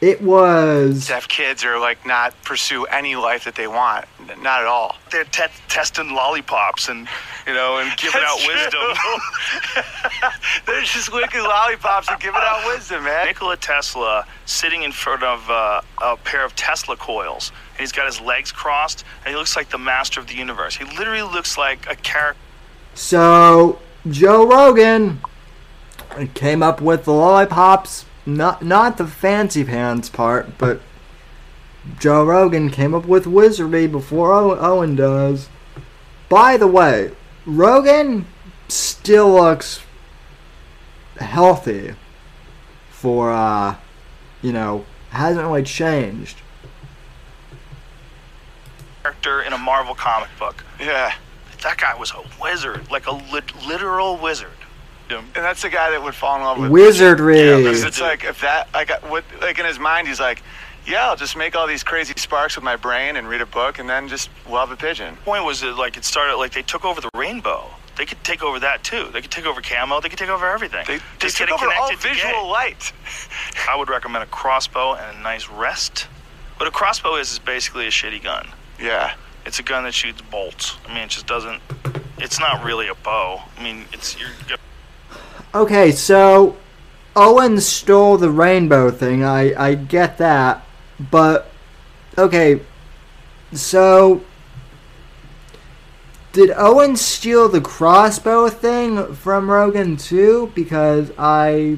It 0.02 0.22
was. 0.22 1.08
Deaf 1.08 1.28
kids 1.28 1.64
are 1.64 1.80
like 1.80 2.04
not 2.06 2.34
pursue 2.44 2.86
any 2.86 3.16
life 3.16 3.46
that 3.46 3.56
they 3.56 3.68
want. 3.68 4.06
Not 4.42 4.62
at 4.62 4.68
all. 4.68 4.96
they're 5.12 5.24
te- 5.26 5.54
testing 5.68 6.14
lollipops 6.14 6.90
and 6.90 7.08
you 7.46 7.54
know, 7.54 7.78
and 7.78 7.96
giving 7.98 8.22
out 8.24 8.40
That's 8.40 8.48
wisdom. 8.48 8.82
true. 8.96 10.32
They're 10.66 10.82
just 10.82 11.14
licking 11.14 11.42
lollipops 11.42 12.10
and 12.10 12.20
giving 12.20 12.42
out 12.44 12.66
wisdom, 12.66 13.04
man. 13.04 13.28
Nikola 13.28 13.58
Tesla 13.58 14.26
sitting 14.46 14.84
in 14.84 14.92
front 14.92 15.24
of 15.24 15.50
uh, 15.50 15.82
a 16.02 16.18
pair 16.18 16.44
of 16.44 16.56
Tesla 16.56 16.98
coils, 16.98 17.52
and 17.74 17.80
he's 17.82 17.92
got 17.92 18.06
his 18.08 18.20
legs 18.20 18.52
crossed, 18.52 19.06
and 19.24 19.34
he 19.34 19.36
looks 19.38 19.56
like 19.56 19.70
the 19.70 19.78
master 19.78 20.20
of 20.20 20.28
the 20.28 20.36
universe. 20.36 20.76
He 20.76 20.86
literally 20.98 21.22
looks 21.22 21.58
like 21.58 21.90
a 21.90 21.96
character. 21.96 22.40
So 22.96 23.80
Joe 24.10 24.48
Rogan 24.48 25.20
came 26.34 26.64
up 26.64 26.82
with 26.82 27.06
the 27.06 27.14
lollipops, 27.14 28.06
not 28.26 28.64
not 28.64 28.98
the 28.98 29.06
fancy 29.06 29.64
pants 29.64 30.10
part, 30.10 30.58
but 30.58 30.82
Joe 32.00 32.24
Rogan 32.26 32.72
came 32.72 32.96
up 32.96 33.06
with 33.06 33.28
wizardry 33.28 33.86
before 33.86 34.32
Owen 34.34 34.96
does. 34.96 35.50
By 36.30 36.58
the 36.58 36.68
way, 36.68 37.12
Rogan 37.46 38.26
still 38.68 39.32
looks 39.34 39.82
healthy 41.20 41.94
for 42.90 43.32
uh 43.32 43.76
you 44.42 44.52
know, 44.52 44.86
hasn't 45.10 45.46
really 45.46 45.64
changed. 45.64 46.38
character 49.02 49.42
in 49.42 49.54
a 49.54 49.58
Marvel 49.58 49.96
comic 49.96 50.30
book. 50.40 50.64
Yeah. 50.80 51.14
That 51.64 51.78
guy 51.78 51.96
was 51.96 52.12
a 52.12 52.22
wizard, 52.42 52.90
like 52.92 53.08
a 53.08 53.12
lit- 53.32 53.56
literal 53.66 54.18
wizard. 54.18 54.50
And 55.10 55.24
that's 55.36 55.62
the 55.62 55.70
guy 55.70 55.92
that 55.92 56.02
would 56.04 56.16
fall 56.16 56.36
in 56.38 56.44
love 56.44 56.58
with 56.60 56.72
Wizardry. 56.72 57.40
Yeah, 57.40 57.58
Because 57.58 57.84
that's 57.84 57.98
it's 57.98 58.02
like 58.02 58.24
if 58.24 58.42
that 58.42 58.68
like 58.74 58.90
what 59.10 59.24
like 59.40 59.60
in 59.60 59.66
his 59.66 59.78
mind 59.80 60.08
he's 60.08 60.20
like, 60.20 60.42
yeah, 60.86 61.08
I'll 61.10 61.16
just 61.16 61.36
make 61.36 61.56
all 61.56 61.68
these 61.68 61.84
crazy 61.84 62.14
sparks 62.18 62.56
with 62.56 62.64
my 62.64 62.76
brain 62.76 63.16
and 63.16 63.28
read 63.28 63.42
a 63.42 63.46
book 63.46 63.80
and 63.80 63.90
then 63.90 64.08
just 64.08 64.30
love 64.50 64.72
a 64.72 64.76
pigeon. 64.76 65.16
point 65.18 65.44
was 65.46 65.62
that 65.62 65.78
like 65.78 65.98
it 65.98 66.06
started 66.06 66.36
like 66.38 66.54
they 66.54 66.62
took 66.62 66.86
over 66.86 67.02
the 67.02 67.10
rainbow. 67.16 67.66
They 67.98 68.06
could 68.06 68.22
take 68.26 68.44
over 68.44 68.60
that 68.60 68.84
too. 68.84 69.08
They 69.14 69.22
could 69.22 69.32
take 69.32 69.46
over 69.46 69.62
camo. 69.62 70.02
They 70.02 70.10
could 70.10 70.20
take 70.20 70.30
over 70.30 70.46
everything. 70.48 70.84
They 70.86 70.98
Just 70.98 71.20
just 71.20 71.38
get 71.38 71.48
took 71.48 71.62
it 71.62 71.64
over 71.66 71.74
all 71.74 71.88
connected 71.88 72.10
visual 72.10 72.34
gay. 72.44 72.50
light. 72.50 72.94
I 73.70 73.76
would 73.78 73.90
recommend 73.90 74.24
a 74.24 74.28
crossbow 74.28 74.96
and 74.96 75.18
a 75.18 75.22
nice 75.22 75.48
rest. 75.50 76.08
What 76.58 76.68
a 76.68 76.72
crossbow 76.72 77.16
is 77.16 77.32
is 77.32 77.40
basically 77.40 77.88
a 77.88 77.92
shitty 77.92 78.22
gun. 78.24 78.48
Yeah. 78.82 79.14
It's 79.46 79.60
a 79.60 79.64
gun 79.64 79.84
that 79.86 79.94
shoots 79.94 80.22
bolts. 80.22 80.76
I 80.88 80.94
mean, 80.94 81.04
it 81.04 81.10
just 81.10 81.28
doesn't. 81.28 81.62
It's 82.18 82.40
not 82.40 82.66
really 82.66 82.88
a 82.90 82.96
bow. 82.96 83.42
I 83.58 83.64
mean, 83.64 83.86
it's 83.94 84.20
you're. 84.20 84.30
Okay, 85.54 85.92
so 85.92 86.58
Owen 87.16 87.62
stole 87.62 88.18
the 88.18 88.30
rainbow 88.30 88.92
thing. 88.92 89.24
I 89.24 89.54
I 89.62 89.76
get 89.76 90.18
that, 90.18 90.65
but 91.00 91.52
okay, 92.18 92.62
so 93.54 94.24
did 96.34 96.52
Owen 96.52 96.96
steal 96.98 97.48
the 97.48 97.62
crossbow 97.62 98.50
thing 98.50 99.14
from 99.16 99.50
Rogan 99.50 99.98
too? 99.98 100.52
Because 100.54 101.12
I 101.18 101.78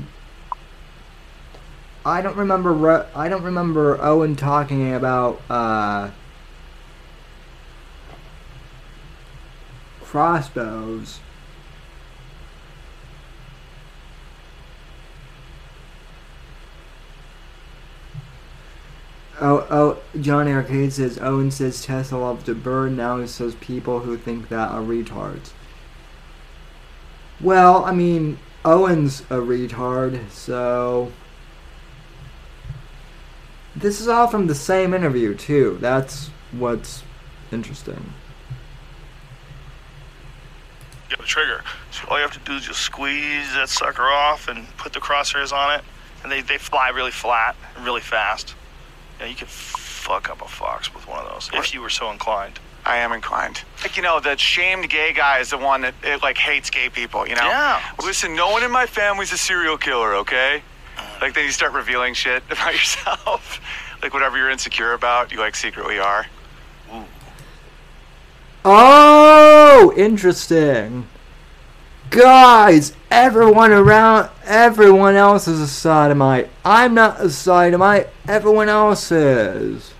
I 2.05 2.22
don't 2.22 2.38
remember 2.38 3.07
I 3.13 3.30
don't 3.30 3.43
remember 3.43 4.01
Owen 4.01 4.36
talking 4.36 4.93
about 4.93 5.41
uh 5.49 6.11
crossbows. 10.01 11.20
Oh, 19.40 19.68
oh, 19.70 20.20
Johnny 20.20 20.52
Arcade 20.52 20.94
says 20.94 21.20
Owen 21.20 21.52
says 21.52 21.84
Tesla 21.84 22.18
loves 22.18 22.44
to 22.46 22.56
burn. 22.56 22.96
Now 22.96 23.20
he 23.20 23.28
says 23.28 23.54
people 23.56 24.00
who 24.00 24.18
think 24.18 24.50
that 24.50 24.72
are 24.72 24.82
retards. 24.82 25.52
Well, 27.40 27.86
I 27.86 27.92
mean, 27.92 28.40
Owen's 28.66 29.22
a 29.22 29.36
retard, 29.36 30.30
so. 30.32 31.12
This 33.76 34.02
is 34.02 34.08
all 34.08 34.28
from 34.28 34.48
the 34.48 34.56
same 34.56 34.96
interview, 34.96 35.36
too. 35.36 35.78
That's 35.80 36.32
what's 36.52 37.04
interesting. 37.52 38.14
get 41.10 41.20
the 41.20 41.26
trigger. 41.26 41.64
So 41.92 42.08
all 42.08 42.18
you 42.18 42.24
have 42.24 42.34
to 42.34 42.40
do 42.40 42.54
is 42.54 42.66
just 42.66 42.82
squeeze 42.82 43.54
that 43.54 43.70
sucker 43.70 44.04
off 44.04 44.48
and 44.48 44.66
put 44.78 44.94
the 44.94 45.00
crosshairs 45.00 45.54
on 45.54 45.80
it, 45.80 45.86
and 46.24 46.32
they, 46.32 46.42
they 46.42 46.58
fly 46.58 46.90
really 46.90 47.12
flat 47.12 47.56
and 47.76 47.86
really 47.86 48.02
fast. 48.02 48.56
Yeah, 49.20 49.26
you 49.26 49.36
could 49.36 49.47
fuck 49.47 50.30
up 50.30 50.41
a 50.41 50.47
fox 50.47 50.93
with 50.93 51.07
one 51.07 51.20
of 51.20 51.32
those 51.32 51.49
if 51.53 51.74
you 51.74 51.82
were 51.82 51.89
so 51.89 52.11
inclined. 52.11 52.59
I 52.86 52.97
am 52.97 53.11
inclined. 53.11 53.63
Like 53.82 53.97
you 53.97 54.03
know, 54.03 54.20
the 54.20 54.38
shamed 54.38 54.89
gay 54.89 55.11
guy 55.11 55.39
is 55.39 55.49
the 55.49 55.57
one 55.57 55.82
that 55.82 55.93
it, 56.03 56.22
like 56.22 56.38
hates 56.38 56.70
gay 56.70 56.89
people. 56.89 57.28
You 57.28 57.36
know. 57.36 57.45
Yeah. 57.45 57.82
Listen, 58.01 58.36
no 58.36 58.49
one 58.51 58.63
in 58.63 58.72
my 58.72 58.86
family's 58.86 59.34
a 59.34 59.38
serial 59.38 59.78
killer. 59.78 60.15
Okay. 60.15 60.61
Mm. 60.95 61.22
Like 61.22 61.34
then 61.34 61.45
you 61.45 61.51
start 61.51 61.74
revealing 61.74 62.13
shit 62.13 62.43
about 62.49 62.74
yourself, 62.74 63.59
like 64.01 64.13
whatever 64.13 64.38
you're 64.38 64.49
insecure 64.49 64.93
about, 64.93 65.32
you 65.32 65.39
like 65.39 65.55
secretly 65.55 65.99
are. 65.99 66.26
Oh, 68.70 69.93
interesting. 69.95 71.07
Guys, 72.10 72.93
everyone 73.10 73.72
around, 73.72 74.30
everyone 74.45 75.16
else 75.16 75.47
is 75.47 75.60
a 75.60 75.68
sodomite. 75.68 76.49
I'm 76.64 76.93
not 76.93 77.20
a 77.20 77.30
sodomite, 77.30 78.08
everyone 78.28 78.70
else 78.70 79.12
is. 79.12 79.93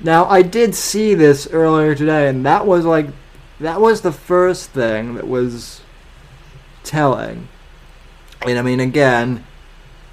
Now, 0.00 0.26
I 0.26 0.42
did 0.42 0.74
see 0.74 1.14
this 1.14 1.48
earlier 1.52 1.94
today, 1.94 2.28
and 2.28 2.44
that 2.44 2.66
was 2.66 2.84
like, 2.84 3.06
that 3.60 3.80
was 3.80 4.00
the 4.00 4.12
first 4.12 4.70
thing 4.70 5.14
that 5.14 5.26
was 5.26 5.80
telling. 6.82 7.48
And 8.46 8.58
I 8.58 8.62
mean, 8.62 8.80
again, 8.80 9.44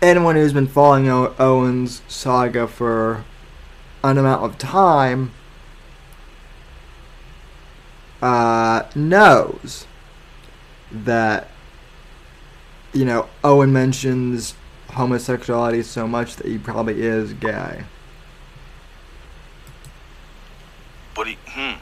anyone 0.02 0.36
who's 0.36 0.54
been 0.54 0.68
following 0.68 1.10
Owen's 1.10 2.02
saga 2.08 2.68
for 2.68 3.26
an 4.04 4.18
amount 4.18 4.44
of 4.44 4.58
time 4.58 5.32
uh, 8.22 8.84
knows 8.96 9.86
that 10.94 11.50
you 12.94 13.06
know 13.06 13.28
Owen 13.44 13.74
mentions 13.74 14.56
homosexuality 14.90 15.84
so 15.84 16.08
much 16.08 16.36
that 16.38 16.46
he 16.46 16.58
probably 16.58 17.02
is 17.02 17.34
gay. 17.34 17.84
But 21.16 21.28
he, 21.28 21.38
hmm. 21.48 21.78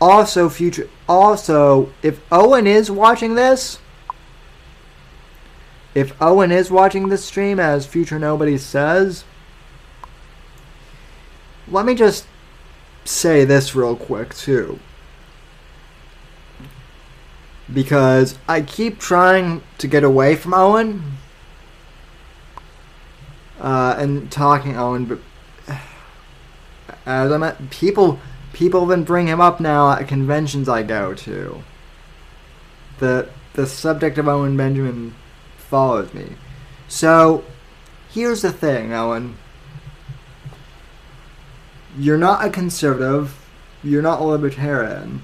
Also, 0.00 0.48
future. 0.48 0.88
Also, 1.08 1.92
if 2.02 2.20
Owen 2.30 2.66
is 2.66 2.90
watching 2.90 3.34
this, 3.34 3.78
if 5.94 6.20
Owen 6.20 6.50
is 6.50 6.70
watching 6.70 7.08
this 7.08 7.24
stream, 7.24 7.60
as 7.60 7.86
future 7.86 8.18
nobody 8.18 8.58
says, 8.58 9.24
let 11.68 11.86
me 11.86 11.94
just 11.94 12.26
say 13.04 13.44
this 13.44 13.74
real 13.74 13.96
quick 13.96 14.34
too, 14.34 14.78
because 17.72 18.38
I 18.48 18.60
keep 18.60 18.98
trying 18.98 19.62
to 19.78 19.86
get 19.86 20.04
away 20.04 20.36
from 20.36 20.54
Owen. 20.54 21.12
Uh, 23.60 23.96
and 23.98 24.30
talking 24.30 24.76
Owen, 24.76 25.06
but 25.06 25.18
as 27.06 27.32
I 27.32 27.36
met 27.38 27.70
people, 27.70 28.18
people 28.52 28.84
then 28.84 29.04
bring 29.04 29.26
him 29.26 29.40
up 29.40 29.60
now 29.60 29.92
at 29.92 30.08
conventions 30.08 30.68
I 30.68 30.82
go 30.82 31.14
to. 31.14 31.62
The 32.98 33.28
the 33.54 33.66
subject 33.66 34.18
of 34.18 34.26
Owen 34.28 34.56
Benjamin 34.56 35.14
follows 35.56 36.12
me. 36.12 36.36
So 36.88 37.44
here's 38.10 38.42
the 38.42 38.52
thing, 38.52 38.92
Owen. 38.92 39.36
You're 41.96 42.18
not 42.18 42.44
a 42.44 42.50
conservative. 42.50 43.36
You're 43.82 44.02
not 44.02 44.20
a 44.20 44.24
libertarian. 44.24 45.22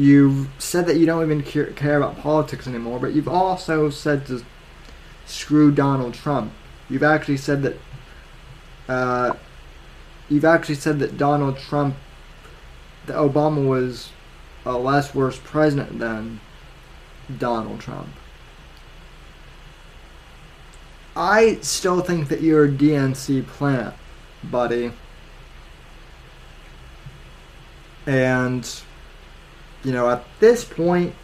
You've 0.00 0.48
said 0.58 0.86
that 0.86 0.96
you 0.96 1.04
don't 1.04 1.22
even 1.22 1.42
care, 1.42 1.98
about 1.98 2.16
politics 2.16 2.66
anymore, 2.66 2.98
but 2.98 3.12
you've 3.12 3.28
also 3.28 3.90
said 3.90 4.24
to 4.28 4.42
screw 5.26 5.70
Donald 5.70 6.14
Trump. 6.14 6.54
You've 6.88 7.02
actually 7.02 7.36
said 7.36 7.60
that 7.64 7.76
uh, 8.88 9.34
you've 10.30 10.46
actually 10.46 10.76
said 10.76 11.00
that 11.00 11.18
Donald 11.18 11.58
Trump, 11.58 11.96
that 13.04 13.16
Obama 13.16 13.68
was 13.68 14.08
a 14.64 14.72
less 14.72 15.14
worse 15.14 15.38
president 15.38 15.98
than 15.98 16.40
Donald 17.36 17.80
Trump. 17.80 18.08
I 21.14 21.58
still 21.60 22.00
think 22.00 22.28
that 22.28 22.40
you're 22.40 22.64
a 22.64 22.70
DNC 22.70 23.46
plant, 23.48 23.94
buddy. 24.44 24.92
And, 28.06 28.82
you 29.84 29.92
know, 29.92 30.10
at 30.10 30.24
this 30.40 30.64
point, 30.64 31.14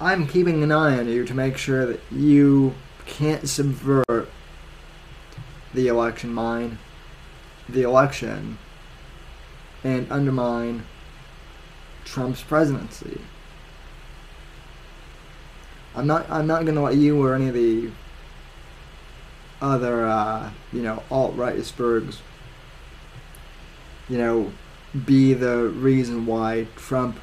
I'm 0.00 0.26
keeping 0.26 0.62
an 0.62 0.72
eye 0.72 0.98
on 0.98 1.08
you 1.08 1.24
to 1.24 1.34
make 1.34 1.56
sure 1.56 1.86
that 1.86 2.00
you 2.10 2.74
can't 3.06 3.48
subvert 3.48 4.28
the 5.72 5.88
election 5.88 6.32
mine, 6.32 6.78
the 7.68 7.82
election, 7.82 8.58
and 9.82 10.10
undermine 10.10 10.84
Trump's 12.04 12.42
presidency. 12.42 13.20
I'm 15.94 16.06
not 16.06 16.28
I'm 16.28 16.46
not 16.46 16.64
gonna 16.66 16.82
let 16.82 16.96
you 16.96 17.22
or 17.22 17.34
any 17.34 17.48
of 17.48 17.54
the 17.54 17.90
other 19.60 20.06
uh, 20.06 20.50
you 20.72 20.82
know 20.82 21.02
alt 21.10 21.36
right 21.36 21.56
Spurgs 21.56 22.18
you 24.08 24.18
know 24.18 24.52
be 25.06 25.34
the 25.34 25.68
reason 25.68 26.26
why 26.26 26.66
Trump 26.76 27.18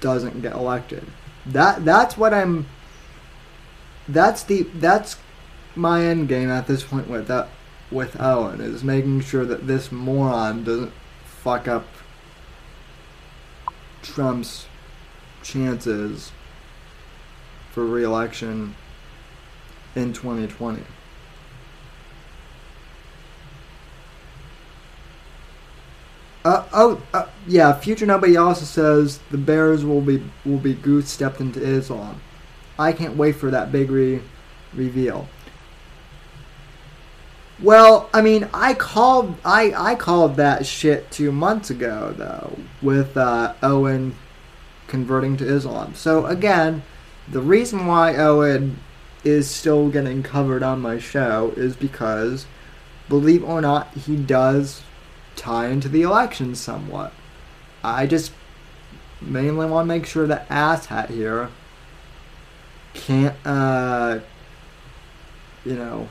doesn't 0.00 0.42
get 0.42 0.52
elected. 0.52 1.06
That 1.46 1.84
that's 1.84 2.16
what 2.16 2.32
I'm 2.32 2.66
that's 4.08 4.42
the 4.42 4.62
that's 4.74 5.16
my 5.76 6.04
end 6.04 6.28
game 6.28 6.50
at 6.50 6.66
this 6.66 6.82
point 6.84 7.08
with 7.08 7.26
that 7.28 7.48
with 7.90 8.20
Owen 8.20 8.60
is 8.60 8.82
making 8.82 9.20
sure 9.20 9.44
that 9.44 9.66
this 9.66 9.92
moron 9.92 10.64
doesn't 10.64 10.92
fuck 11.24 11.68
up 11.68 11.86
Trump's 14.02 14.66
chances 15.42 16.32
for 17.70 17.84
re-election 17.84 18.74
in 19.94 20.12
2020. 20.12 20.82
Uh, 26.44 26.64
oh, 26.74 27.02
uh, 27.14 27.26
yeah. 27.46 27.72
Future 27.72 28.04
nobody 28.04 28.36
also 28.36 28.64
says 28.64 29.18
the 29.30 29.38
Bears 29.38 29.84
will 29.84 30.02
be 30.02 30.22
will 30.44 30.58
be 30.58 30.74
goose 30.74 31.08
stepped 31.08 31.40
into 31.40 31.62
Islam. 31.62 32.20
I 32.78 32.92
can't 32.92 33.16
wait 33.16 33.36
for 33.36 33.50
that 33.50 33.72
big 33.72 33.90
re- 33.90 34.20
reveal. 34.74 35.28
Well, 37.62 38.10
I 38.12 38.20
mean, 38.20 38.48
I 38.52 38.74
called 38.74 39.36
I 39.44 39.72
I 39.74 39.94
called 39.94 40.36
that 40.36 40.66
shit 40.66 41.10
two 41.10 41.32
months 41.32 41.70
ago 41.70 42.14
though 42.16 42.58
with 42.82 43.16
uh, 43.16 43.54
Owen 43.62 44.14
converting 44.86 45.36
to 45.38 45.46
Islam. 45.46 45.94
So 45.94 46.26
again, 46.26 46.82
the 47.30 47.40
reason 47.40 47.86
why 47.86 48.16
Owen 48.16 48.78
is 49.24 49.48
still 49.48 49.88
getting 49.88 50.22
covered 50.22 50.62
on 50.62 50.80
my 50.80 50.98
show 50.98 51.54
is 51.56 51.74
because, 51.74 52.44
believe 53.08 53.42
or 53.42 53.62
not, 53.62 53.94
he 53.94 54.16
does 54.16 54.82
tie 55.36 55.68
into 55.68 55.88
the 55.88 56.02
election 56.02 56.54
somewhat. 56.54 57.12
I 57.82 58.06
just 58.06 58.32
mainly 59.20 59.66
want 59.66 59.86
to 59.86 59.88
make 59.88 60.06
sure 60.06 60.26
that 60.26 60.48
asshat 60.48 61.10
here 61.10 61.50
can't, 62.94 63.34
uh, 63.44 64.20
you 65.64 65.74
know. 65.74 66.08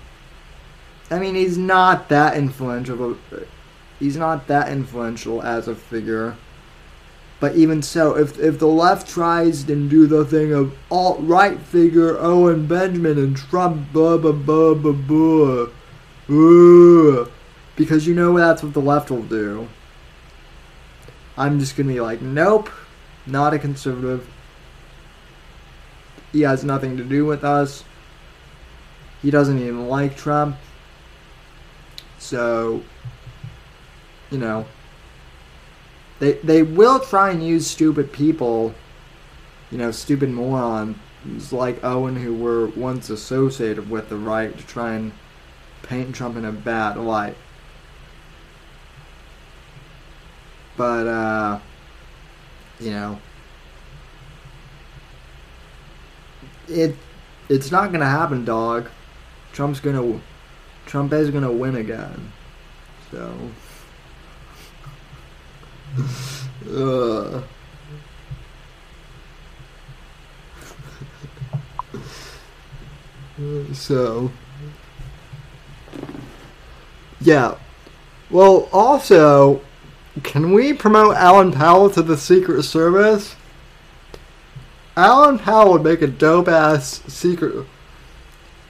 I 1.10 1.20
mean, 1.20 1.36
he's 1.36 1.58
not 1.58 2.10
that 2.10 2.38
influential. 2.38 3.18
but 3.30 3.48
He's 4.00 4.18
not 4.18 4.48
that 4.48 4.70
influential 4.70 5.42
as 5.42 5.68
a 5.68 5.76
figure. 5.76 6.36
But 7.40 7.56
even 7.56 7.82
so, 7.82 8.18
if 8.18 8.40
if 8.40 8.60
the 8.60 8.68
left 8.68 9.08
tries 9.08 9.64
to 9.66 9.88
do 9.90 10.08
the 10.08 10.26
thing 10.26 10.54
of 10.54 10.76
alt 10.90 11.18
right 11.22 11.60
figure 11.60 12.18
Owen 12.18 12.68
Benjamin 12.68 13.18
and 13.18 13.36
Trump 13.36 13.92
blah 13.92 14.18
blah 14.18 14.32
blah 14.32 14.74
blah 14.74 14.94
blah, 14.94 15.68
uh, 16.30 17.26
because 17.76 18.06
you 18.08 18.14
know 18.14 18.38
that's 18.38 18.64
what 18.64 18.74
the 18.74 18.82
left 18.82 19.10
will 19.10 19.24
do. 19.24 19.68
I'm 21.38 21.60
just 21.60 21.76
gonna 21.76 21.90
be 21.90 22.02
like, 22.02 22.22
nope, 22.22 22.70
not 23.26 23.54
a 23.54 23.60
conservative. 23.60 24.28
He 26.32 26.42
has 26.42 26.64
nothing 26.64 26.98
to 26.98 27.04
do 27.04 27.26
with 27.26 27.44
us. 27.44 27.84
He 29.22 29.32
doesn't 29.32 29.60
even 29.60 29.88
like 29.88 30.18
Trump. 30.18 30.58
So, 32.20 32.84
you 34.30 34.38
know, 34.38 34.66
they 36.20 36.34
they 36.34 36.64
will 36.64 37.00
try 37.00 37.32
and 37.32 37.46
use 37.46 37.68
stupid 37.68 38.12
people, 38.12 38.74
you 39.72 39.78
know, 39.78 39.92
stupid 39.92 40.30
morons 40.30 40.98
like 41.52 41.84
Owen 41.84 42.16
who 42.16 42.34
were 42.34 42.68
once 42.68 43.10
associated 43.10 43.90
with 43.90 44.10
the 44.10 44.18
right 44.18 44.56
to 44.58 44.66
try 44.66 44.94
and 44.94 45.14
paint 45.84 46.16
Trump 46.16 46.38
in 46.38 46.46
a 46.46 46.52
bad 46.52 46.98
light. 46.98 47.36
But 50.76 51.08
uh 51.08 51.60
you 52.80 52.92
know 52.92 53.20
it 56.68 56.96
it's 57.50 57.72
not 57.72 57.92
gonna 57.92 58.10
happen, 58.10 58.46
dog. 58.46 58.90
Trump's 59.52 59.80
gonna 59.80 60.20
Trump 60.86 61.14
is 61.14 61.30
gonna 61.30 61.52
win 61.52 61.76
again. 61.76 62.32
So 63.12 63.52
Ugh. 66.70 67.44
so 73.74 74.32
yeah 77.22 77.56
well 78.30 78.70
also 78.72 79.62
can 80.22 80.54
we 80.54 80.74
promote 80.74 81.16
alan 81.16 81.52
powell 81.52 81.90
to 81.90 82.04
the 82.04 82.18
secret 82.18 82.62
service 82.64 83.36
alan 84.96 85.40
powell 85.40 85.74
would 85.74 85.84
make 85.84 86.02
a 86.02 86.08
dope 86.08 86.48
ass 86.48 87.02
secret 87.08 87.66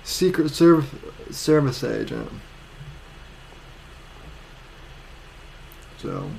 secret 0.03 0.49
service 0.49 0.89
service 1.31 1.83
agent 1.83 2.29
so 5.97 6.29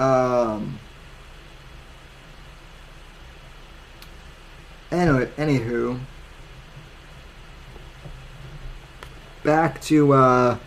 um. 0.00 0.78
Anyway, 4.90 5.30
anywho, 5.36 6.00
back 9.44 9.80
to 9.82 10.14
uh, 10.14 10.58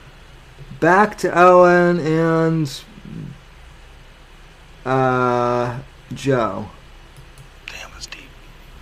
back 0.84 1.18
to 1.18 1.32
Owen 1.40 1.98
and 2.02 2.84
uh, 4.86 5.80
Joe. 6.14 6.68
Damn, 7.68 7.90
that's 7.94 8.06
deep. 8.08 8.24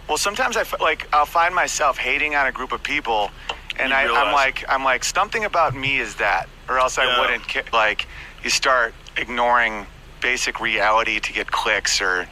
Well, 0.10 0.18
sometimes 0.18 0.58
I 0.58 0.62
f- 0.62 0.82
like 0.82 1.08
I'll 1.14 1.28
find 1.28 1.54
myself 1.54 2.00
hating 2.00 2.34
on 2.34 2.48
a 2.48 2.52
group 2.52 2.72
of 2.72 2.82
people, 2.82 3.30
and 3.78 3.90
You 3.92 3.96
I, 3.96 4.06
I'm 4.26 4.34
like 4.34 4.66
I'm 4.68 4.84
like 4.84 5.04
something 5.04 5.46
about 5.46 5.76
me 5.76 6.00
is 6.00 6.16
that, 6.16 6.50
or 6.68 6.80
else 6.80 6.98
I 6.98 7.06
Yeah. 7.06 7.22
wouldn't. 7.22 7.48
Ca- 7.48 7.70
like 7.72 8.08
you 8.44 8.50
start 8.50 8.96
ignoring 9.16 9.86
basic 10.22 10.60
reality 10.60 11.20
to 11.20 11.34
get 11.34 11.52
clicks 11.52 12.02
or, 12.02 12.28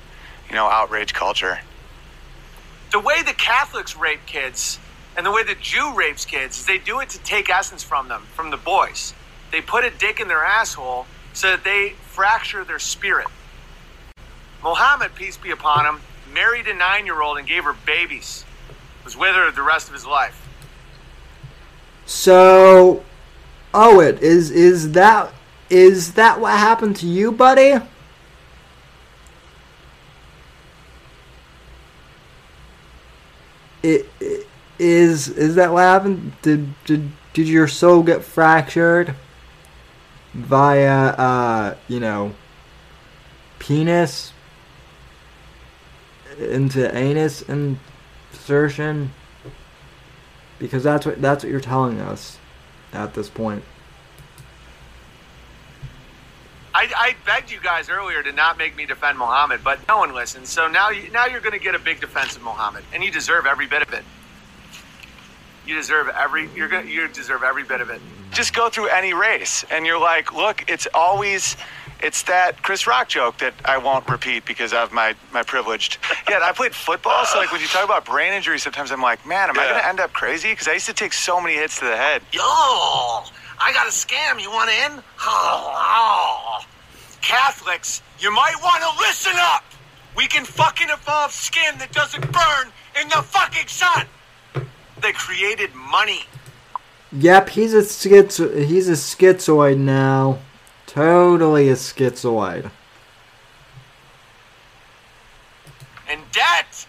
you 0.50 0.56
know, 0.56 0.66
outrage 0.66 1.14
culture. 1.14 1.60
the 2.92 3.00
way 3.00 3.22
the 3.22 3.34
Catholics 3.34 3.96
rape 3.96 4.26
kids 4.26 4.80
and 5.16 5.24
the 5.24 5.32
way 5.32 5.44
the 5.44 5.54
Jew 5.54 5.94
rapes 5.94 6.26
kids 6.26 6.58
is 6.60 6.66
they 6.66 6.80
do 6.80 7.00
it 7.02 7.10
to 7.10 7.20
take 7.20 7.52
essence 7.52 7.84
from 7.84 8.08
them, 8.08 8.24
from 8.34 8.50
the 8.50 8.58
boys. 8.58 9.14
They 9.52 9.62
put 9.62 9.84
a 9.84 9.90
dick 9.90 10.20
in 10.20 10.28
their 10.28 10.44
asshole 10.44 11.06
so 11.34 11.52
that 11.52 11.64
they 11.64 11.96
fracture 12.08 12.64
their 12.64 12.80
spirit. 12.80 13.28
Mohammed, 14.62 15.16
peace 15.16 15.38
be 15.38 15.52
upon 15.52 15.86
him, 15.86 16.02
married 16.34 16.68
a 16.68 16.74
nine 16.74 17.06
year 17.06 17.22
old 17.22 17.38
and 17.38 17.48
gave 17.48 17.64
her 17.64 17.76
babies. 17.86 18.46
Was 19.06 19.18
with 19.18 19.36
her 19.36 19.50
the 19.52 19.64
rest 19.64 19.88
of 19.88 19.94
his 19.94 20.06
life. 20.06 20.48
So, 22.06 23.04
Owen, 23.74 24.18
is 24.20 24.52
is 24.52 24.92
that 24.92 25.34
is 25.70 26.14
that 26.14 26.40
what 26.40 26.58
happened 26.58 26.96
to 26.98 27.08
you, 27.08 27.32
buddy? 27.32 27.82
It, 33.82 34.10
it 34.20 34.48
is 34.78 35.30
is 35.30 35.56
that 35.56 35.72
what 35.72 35.82
happened? 35.82 36.34
Did 36.42 36.74
did 36.84 37.12
did 37.34 37.48
your 37.48 37.68
soul 37.68 38.04
get 38.04 38.24
fractured 38.24 39.16
via 40.34 40.92
uh 40.92 41.76
you 41.88 42.00
know 42.00 42.34
penis 43.58 44.34
into 46.38 46.96
anus 46.96 47.42
insertion? 47.44 49.12
Because 50.58 50.84
that's 50.84 51.06
what 51.06 51.22
that's 51.22 51.44
what 51.44 51.52
you're 51.52 51.60
telling 51.60 52.00
us 52.00 52.38
at 52.94 53.14
this 53.14 53.30
point. 53.30 53.64
I, 56.74 56.88
I 56.96 57.16
begged 57.26 57.52
you 57.52 57.60
guys 57.60 57.90
earlier 57.90 58.24
to 58.24 58.32
not 58.32 58.58
make 58.58 58.76
me 58.76 58.86
defend 58.86 59.18
Muhammad, 59.18 59.62
but 59.64 59.86
no 59.88 59.98
one 59.98 60.14
listened. 60.14 60.48
So 60.48 60.68
now, 60.68 60.92
you, 60.92 61.12
now 61.12 61.26
you're 61.26 61.42
going 61.42 61.58
to 61.58 61.64
get 61.64 61.76
a 61.76 61.80
big 61.80 62.00
defense 62.00 62.36
of 62.36 62.44
Muhammad, 62.44 62.84
and 62.94 63.04
you 63.04 63.12
deserve 63.12 63.46
every 63.46 63.68
bit 63.68 63.82
of 63.82 63.92
it. 63.94 64.04
You 65.70 65.76
deserve 65.76 66.10
every 66.10 66.50
you're 66.56 66.82
you 66.82 67.08
deserve 67.10 67.44
every 67.44 67.64
bit 67.64 67.80
of 67.80 67.92
it. 67.92 68.02
Just 68.32 68.56
go 68.56 68.70
through 68.70 68.88
any 68.88 69.14
race, 69.14 69.64
and 69.70 69.86
you're 69.86 70.00
like, 70.00 70.34
look, 70.34 70.66
it's 70.68 70.88
always. 70.96 71.56
It's 72.02 72.24
that 72.24 72.64
Chris 72.64 72.88
Rock 72.88 73.08
joke 73.08 73.38
that 73.38 73.54
I 73.64 73.78
won't 73.78 74.10
repeat 74.10 74.46
because 74.46 74.74
of 74.74 74.92
my, 74.92 75.16
my 75.32 75.44
privileged. 75.44 76.00
Yeah, 76.28 76.40
I 76.42 76.54
played 76.54 76.74
football, 76.74 77.24
so 77.26 77.38
like 77.38 77.52
when 77.52 77.62
you 77.62 77.68
talk 77.68 77.86
about 77.86 78.06
brain 78.06 78.34
injury, 78.34 78.58
sometimes 78.58 78.90
I'm 78.90 79.02
like, 79.02 79.28
man, 79.28 79.50
am 79.50 79.60
I 79.60 79.66
going 79.66 79.76
to 79.76 79.88
end 79.88 80.00
up 80.00 80.12
crazy? 80.14 80.50
Because 80.50 80.68
I 80.70 80.74
used 80.74 80.88
to 80.88 80.94
take 80.94 81.14
so 81.14 81.40
many 81.42 81.56
hits 81.56 81.78
to 81.80 81.86
the 81.86 81.98
head. 81.98 82.24
Yo, 82.32 82.42
I 82.42 83.72
got 83.74 83.86
a 83.86 83.92
scam. 83.92 84.42
You 84.42 84.50
want 84.50 84.72
in? 84.72 85.04
Oh, 85.22 86.62
Catholics, 87.22 88.02
you 88.18 88.32
might 88.32 88.56
want 88.64 88.82
to 88.82 89.04
listen 89.04 89.34
up. 89.36 89.66
We 90.16 90.26
can 90.28 90.46
fucking 90.46 90.88
evolve 90.90 91.32
skin 91.32 91.78
that 91.78 91.92
doesn't 91.92 92.32
burn 92.32 92.72
in 93.00 93.10
the 93.10 93.22
fucking 93.22 93.68
sun. 93.68 94.08
They 95.02 95.12
created 95.14 95.74
money. 95.76 96.26
Yep, 97.12 97.50
he's 97.50 97.74
a 97.74 97.82
schizo- 97.82 98.66
he's 98.66 98.88
a 98.88 98.94
schizoid 98.94 99.78
now. 99.78 100.40
Totally 100.86 101.70
a 101.70 101.74
schizoid. 101.74 102.70
And 106.10 106.22
debt. 106.32 106.88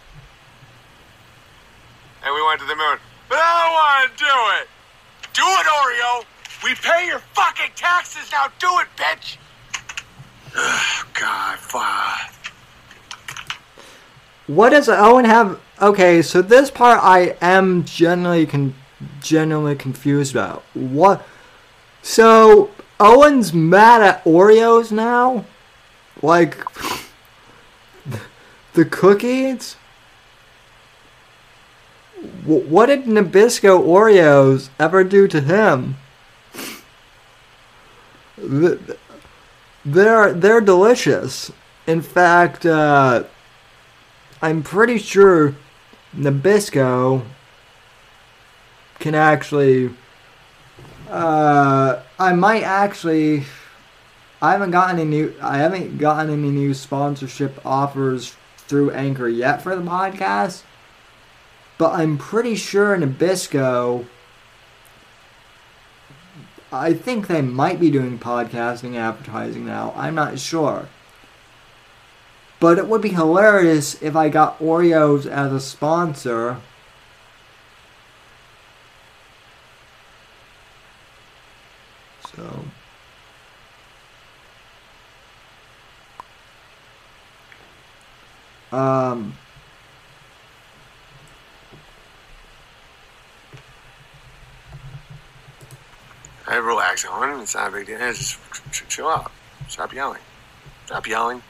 And 2.23 2.33
we 2.35 2.45
went 2.45 2.59
to 2.59 2.67
the 2.67 2.75
moon. 2.75 2.97
But 3.29 3.39
I 3.41 3.65
don't 3.65 3.73
want 3.73 4.17
to 4.17 4.23
do 4.23 4.61
it. 4.61 4.67
Do 5.33 5.43
it, 5.43 5.65
Oreo. 5.67 6.25
We 6.63 6.75
pay 6.75 7.07
your 7.07 7.19
fucking 7.33 7.71
taxes 7.75 8.31
now. 8.31 8.47
Do 8.59 8.67
it, 8.79 8.87
bitch. 8.97 9.37
Ugh, 10.55 11.07
God, 11.13 11.57
fuck. 11.59 12.40
What 14.55 14.71
does 14.71 14.89
Owen 14.89 15.25
have? 15.25 15.59
Okay, 15.81 16.21
so 16.21 16.41
this 16.41 16.69
part 16.69 16.99
I 17.01 17.35
am 17.41 17.85
generally 17.85 18.45
con- 18.45 18.75
genuinely 19.21 19.75
confused 19.75 20.33
about. 20.35 20.63
What? 20.73 21.25
So 22.01 22.71
Owen's 22.99 23.53
mad 23.53 24.01
at 24.01 24.23
Oreos 24.25 24.91
now? 24.91 25.45
Like 26.21 26.57
the 28.73 28.85
cookies? 28.85 29.75
Wh- 32.45 32.69
What 32.69 32.87
did 32.87 33.05
Nabisco 33.05 33.79
Oreos 33.81 34.69
ever 34.79 35.03
do 35.03 35.27
to 35.29 35.39
him? 35.41 35.95
They're 39.85 40.33
they're 40.33 40.61
delicious. 40.61 41.51
In 41.87 42.01
fact, 42.01 42.65
uh, 42.65 43.23
I'm 44.41 44.63
pretty 44.63 44.97
sure 44.97 45.55
Nabisco 46.15 47.23
can 48.99 49.13
actually. 49.13 49.91
Uh, 51.09 52.01
I 52.17 52.33
might 52.33 52.63
actually. 52.63 53.43
I 54.41 54.53
haven't 54.53 54.71
gotten 54.71 54.99
any 54.99 55.09
new. 55.09 55.35
I 55.41 55.57
haven't 55.57 55.99
gotten 55.99 56.31
any 56.31 56.49
new 56.49 56.73
sponsorship 56.73 57.63
offers 57.63 58.35
through 58.57 58.91
Anchor 58.91 59.27
yet 59.27 59.61
for 59.61 59.75
the 59.75 59.83
podcast, 59.83 60.63
but 61.77 61.91
I'm 61.91 62.17
pretty 62.17 62.55
sure 62.55 62.97
Nabisco. 62.97 64.07
I 66.73 66.93
think 66.93 67.27
they 67.27 67.41
might 67.41 67.81
be 67.81 67.91
doing 67.91 68.17
podcasting 68.17 68.95
advertising 68.95 69.65
now. 69.65 69.93
I'm 69.95 70.15
not 70.15 70.39
sure. 70.39 70.87
But 72.61 72.77
it 72.77 72.87
would 72.87 73.01
be 73.01 73.09
hilarious 73.09 73.99
if 74.03 74.15
I 74.15 74.29
got 74.29 74.59
Oreos 74.59 75.25
as 75.25 75.51
a 75.51 75.59
sponsor. 75.59 76.57
So. 82.35 82.65
Um. 88.71 89.33
Hey, 96.47 96.59
relax, 96.59 97.07
Owen. 97.09 97.39
It's 97.39 97.55
not 97.55 97.69
a 97.69 97.71
big 97.71 97.87
deal. 97.87 97.97
Just 97.97 98.37
ch- 98.71 98.83
chill 98.87 99.07
out. 99.07 99.31
Stop 99.67 99.93
yelling. 99.95 100.21
Stop 100.85 101.07
yelling. 101.07 101.41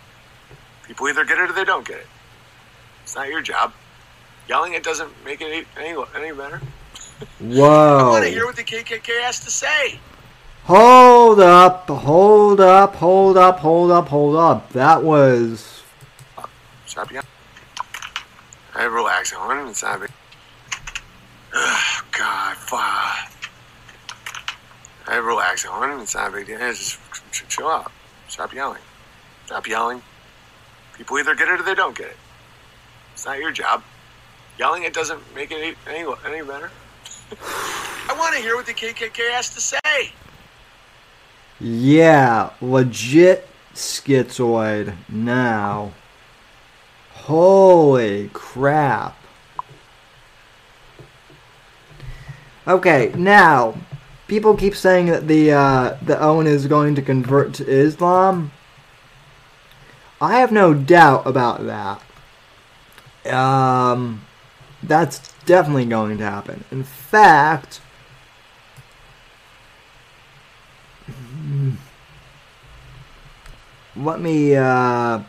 People 0.91 1.07
either 1.07 1.23
get 1.23 1.37
it 1.37 1.49
or 1.49 1.53
they 1.53 1.63
don't 1.63 1.87
get 1.87 1.99
it. 1.99 2.07
It's 3.03 3.15
not 3.15 3.29
your 3.29 3.41
job. 3.41 3.71
Yelling 4.49 4.73
it 4.73 4.83
doesn't 4.83 5.09
make 5.23 5.39
it 5.39 5.65
any, 5.77 5.95
any, 6.13 6.33
better. 6.33 6.59
Whoa. 7.39 7.97
I 7.97 8.09
want 8.09 8.25
to 8.25 8.29
hear 8.29 8.45
what 8.45 8.57
the 8.57 8.63
KKK 8.63 9.21
has 9.21 9.39
to 9.39 9.49
say. 9.49 10.01
Hold 10.65 11.39
up, 11.39 11.87
hold 11.87 12.59
up, 12.59 12.95
hold 12.95 13.37
up, 13.37 13.59
hold 13.59 13.89
up, 13.89 14.09
hold 14.09 14.35
up. 14.35 14.69
That 14.73 15.01
was. 15.01 15.81
Stop 16.87 17.09
yelling. 17.09 17.25
Hey, 18.75 18.85
relax, 18.85 19.33
Owen. 19.33 19.69
It's 19.69 19.83
not 19.83 19.95
a 19.95 19.99
big... 20.01 20.11
Ugh, 21.55 22.05
God, 22.11 22.57
fuck. 22.57 23.31
Hey, 25.07 25.21
relax, 25.21 25.65
Owen. 25.69 26.01
It's 26.01 26.15
not 26.15 26.27
a 26.27 26.31
big 26.33 26.47
deal. 26.47 26.59
Just 26.59 26.99
chill 27.47 27.69
out. 27.69 27.93
Stop 28.27 28.53
yelling. 28.53 28.81
Stop 29.45 29.65
yelling. 29.67 30.01
People 31.01 31.17
either 31.17 31.33
get 31.33 31.47
it 31.47 31.59
or 31.59 31.63
they 31.63 31.73
don't 31.73 31.97
get 31.97 32.09
it. 32.09 32.17
It's 33.13 33.25
not 33.25 33.39
your 33.39 33.51
job. 33.51 33.81
Yelling 34.59 34.83
it 34.83 34.93
doesn't 34.93 35.19
make 35.33 35.49
it 35.49 35.75
any, 35.87 36.05
any, 36.23 36.43
better. 36.43 36.69
I 37.41 38.15
want 38.19 38.35
to 38.35 38.39
hear 38.39 38.55
what 38.55 38.67
the 38.67 38.73
KKK 38.73 39.31
has 39.31 39.51
to 39.55 39.59
say. 39.59 40.11
Yeah, 41.59 42.51
legit 42.61 43.47
schizoid 43.73 44.93
now. 45.09 45.91
Holy 47.13 48.29
crap. 48.31 49.17
Okay, 52.67 53.11
now, 53.17 53.73
people 54.27 54.55
keep 54.55 54.75
saying 54.75 55.07
that 55.07 55.27
the, 55.27 55.51
uh, 55.51 55.97
the 56.03 56.21
Owen 56.21 56.45
is 56.45 56.67
going 56.67 56.93
to 56.93 57.01
convert 57.01 57.55
to 57.55 57.67
Islam. 57.67 58.51
I 60.21 60.39
have 60.39 60.51
no 60.51 60.75
doubt 60.75 61.25
about 61.25 61.65
that. 61.65 63.33
Um, 63.33 64.21
that's 64.83 65.33
definitely 65.45 65.85
going 65.85 66.19
to 66.19 66.23
happen. 66.23 66.63
In 66.69 66.83
fact, 66.83 67.81
let 73.95 74.21
me 74.21 74.55
uh 74.55 75.21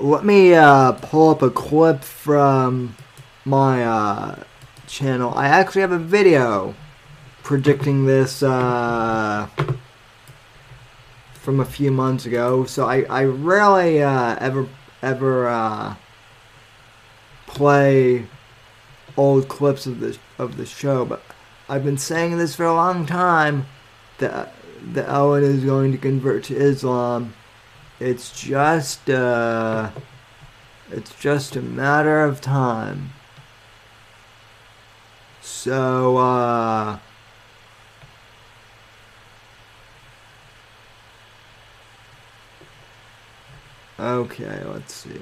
let 0.00 0.24
me 0.24 0.54
uh 0.54 0.92
pull 0.92 1.30
up 1.30 1.42
a 1.42 1.50
clip 1.50 2.02
from 2.02 2.96
my 3.44 3.84
uh 3.84 4.42
channel. 4.86 5.32
I 5.34 5.46
actually 5.46 5.82
have 5.82 5.92
a 5.92 5.98
video 5.98 6.74
predicting 7.44 8.06
this 8.06 8.42
uh 8.42 9.46
from 11.34 11.60
a 11.60 11.64
few 11.64 11.92
months 11.92 12.26
ago. 12.26 12.64
So 12.64 12.86
I 12.86 13.02
I 13.02 13.24
rarely 13.24 14.02
uh 14.02 14.36
ever 14.40 14.66
ever 15.02 15.46
uh 15.46 15.94
play 17.46 18.26
old 19.16 19.46
clips 19.46 19.86
of 19.86 20.00
the 20.00 20.18
of 20.38 20.56
the 20.56 20.66
show, 20.66 21.04
but 21.04 21.22
I've 21.68 21.84
been 21.84 21.98
saying 21.98 22.38
this 22.38 22.56
for 22.56 22.64
a 22.64 22.74
long 22.74 23.06
time 23.06 23.66
that 24.18 24.54
that 24.94 25.08
Owen 25.08 25.44
is 25.44 25.64
going 25.64 25.92
to 25.92 25.98
convert 25.98 26.44
to 26.44 26.56
Islam. 26.56 27.34
It's 28.00 28.40
just 28.40 29.10
uh 29.10 29.90
it's 30.90 31.14
just 31.20 31.56
a 31.56 31.62
matter 31.62 32.24
of 32.24 32.40
time. 32.40 33.10
So 35.42 36.16
uh 36.16 36.98
Okay, 43.98 44.64
let's 44.64 44.92
see. 44.92 45.20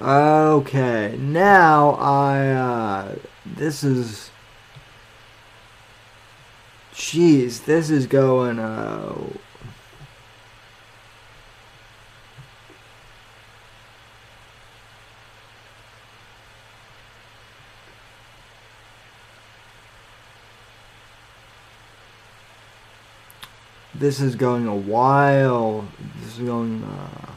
Okay, 0.00 1.16
now 1.18 1.90
I, 1.92 2.48
uh, 2.48 3.14
this 3.46 3.84
is, 3.84 4.30
jeez, 6.92 7.64
this 7.64 7.88
is 7.88 8.06
going, 8.06 8.58
uh, 8.58 9.14
This 24.02 24.20
is 24.20 24.34
going 24.34 24.66
a 24.66 24.74
while. 24.74 25.86
This 26.16 26.36
is 26.36 26.44
going. 26.44 26.82
Uh, 26.82 27.30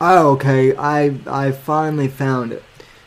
oh, 0.00 0.30
okay, 0.30 0.74
I 0.74 1.14
I 1.26 1.52
finally 1.52 2.08
found 2.08 2.52
it. 2.52 2.62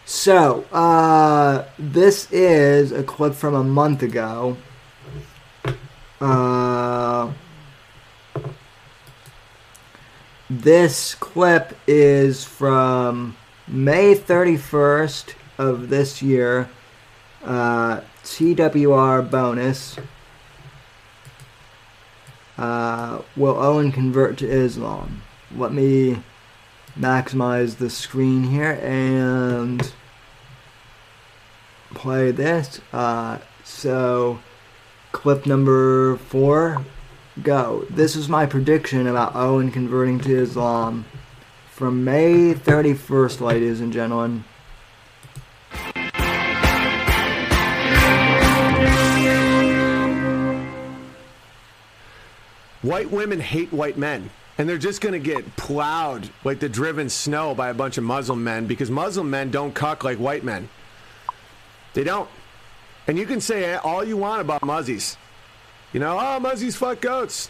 So, 0.05 0.65
uh, 0.71 1.65
this 1.79 2.31
is 2.31 2.91
a 2.91 3.01
clip 3.01 3.33
from 3.33 3.55
a 3.55 3.63
month 3.63 4.03
ago. 4.03 4.57
Uh, 6.21 7.33
this 10.49 11.15
clip 11.15 11.77
is 11.87 12.43
from 12.43 13.35
May 13.67 14.15
31st 14.15 15.33
of 15.57 15.89
this 15.89 16.21
year. 16.21 16.69
Uh, 17.43 18.01
TWR 18.23 19.29
bonus. 19.29 19.97
Uh, 22.57 23.21
will 23.35 23.55
Owen 23.61 23.91
convert 23.91 24.37
to 24.39 24.49
Islam? 24.49 25.21
Let 25.55 25.71
me 25.71 26.23
maximize 26.97 27.77
the 27.77 27.89
screen 27.89 28.45
here 28.45 28.79
and 28.81 29.93
play 31.93 32.31
this. 32.31 32.81
Uh, 32.91 33.39
so, 33.63 34.39
clip 35.11 35.45
number 35.45 36.17
four, 36.17 36.83
go. 37.43 37.85
This 37.89 38.15
is 38.15 38.29
my 38.29 38.45
prediction 38.45 39.07
about 39.07 39.35
Owen 39.35 39.71
converting 39.71 40.19
to 40.21 40.41
Islam 40.41 41.05
from 41.69 42.03
May 42.03 42.53
31st, 42.53 43.41
ladies 43.41 43.81
and 43.81 43.93
gentlemen. 43.93 44.43
White 52.81 53.11
women 53.11 53.39
hate 53.39 53.71
white 53.73 53.97
men. 53.97 54.29
And 54.57 54.67
they're 54.67 54.77
just 54.79 55.01
going 55.01 55.13
to 55.13 55.19
get 55.19 55.55
plowed 55.55 56.29
like 56.43 56.59
the 56.59 56.69
driven 56.69 57.09
snow 57.09 57.53
by 57.53 57.69
a 57.69 57.73
bunch 57.73 57.97
of 57.97 58.03
Muslim 58.03 58.43
men 58.43 58.65
because 58.65 58.89
Muslim 58.89 59.29
men 59.29 59.51
don't 59.51 59.73
cuck 59.73 60.03
like 60.03 60.17
white 60.17 60.43
men. 60.43 60.69
They 61.93 62.03
don't. 62.03 62.29
And 63.07 63.17
you 63.17 63.25
can 63.25 63.39
say 63.39 63.75
all 63.75 64.03
you 64.03 64.17
want 64.17 64.41
about 64.41 64.63
muzzies. 64.63 65.15
You 65.93 65.99
know, 65.99 66.17
oh, 66.19 66.39
muzzies 66.39 66.75
fuck 66.75 67.01
goats. 67.01 67.49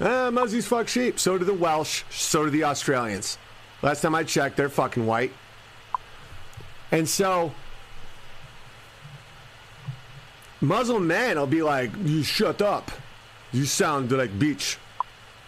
Ah, 0.00 0.30
muzzies 0.30 0.66
fuck 0.66 0.88
sheep. 0.88 1.18
So 1.18 1.38
do 1.38 1.44
the 1.44 1.54
Welsh. 1.54 2.02
So 2.10 2.44
do 2.44 2.50
the 2.50 2.64
Australians. 2.64 3.38
Last 3.82 4.02
time 4.02 4.14
I 4.14 4.24
checked, 4.24 4.56
they're 4.56 4.68
fucking 4.68 5.06
white. 5.06 5.32
And 6.90 7.08
so, 7.08 7.52
Muslim 10.60 11.06
men 11.06 11.38
will 11.38 11.46
be 11.46 11.62
like, 11.62 11.90
you 12.04 12.22
shut 12.22 12.62
up. 12.62 12.90
You 13.52 13.64
sound 13.64 14.12
like 14.12 14.38
beach. 14.38 14.78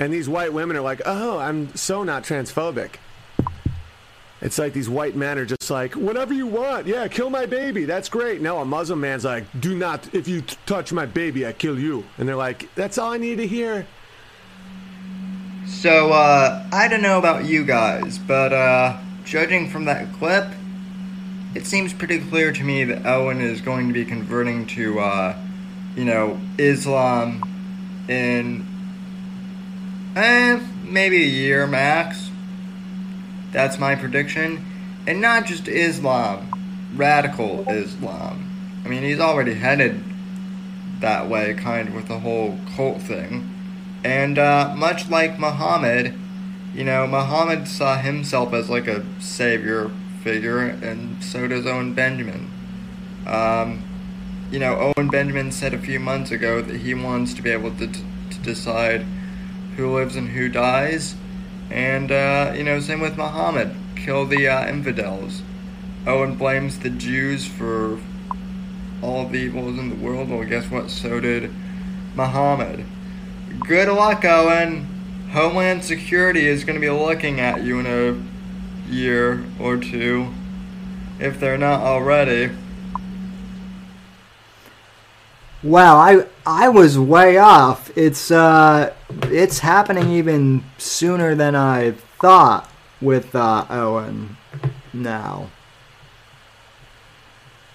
And 0.01 0.13
these 0.13 0.29
white 0.29 0.53
women 0.53 0.77
are 0.77 0.83
like, 0.83 1.03
oh, 1.07 1.39
I'm 1.39 1.75
so 1.77 2.03
not 2.03 2.25
transphobic. 2.25 2.97
It's 4.45 4.59
like 4.59 4.75
these 4.75 4.89
white 4.89 5.17
men 5.17 5.39
are 5.39 5.47
just 5.47 5.71
like, 5.71 5.95
whatever 5.95 6.35
you 6.35 6.47
want. 6.47 6.87
Yeah, 6.87 7.09
kill 7.09 7.31
my 7.31 7.47
baby. 7.47 7.87
That's 7.87 8.09
great. 8.09 8.41
No, 8.43 8.59
a 8.61 8.65
Muslim 8.65 9.01
man's 9.01 9.25
like, 9.25 9.45
do 9.59 9.75
not, 9.75 10.15
if 10.15 10.29
you 10.29 10.43
t- 10.43 10.57
touch 10.67 10.93
my 10.93 11.07
baby, 11.07 11.47
I 11.47 11.53
kill 11.53 11.79
you. 11.79 12.05
And 12.19 12.29
they're 12.29 12.37
like, 12.37 12.73
that's 12.75 12.99
all 12.99 13.13
I 13.13 13.17
need 13.17 13.39
to 13.39 13.47
hear. 13.47 13.87
So, 15.67 16.13
uh, 16.13 16.63
I 16.71 16.89
don't 16.89 17.03
know 17.03 17.19
about 17.19 17.47
you 17.47 17.65
guys, 17.65 18.19
but, 18.19 18.53
uh, 18.53 18.99
judging 19.25 19.71
from 19.71 19.87
that 19.87 20.13
clip, 20.13 20.47
it 21.55 21.67
seems 21.67 21.95
pretty 21.95 22.21
clear 22.21 22.53
to 22.53 22.63
me 22.63 22.85
that 22.85 23.07
Owen 23.07 23.41
is 23.41 23.63
going 23.63 23.89
to 23.89 23.95
be 23.95 24.05
converting 24.05 24.67
to, 24.69 25.01
uh, 25.01 25.39
you 25.97 26.05
know, 26.05 26.39
Islam 26.59 27.43
in 28.09 28.75
Eh, 30.17 30.61
maybe 30.85 31.17
a 31.17 31.27
year 31.27 31.67
max. 31.67 32.31
That's 33.55 33.79
my 33.79 33.95
prediction. 33.95 34.67
And 35.07 35.21
not 35.21 35.47
just 35.47 35.69
Islam, 35.69 36.51
radical 36.97 37.65
Islam. 37.71 38.51
I 38.85 38.89
mean, 38.89 39.05
he's 39.05 39.21
already 39.21 39.55
headed 39.55 40.03
that 41.01 41.29
way, 41.29 41.55
kind 41.55 41.89
of, 41.89 41.95
with 41.95 42.09
the 42.09 42.19
whole 42.19 42.59
cult 42.75 43.01
thing. 43.01 43.49
And 44.03 44.39
uh, 44.39 44.75
much 44.77 45.09
like 45.09 45.39
Muhammad, 45.39 46.15
you 46.75 46.83
know, 46.83 47.07
Muhammad 47.07 47.69
saw 47.69 47.97
himself 47.97 48.53
as 48.53 48.69
like 48.69 48.89
a 48.89 49.07
savior 49.21 49.93
figure, 50.23 50.59
and 50.59 51.23
so 51.23 51.47
does 51.47 51.65
Owen 51.65 51.95
Benjamin. 51.95 52.51
Um, 53.25 53.85
you 54.51 54.59
know, 54.59 54.93
Owen 54.97 55.09
Benjamin 55.09 55.53
said 55.53 55.73
a 55.73 55.79
few 55.79 56.01
months 56.01 56.33
ago 56.33 56.61
that 56.61 56.81
he 56.81 56.93
wants 56.93 57.35
to 57.35 57.43
be 57.43 57.51
able 57.51 57.71
to, 57.77 57.87
to 57.87 58.39
decide 58.43 59.07
who 59.77 59.95
lives 59.95 60.17
and 60.17 60.31
who 60.31 60.49
dies. 60.49 61.15
And, 61.71 62.13
uh, 62.13 62.53
you 62.57 62.65
know, 62.65 62.81
same 62.81 63.01
with 63.01 63.17
Muhammad. 63.17 63.75
Kill 63.97 64.27
the 64.27 64.49
uh, 64.49 64.69
infidels. 64.69 65.43
Owen 66.07 66.37
blames 66.37 66.79
the 66.79 66.91
Jews 66.91 67.47
for 67.47 67.99
all 69.03 69.27
the 69.27 69.39
evils 69.39 69.79
in 69.79 69.89
the 69.91 69.97
world. 69.97 70.29
Well, 70.31 70.45
guess 70.45 70.71
what? 70.71 70.91
So 70.91 71.21
did 71.21 71.51
Muhammad. 72.15 72.85
Good 73.61 73.89
luck, 73.89 74.25
Owen. 74.25 74.87
Homeland 75.33 75.83
Security 75.85 76.47
is 76.47 76.65
going 76.65 76.75
to 76.75 76.81
be 76.81 76.91
looking 76.91 77.41
at 77.41 77.65
you 77.65 77.81
in 77.81 77.87
a 77.87 78.91
year 78.91 79.45
or 79.59 79.77
two, 79.77 80.33
if 81.19 81.41
they're 81.41 81.59
not 81.59 81.81
already. 81.81 82.55
Wow, 85.65 85.97
I 85.97 86.27
I 86.45 86.69
was 86.69 86.99
way 86.99 87.39
off. 87.39 87.91
It's 87.97 88.31
uh 88.31 88.93
it's 89.23 89.61
happening 89.61 90.11
even 90.11 90.63
sooner 90.77 91.35
than 91.35 91.55
I 91.57 91.93
thought 92.21 92.71
with 93.01 93.35
uh, 93.35 93.65
Owen 93.71 94.37
now. 94.93 95.49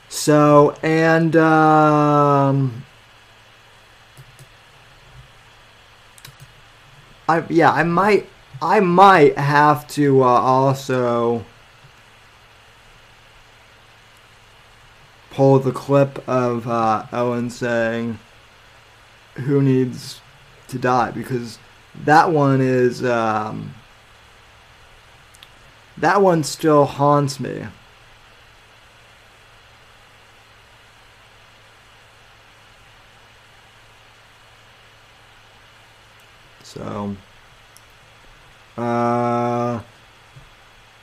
So 0.07 0.77
and 0.83 1.35
um 1.35 2.85
I 7.27 7.43
yeah, 7.49 7.71
I 7.71 7.81
might 7.81 8.29
I 8.61 8.81
might 8.81 9.35
have 9.35 9.87
to 9.97 10.21
uh, 10.21 10.27
also 10.27 11.43
pull 15.39 15.57
the 15.57 15.71
clip 15.71 16.21
of 16.27 16.67
uh, 16.67 17.05
Owen 17.13 17.49
saying, 17.49 18.19
"Who 19.35 19.61
needs 19.61 20.19
to 20.67 20.77
die?" 20.77 21.11
Because 21.11 21.59
that 22.03 22.29
one 22.33 22.59
is 22.59 23.05
um, 23.05 23.73
that 25.95 26.21
one 26.21 26.43
still 26.43 26.83
haunts 26.83 27.39
me. 27.39 27.67
So, 36.63 37.15
uh, 38.77 39.79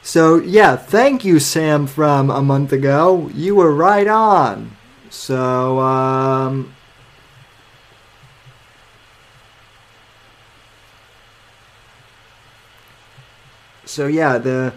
so 0.07 0.37
yeah, 0.37 0.77
thank 0.77 1.25
you, 1.25 1.41
Sam, 1.41 1.89
from 1.89 2.31
a 2.31 2.41
month 2.41 2.73
ago. 2.73 3.29
You 3.35 3.57
were 3.57 3.75
right 3.75 4.07
on. 4.07 4.77
So, 5.11 5.81
um, 5.81 6.73
so 13.85 14.07
yeah, 14.07 14.39
the 14.39 14.75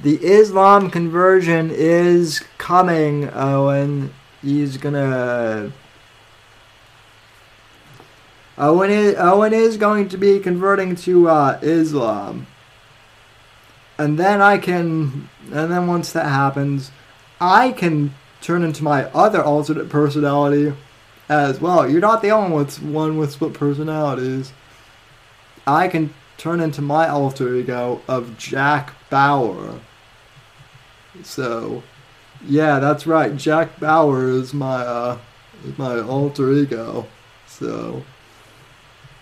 the 0.00 0.24
Islam 0.24 0.92
conversion 0.92 1.72
is 1.72 2.44
coming, 2.58 3.30
Owen. 3.34 4.14
He's 4.42 4.76
gonna. 4.76 5.72
Owen 8.56 8.90
is, 8.90 9.16
Owen 9.18 9.52
is 9.52 9.76
going 9.76 10.08
to 10.10 10.16
be 10.16 10.38
converting 10.38 10.94
to 10.94 11.28
uh, 11.28 11.58
Islam 11.62 12.46
and 13.98 14.18
then 14.18 14.40
I 14.40 14.58
can, 14.58 15.28
and 15.52 15.72
then 15.72 15.86
once 15.86 16.12
that 16.12 16.26
happens, 16.26 16.90
I 17.40 17.72
can 17.72 18.14
turn 18.40 18.62
into 18.62 18.84
my 18.84 19.04
other 19.06 19.42
alternate 19.42 19.88
personality 19.88 20.72
as 21.28 21.60
well. 21.60 21.88
You're 21.88 22.00
not 22.00 22.22
the 22.22 22.30
only 22.30 22.64
one 22.66 23.18
with 23.18 23.32
split 23.32 23.54
personalities. 23.54 24.52
I 25.66 25.88
can 25.88 26.14
turn 26.36 26.60
into 26.60 26.80
my 26.80 27.08
alter 27.08 27.54
ego 27.56 28.00
of 28.08 28.38
Jack 28.38 28.94
Bauer. 29.10 29.80
So, 31.24 31.82
yeah, 32.46 32.78
that's 32.78 33.06
right. 33.06 33.36
Jack 33.36 33.80
Bauer 33.80 34.28
is 34.28 34.54
my 34.54 34.82
uh, 34.82 35.18
is 35.66 35.76
my 35.76 36.00
alter 36.00 36.52
ego. 36.52 37.06
So, 37.46 38.04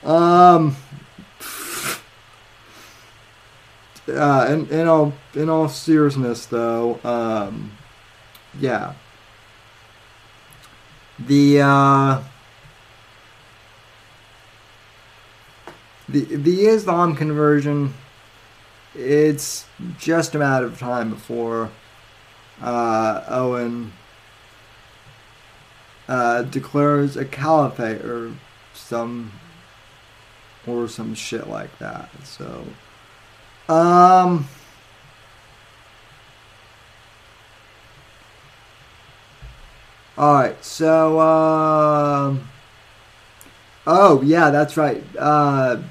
um, 0.05 0.77
uh, 4.09 4.47
in, 4.49 4.69
in 4.69 4.87
all 4.87 5.13
in 5.35 5.49
all 5.49 5.69
seriousness, 5.69 6.47
though, 6.47 6.99
um, 7.05 7.73
yeah, 8.59 8.95
the 11.19 11.61
uh, 11.61 12.23
the 16.09 16.25
the 16.25 16.67
Islam 16.67 17.17
conversion 17.17 17.95
it's 18.99 19.67
just 19.99 20.35
a 20.35 20.39
matter 20.39 20.67
of 20.67 20.79
time 20.79 21.11
before 21.11 21.71
uh, 22.63 23.23
Owen 23.29 23.93
uh, 26.09 26.43
declares 26.43 27.17
a 27.17 27.25
caliphate 27.25 28.03
or 28.03 28.33
some 28.73 29.33
or 30.67 30.89
some 30.89 31.15
shit 31.15 31.49
like 31.49 31.79
that. 31.79 32.09
So, 32.25 32.65
um. 33.69 34.49
Alright, 40.19 40.65
so, 40.65 41.21
um. 41.21 42.49
oh, 43.87 44.23
yeah, 44.23 44.51
that's 44.51 44.77
right. 44.77 45.05
Uh. 45.19 45.83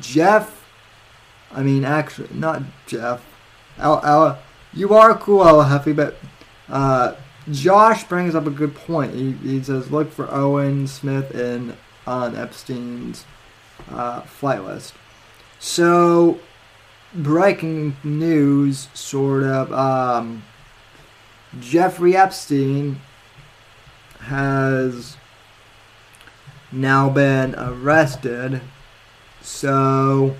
Jeff. 0.00 0.64
I 1.52 1.62
mean, 1.62 1.84
actually, 1.84 2.28
not 2.32 2.62
Jeff. 2.86 3.24
Al, 3.78 4.04
Al, 4.04 4.38
you 4.72 4.94
are 4.94 5.16
cool, 5.16 5.44
Al 5.44 5.94
but 5.94 6.16
uh, 6.68 7.14
Josh 7.50 8.04
brings 8.04 8.34
up 8.34 8.46
a 8.46 8.50
good 8.50 8.74
point. 8.74 9.14
He, 9.14 9.32
he 9.32 9.62
says, 9.62 9.90
look 9.90 10.10
for 10.10 10.32
Owen 10.32 10.86
Smith 10.86 11.34
in 11.34 11.76
on 12.06 12.36
Epstein's 12.36 13.24
uh, 13.90 14.22
flight 14.22 14.64
list. 14.64 14.94
So, 15.64 16.40
breaking 17.14 17.96
news, 18.02 18.88
sort 18.94 19.44
of. 19.44 19.72
Um, 19.72 20.42
Jeffrey 21.60 22.16
Epstein 22.16 23.00
has 24.22 25.16
now 26.72 27.08
been 27.10 27.54
arrested. 27.54 28.60
So, 29.40 30.34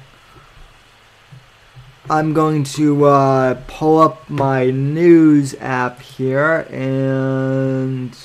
I'm 2.10 2.32
going 2.32 2.64
to 2.64 3.04
uh, 3.04 3.62
pull 3.68 4.00
up 4.00 4.28
my 4.28 4.70
news 4.70 5.54
app 5.60 6.00
here 6.00 6.66
and 6.68 8.18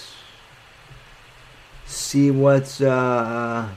see 1.86 2.32
what's 2.32 2.82
uh, 2.82 3.70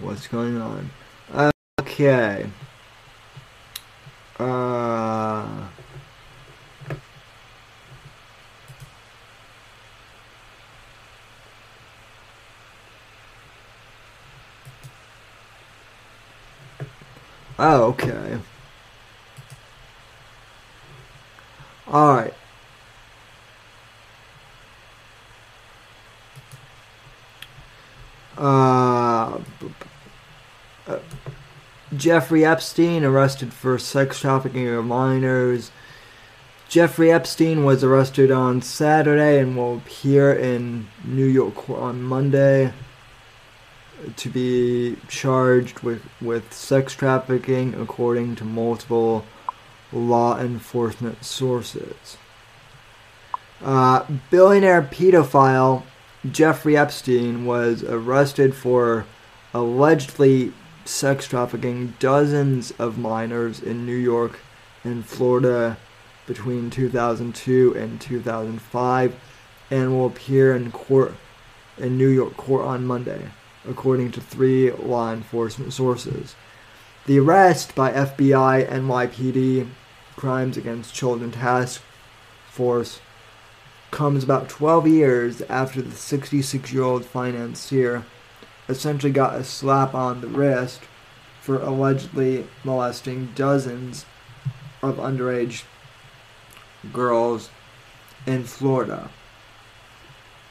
what's 0.00 0.26
going 0.26 0.60
on. 0.60 0.90
Okay. 1.80 2.46
Uh. 4.38 5.68
Oh, 17.60 17.82
okay. 17.86 18.38
Alright. 21.88 22.34
Uh, 28.36 29.38
uh, 30.88 30.98
Jeffrey 31.96 32.44
Epstein 32.44 33.04
arrested 33.04 33.52
for 33.52 33.78
sex 33.78 34.20
trafficking 34.20 34.68
of 34.68 34.84
minors. 34.84 35.70
Jeffrey 36.68 37.10
Epstein 37.10 37.64
was 37.64 37.82
arrested 37.82 38.30
on 38.30 38.60
Saturday 38.60 39.38
and 39.38 39.56
will 39.56 39.76
appear 39.76 40.32
in 40.32 40.88
New 41.04 41.24
York 41.24 41.68
on 41.70 42.02
Monday 42.02 42.72
to 44.16 44.28
be 44.28 44.96
charged 45.08 45.80
with, 45.80 46.02
with 46.20 46.52
sex 46.52 46.94
trafficking, 46.94 47.74
according 47.74 48.36
to 48.36 48.44
multiple 48.44 49.24
law 49.92 50.38
enforcement 50.38 51.24
sources. 51.24 52.18
Uh, 53.62 54.04
billionaire 54.30 54.82
pedophile 54.82 55.82
Jeffrey 56.30 56.76
Epstein 56.76 57.46
was 57.46 57.82
arrested 57.82 58.54
for 58.54 59.06
allegedly 59.54 60.52
sex 60.88 61.28
trafficking 61.28 61.92
dozens 61.98 62.70
of 62.72 62.96
minors 62.98 63.60
in 63.60 63.84
New 63.84 63.94
York 63.94 64.38
and 64.82 65.04
Florida 65.04 65.76
between 66.26 66.70
2002 66.70 67.74
and 67.76 68.00
2005 68.00 69.14
and 69.70 69.92
will 69.92 70.06
appear 70.06 70.56
in 70.56 70.72
court 70.72 71.12
in 71.76 71.98
New 71.98 72.08
York 72.08 72.36
court 72.38 72.64
on 72.64 72.86
Monday 72.86 73.28
according 73.68 74.10
to 74.10 74.20
three 74.20 74.70
law 74.72 75.12
enforcement 75.12 75.74
sources. 75.74 76.34
The 77.04 77.18
arrest 77.18 77.74
by 77.74 77.92
FBI 77.92 78.66
NYPD 78.68 79.68
Crimes 80.16 80.56
Against 80.56 80.94
Children 80.94 81.32
Task 81.32 81.82
Force 82.48 83.00
comes 83.90 84.24
about 84.24 84.48
12 84.48 84.88
years 84.88 85.42
after 85.42 85.82
the 85.82 85.94
66 85.94 86.72
year 86.72 86.82
old 86.82 87.04
financier 87.04 88.04
essentially 88.68 89.12
got 89.12 89.34
a 89.34 89.44
slap 89.44 89.94
on 89.94 90.20
the 90.20 90.28
wrist 90.28 90.80
for 91.40 91.60
allegedly 91.60 92.46
molesting 92.64 93.30
dozens 93.34 94.04
of 94.82 94.96
underage 94.96 95.64
girls 96.92 97.50
in 98.26 98.44
Florida. 98.44 99.10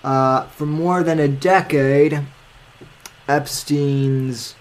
Uh, 0.03 0.48
for 0.48 0.65
more 0.65 1.03
than 1.03 1.19
a 1.19 1.27
decade, 1.27 2.23
Epstein's 3.27 4.56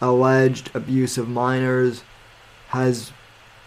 alleged 0.00 0.70
abuse 0.74 1.18
of 1.18 1.28
minors 1.28 2.02
has 2.68 3.12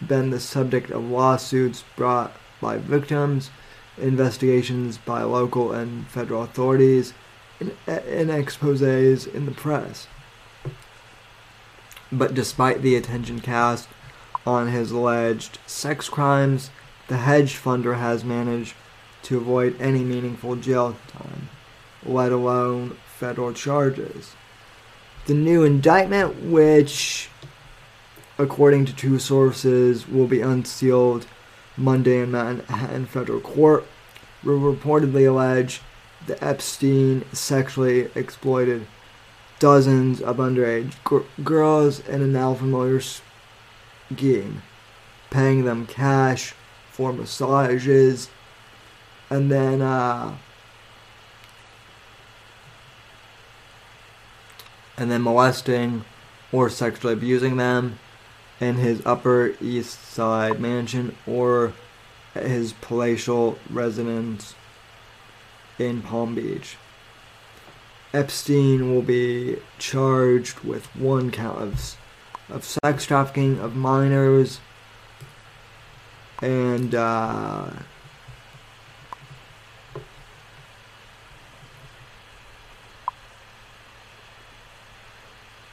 been 0.06 0.30
the 0.30 0.40
subject 0.40 0.90
of 0.90 1.04
lawsuits 1.04 1.84
brought 1.96 2.32
by 2.60 2.78
victims, 2.78 3.50
investigations 3.96 4.98
by 4.98 5.22
local 5.22 5.72
and 5.72 6.06
federal 6.08 6.42
authorities, 6.42 7.12
and 7.60 8.30
exposes 8.30 9.26
in 9.26 9.46
the 9.46 9.52
press. 9.52 10.06
But 12.10 12.34
despite 12.34 12.82
the 12.82 12.96
attention 12.96 13.40
cast 13.40 13.88
on 14.46 14.68
his 14.68 14.90
alleged 14.90 15.58
sex 15.66 16.08
crimes, 16.08 16.70
the 17.08 17.18
hedge 17.18 17.56
funder 17.56 17.98
has 17.98 18.24
managed 18.24 18.74
to 19.24 19.36
avoid 19.36 19.80
any 19.80 20.04
meaningful 20.04 20.56
jail 20.56 20.96
time, 21.08 21.48
let 22.04 22.32
alone 22.32 22.96
federal 23.06 23.52
charges. 23.52 24.34
The 25.26 25.34
new 25.34 25.64
indictment, 25.64 26.42
which, 26.42 27.28
according 28.38 28.86
to 28.86 28.94
two 28.94 29.18
sources, 29.18 30.08
will 30.08 30.26
be 30.26 30.40
unsealed 30.40 31.26
Monday 31.76 32.20
in 32.20 32.30
Manhattan 32.30 33.06
federal 33.06 33.40
court, 33.40 33.86
will 34.42 34.60
reportedly 34.60 35.28
allege 35.28 35.82
that 36.26 36.42
Epstein 36.42 37.24
sexually 37.32 38.08
exploited 38.14 38.86
dozens 39.58 40.20
of 40.20 40.36
underage 40.36 40.94
girls 41.42 42.00
in 42.06 42.22
an 42.22 42.32
now 42.32 42.54
familiar 42.54 43.00
scheme, 43.00 44.62
paying 45.30 45.64
them 45.64 45.86
cash 45.86 46.54
for 46.90 47.12
massages, 47.12 48.30
and 49.30 49.50
then 49.50 49.82
uh, 49.82 50.36
and 54.96 55.10
then 55.10 55.22
molesting 55.22 56.04
or 56.52 56.68
sexually 56.68 57.12
abusing 57.12 57.56
them 57.56 57.98
in 58.60 58.76
his 58.76 59.04
Upper 59.06 59.54
East 59.60 60.04
Side 60.04 60.60
mansion 60.60 61.16
or 61.26 61.72
his 62.34 62.72
palatial 62.72 63.58
residence 63.70 64.54
in 65.78 66.02
Palm 66.02 66.34
Beach. 66.34 66.76
Epstein 68.12 68.92
will 68.92 69.02
be 69.02 69.56
charged 69.78 70.60
with 70.60 70.86
one 70.96 71.30
count 71.30 71.60
of, 71.60 71.96
of 72.48 72.64
sex 72.64 73.04
trafficking 73.04 73.58
of 73.58 73.76
minors 73.76 74.60
and 76.40 76.94
uh, 76.94 77.70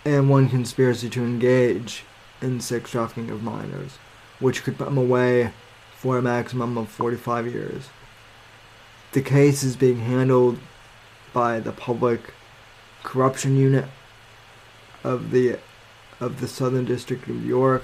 and 0.03 0.29
one 0.29 0.49
conspiracy 0.49 1.09
to 1.09 1.23
engage 1.23 2.03
in 2.41 2.59
sex 2.59 2.91
trafficking 2.91 3.29
of 3.29 3.41
minors, 3.41 3.97
which 4.39 4.63
could 4.63 4.77
put 4.77 4.87
him 4.87 4.97
away 4.97 5.51
for 5.95 6.17
a 6.17 6.21
maximum 6.21 6.77
of 6.77 6.89
45 6.89 7.47
years. 7.47 7.89
The 9.15 9.21
case 9.21 9.63
is 9.63 9.77
being 9.77 9.99
handled 9.99 10.59
by 11.31 11.61
the 11.61 11.71
Public 11.71 12.33
Corruption 13.01 13.55
Unit 13.55 13.85
of 15.05 15.31
the 15.31 15.57
of 16.19 16.41
the 16.41 16.49
Southern 16.49 16.83
District 16.83 17.23
of 17.23 17.37
New 17.37 17.47
York 17.47 17.83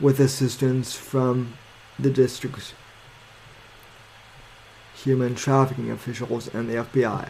with 0.00 0.18
assistance 0.18 0.96
from 0.96 1.58
the 1.98 2.08
district's 2.08 2.72
human 4.94 5.34
trafficking 5.34 5.90
officials 5.90 6.48
and 6.54 6.70
the 6.70 6.76
FBI. 6.76 7.28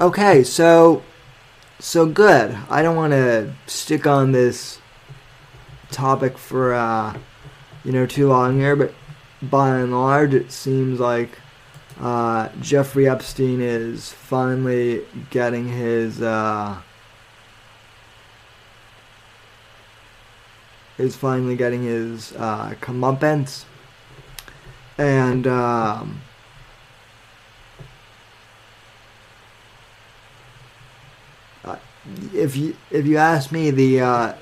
Okay, 0.00 0.42
so 0.42 1.02
so 1.80 2.06
good. 2.06 2.56
I 2.70 2.80
don't 2.80 2.96
want 2.96 3.12
to 3.12 3.52
stick 3.66 4.06
on 4.06 4.32
this 4.32 4.80
topic 5.90 6.38
for 6.38 6.72
uh, 6.72 7.18
you 7.84 7.92
know 7.92 8.06
too 8.06 8.26
long 8.26 8.58
here, 8.58 8.74
but 8.74 8.94
by 9.42 9.76
and 9.76 9.92
large, 9.92 10.32
it 10.32 10.50
seems 10.50 10.98
like 10.98 11.36
uh, 12.00 12.48
Jeffrey 12.60 13.08
Epstein 13.08 13.60
is 13.60 14.10
finally 14.12 15.02
getting 15.28 15.68
his 15.68 16.22
uh, 16.22 16.80
is 20.96 21.14
finally 21.14 21.56
getting 21.56 21.82
his 21.82 22.32
uh, 22.36 22.74
comeuppance, 22.80 23.64
and 24.96 25.46
um, 25.46 26.22
uh, 31.64 31.76
if 32.32 32.56
you 32.56 32.76
if 32.90 33.04
you 33.04 33.18
ask 33.18 33.52
me, 33.52 33.70
the 33.70 34.00
uh, 34.00 34.34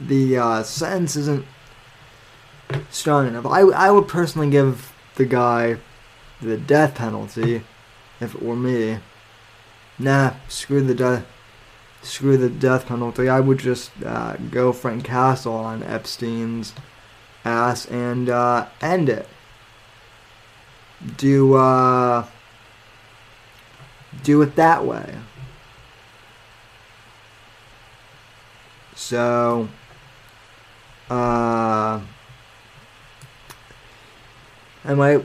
the 0.00 0.38
uh, 0.38 0.62
sentence 0.64 1.14
isn't 1.14 1.46
strong 2.90 3.28
enough. 3.28 3.46
I 3.46 3.60
I 3.60 3.92
would 3.92 4.08
personally 4.08 4.50
give 4.50 4.92
the 5.14 5.24
guy 5.24 5.76
the 6.46 6.56
death 6.56 6.94
penalty 6.94 7.62
if 8.20 8.34
it 8.34 8.42
were 8.42 8.56
me. 8.56 8.98
Nah, 9.98 10.34
screw 10.48 10.82
the 10.82 10.94
death. 10.94 11.26
Screw 12.02 12.36
the 12.36 12.50
death 12.50 12.86
penalty. 12.86 13.28
I 13.28 13.40
would 13.40 13.58
just 13.58 13.90
uh, 14.04 14.36
go 14.50 14.72
Frank 14.72 15.04
Castle 15.04 15.54
on 15.54 15.82
Epstein's 15.82 16.72
ass 17.44 17.86
and 17.86 18.28
uh, 18.28 18.68
end 18.80 19.08
it. 19.08 19.28
Do 21.16 21.54
uh, 21.54 22.26
do 24.22 24.40
it 24.42 24.56
that 24.56 24.84
way. 24.84 25.16
So, 28.94 29.68
uh, 31.10 32.00
anyway, 34.84 35.24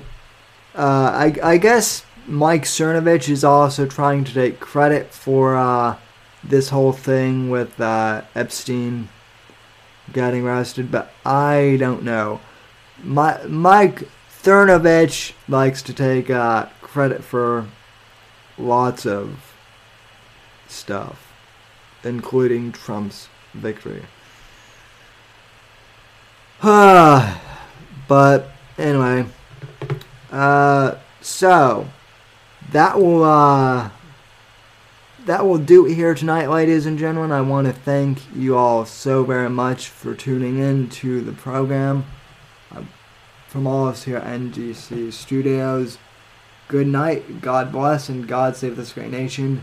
uh, 0.75 1.11
I, 1.13 1.35
I 1.43 1.57
guess 1.57 2.05
Mike 2.27 2.63
Cernovich 2.63 3.29
is 3.29 3.43
also 3.43 3.85
trying 3.85 4.23
to 4.23 4.33
take 4.33 4.59
credit 4.59 5.13
for 5.13 5.55
uh, 5.55 5.97
this 6.43 6.69
whole 6.69 6.93
thing 6.93 7.49
with 7.49 7.79
uh, 7.79 8.23
Epstein 8.35 9.09
getting 10.13 10.45
arrested, 10.45 10.91
but 10.91 11.13
I 11.25 11.77
don't 11.79 12.03
know. 12.03 12.41
My, 13.03 13.41
Mike 13.47 14.07
Cernovich 14.41 15.33
likes 15.47 15.81
to 15.83 15.93
take 15.93 16.29
uh, 16.29 16.67
credit 16.81 17.23
for 17.23 17.67
lots 18.57 19.05
of 19.05 19.55
stuff, 20.67 21.33
including 22.03 22.71
Trump's 22.71 23.27
victory. 23.53 24.03
but 26.61 28.51
anyway, 28.77 29.25
uh, 30.31 30.95
so 31.19 31.87
that 32.71 32.99
will 32.99 33.23
uh, 33.23 33.89
that 35.25 35.45
will 35.45 35.57
do 35.57 35.85
it 35.85 35.93
here 35.93 36.15
tonight, 36.15 36.49
ladies 36.49 36.85
and 36.85 36.97
gentlemen. 36.97 37.31
I 37.31 37.41
want 37.41 37.67
to 37.67 37.73
thank 37.73 38.19
you 38.35 38.57
all 38.57 38.85
so 38.85 39.23
very 39.23 39.49
much 39.49 39.89
for 39.89 40.15
tuning 40.15 40.57
in 40.57 40.89
to 40.89 41.21
the 41.21 41.33
program. 41.33 42.05
From 43.47 43.67
all 43.67 43.87
of 43.87 43.95
us 43.95 44.03
here 44.03 44.15
at 44.15 44.39
NGC 44.39 45.11
Studios, 45.11 45.97
good 46.69 46.87
night, 46.87 47.41
God 47.41 47.69
bless, 47.73 48.07
and 48.07 48.25
God 48.25 48.55
save 48.55 48.77
this 48.77 48.93
great 48.93 49.11
nation. 49.11 49.61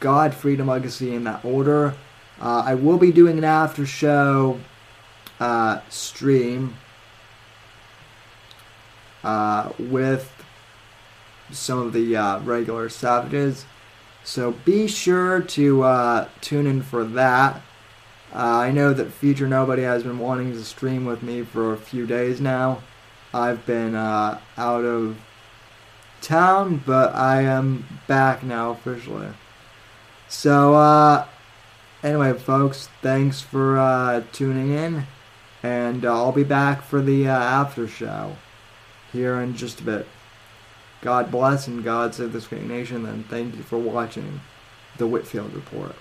God, 0.00 0.34
freedom, 0.34 0.68
legacy 0.68 1.14
in 1.14 1.24
that 1.24 1.44
order. 1.44 1.94
Uh, 2.40 2.62
I 2.64 2.74
will 2.74 2.96
be 2.96 3.12
doing 3.12 3.36
an 3.36 3.44
after 3.44 3.84
show 3.84 4.58
uh, 5.38 5.80
stream 5.90 6.76
uh, 9.26 9.72
with 9.80 10.32
some 11.50 11.80
of 11.80 11.92
the 11.92 12.16
uh, 12.16 12.38
regular 12.40 12.88
savages. 12.88 13.66
So 14.22 14.52
be 14.64 14.86
sure 14.86 15.40
to 15.40 15.82
uh, 15.82 16.28
tune 16.40 16.66
in 16.66 16.82
for 16.82 17.04
that. 17.04 17.56
Uh, 18.32 18.38
I 18.38 18.70
know 18.70 18.92
that 18.92 19.12
Future 19.12 19.48
Nobody 19.48 19.82
has 19.82 20.04
been 20.04 20.20
wanting 20.20 20.52
to 20.52 20.64
stream 20.64 21.04
with 21.04 21.24
me 21.24 21.42
for 21.42 21.72
a 21.72 21.76
few 21.76 22.06
days 22.06 22.40
now. 22.40 22.82
I've 23.34 23.66
been 23.66 23.96
out 23.96 24.40
of 24.56 25.16
town, 26.20 26.82
but 26.86 27.14
I 27.14 27.42
am 27.42 27.84
back 28.06 28.44
now 28.44 28.70
officially. 28.70 29.28
So, 30.28 30.74
uh, 30.74 31.26
anyway, 32.02 32.32
folks, 32.34 32.88
thanks 33.02 33.40
for 33.40 33.78
uh, 33.78 34.22
tuning 34.32 34.72
in, 34.72 35.06
and 35.62 36.04
uh, 36.04 36.14
I'll 36.14 36.32
be 36.32 36.44
back 36.44 36.82
for 36.82 37.00
the 37.00 37.28
uh, 37.28 37.32
after 37.32 37.88
show 37.88 38.36
here 39.16 39.40
in 39.40 39.56
just 39.56 39.80
a 39.80 39.84
bit. 39.84 40.06
God 41.00 41.30
bless 41.30 41.66
and 41.66 41.82
God 41.82 42.14
save 42.14 42.32
this 42.32 42.46
great 42.46 42.64
nation, 42.64 43.06
and 43.06 43.26
thank 43.26 43.56
you 43.56 43.62
for 43.62 43.78
watching 43.78 44.40
the 44.98 45.06
Whitfield 45.06 45.52
Report. 45.54 45.96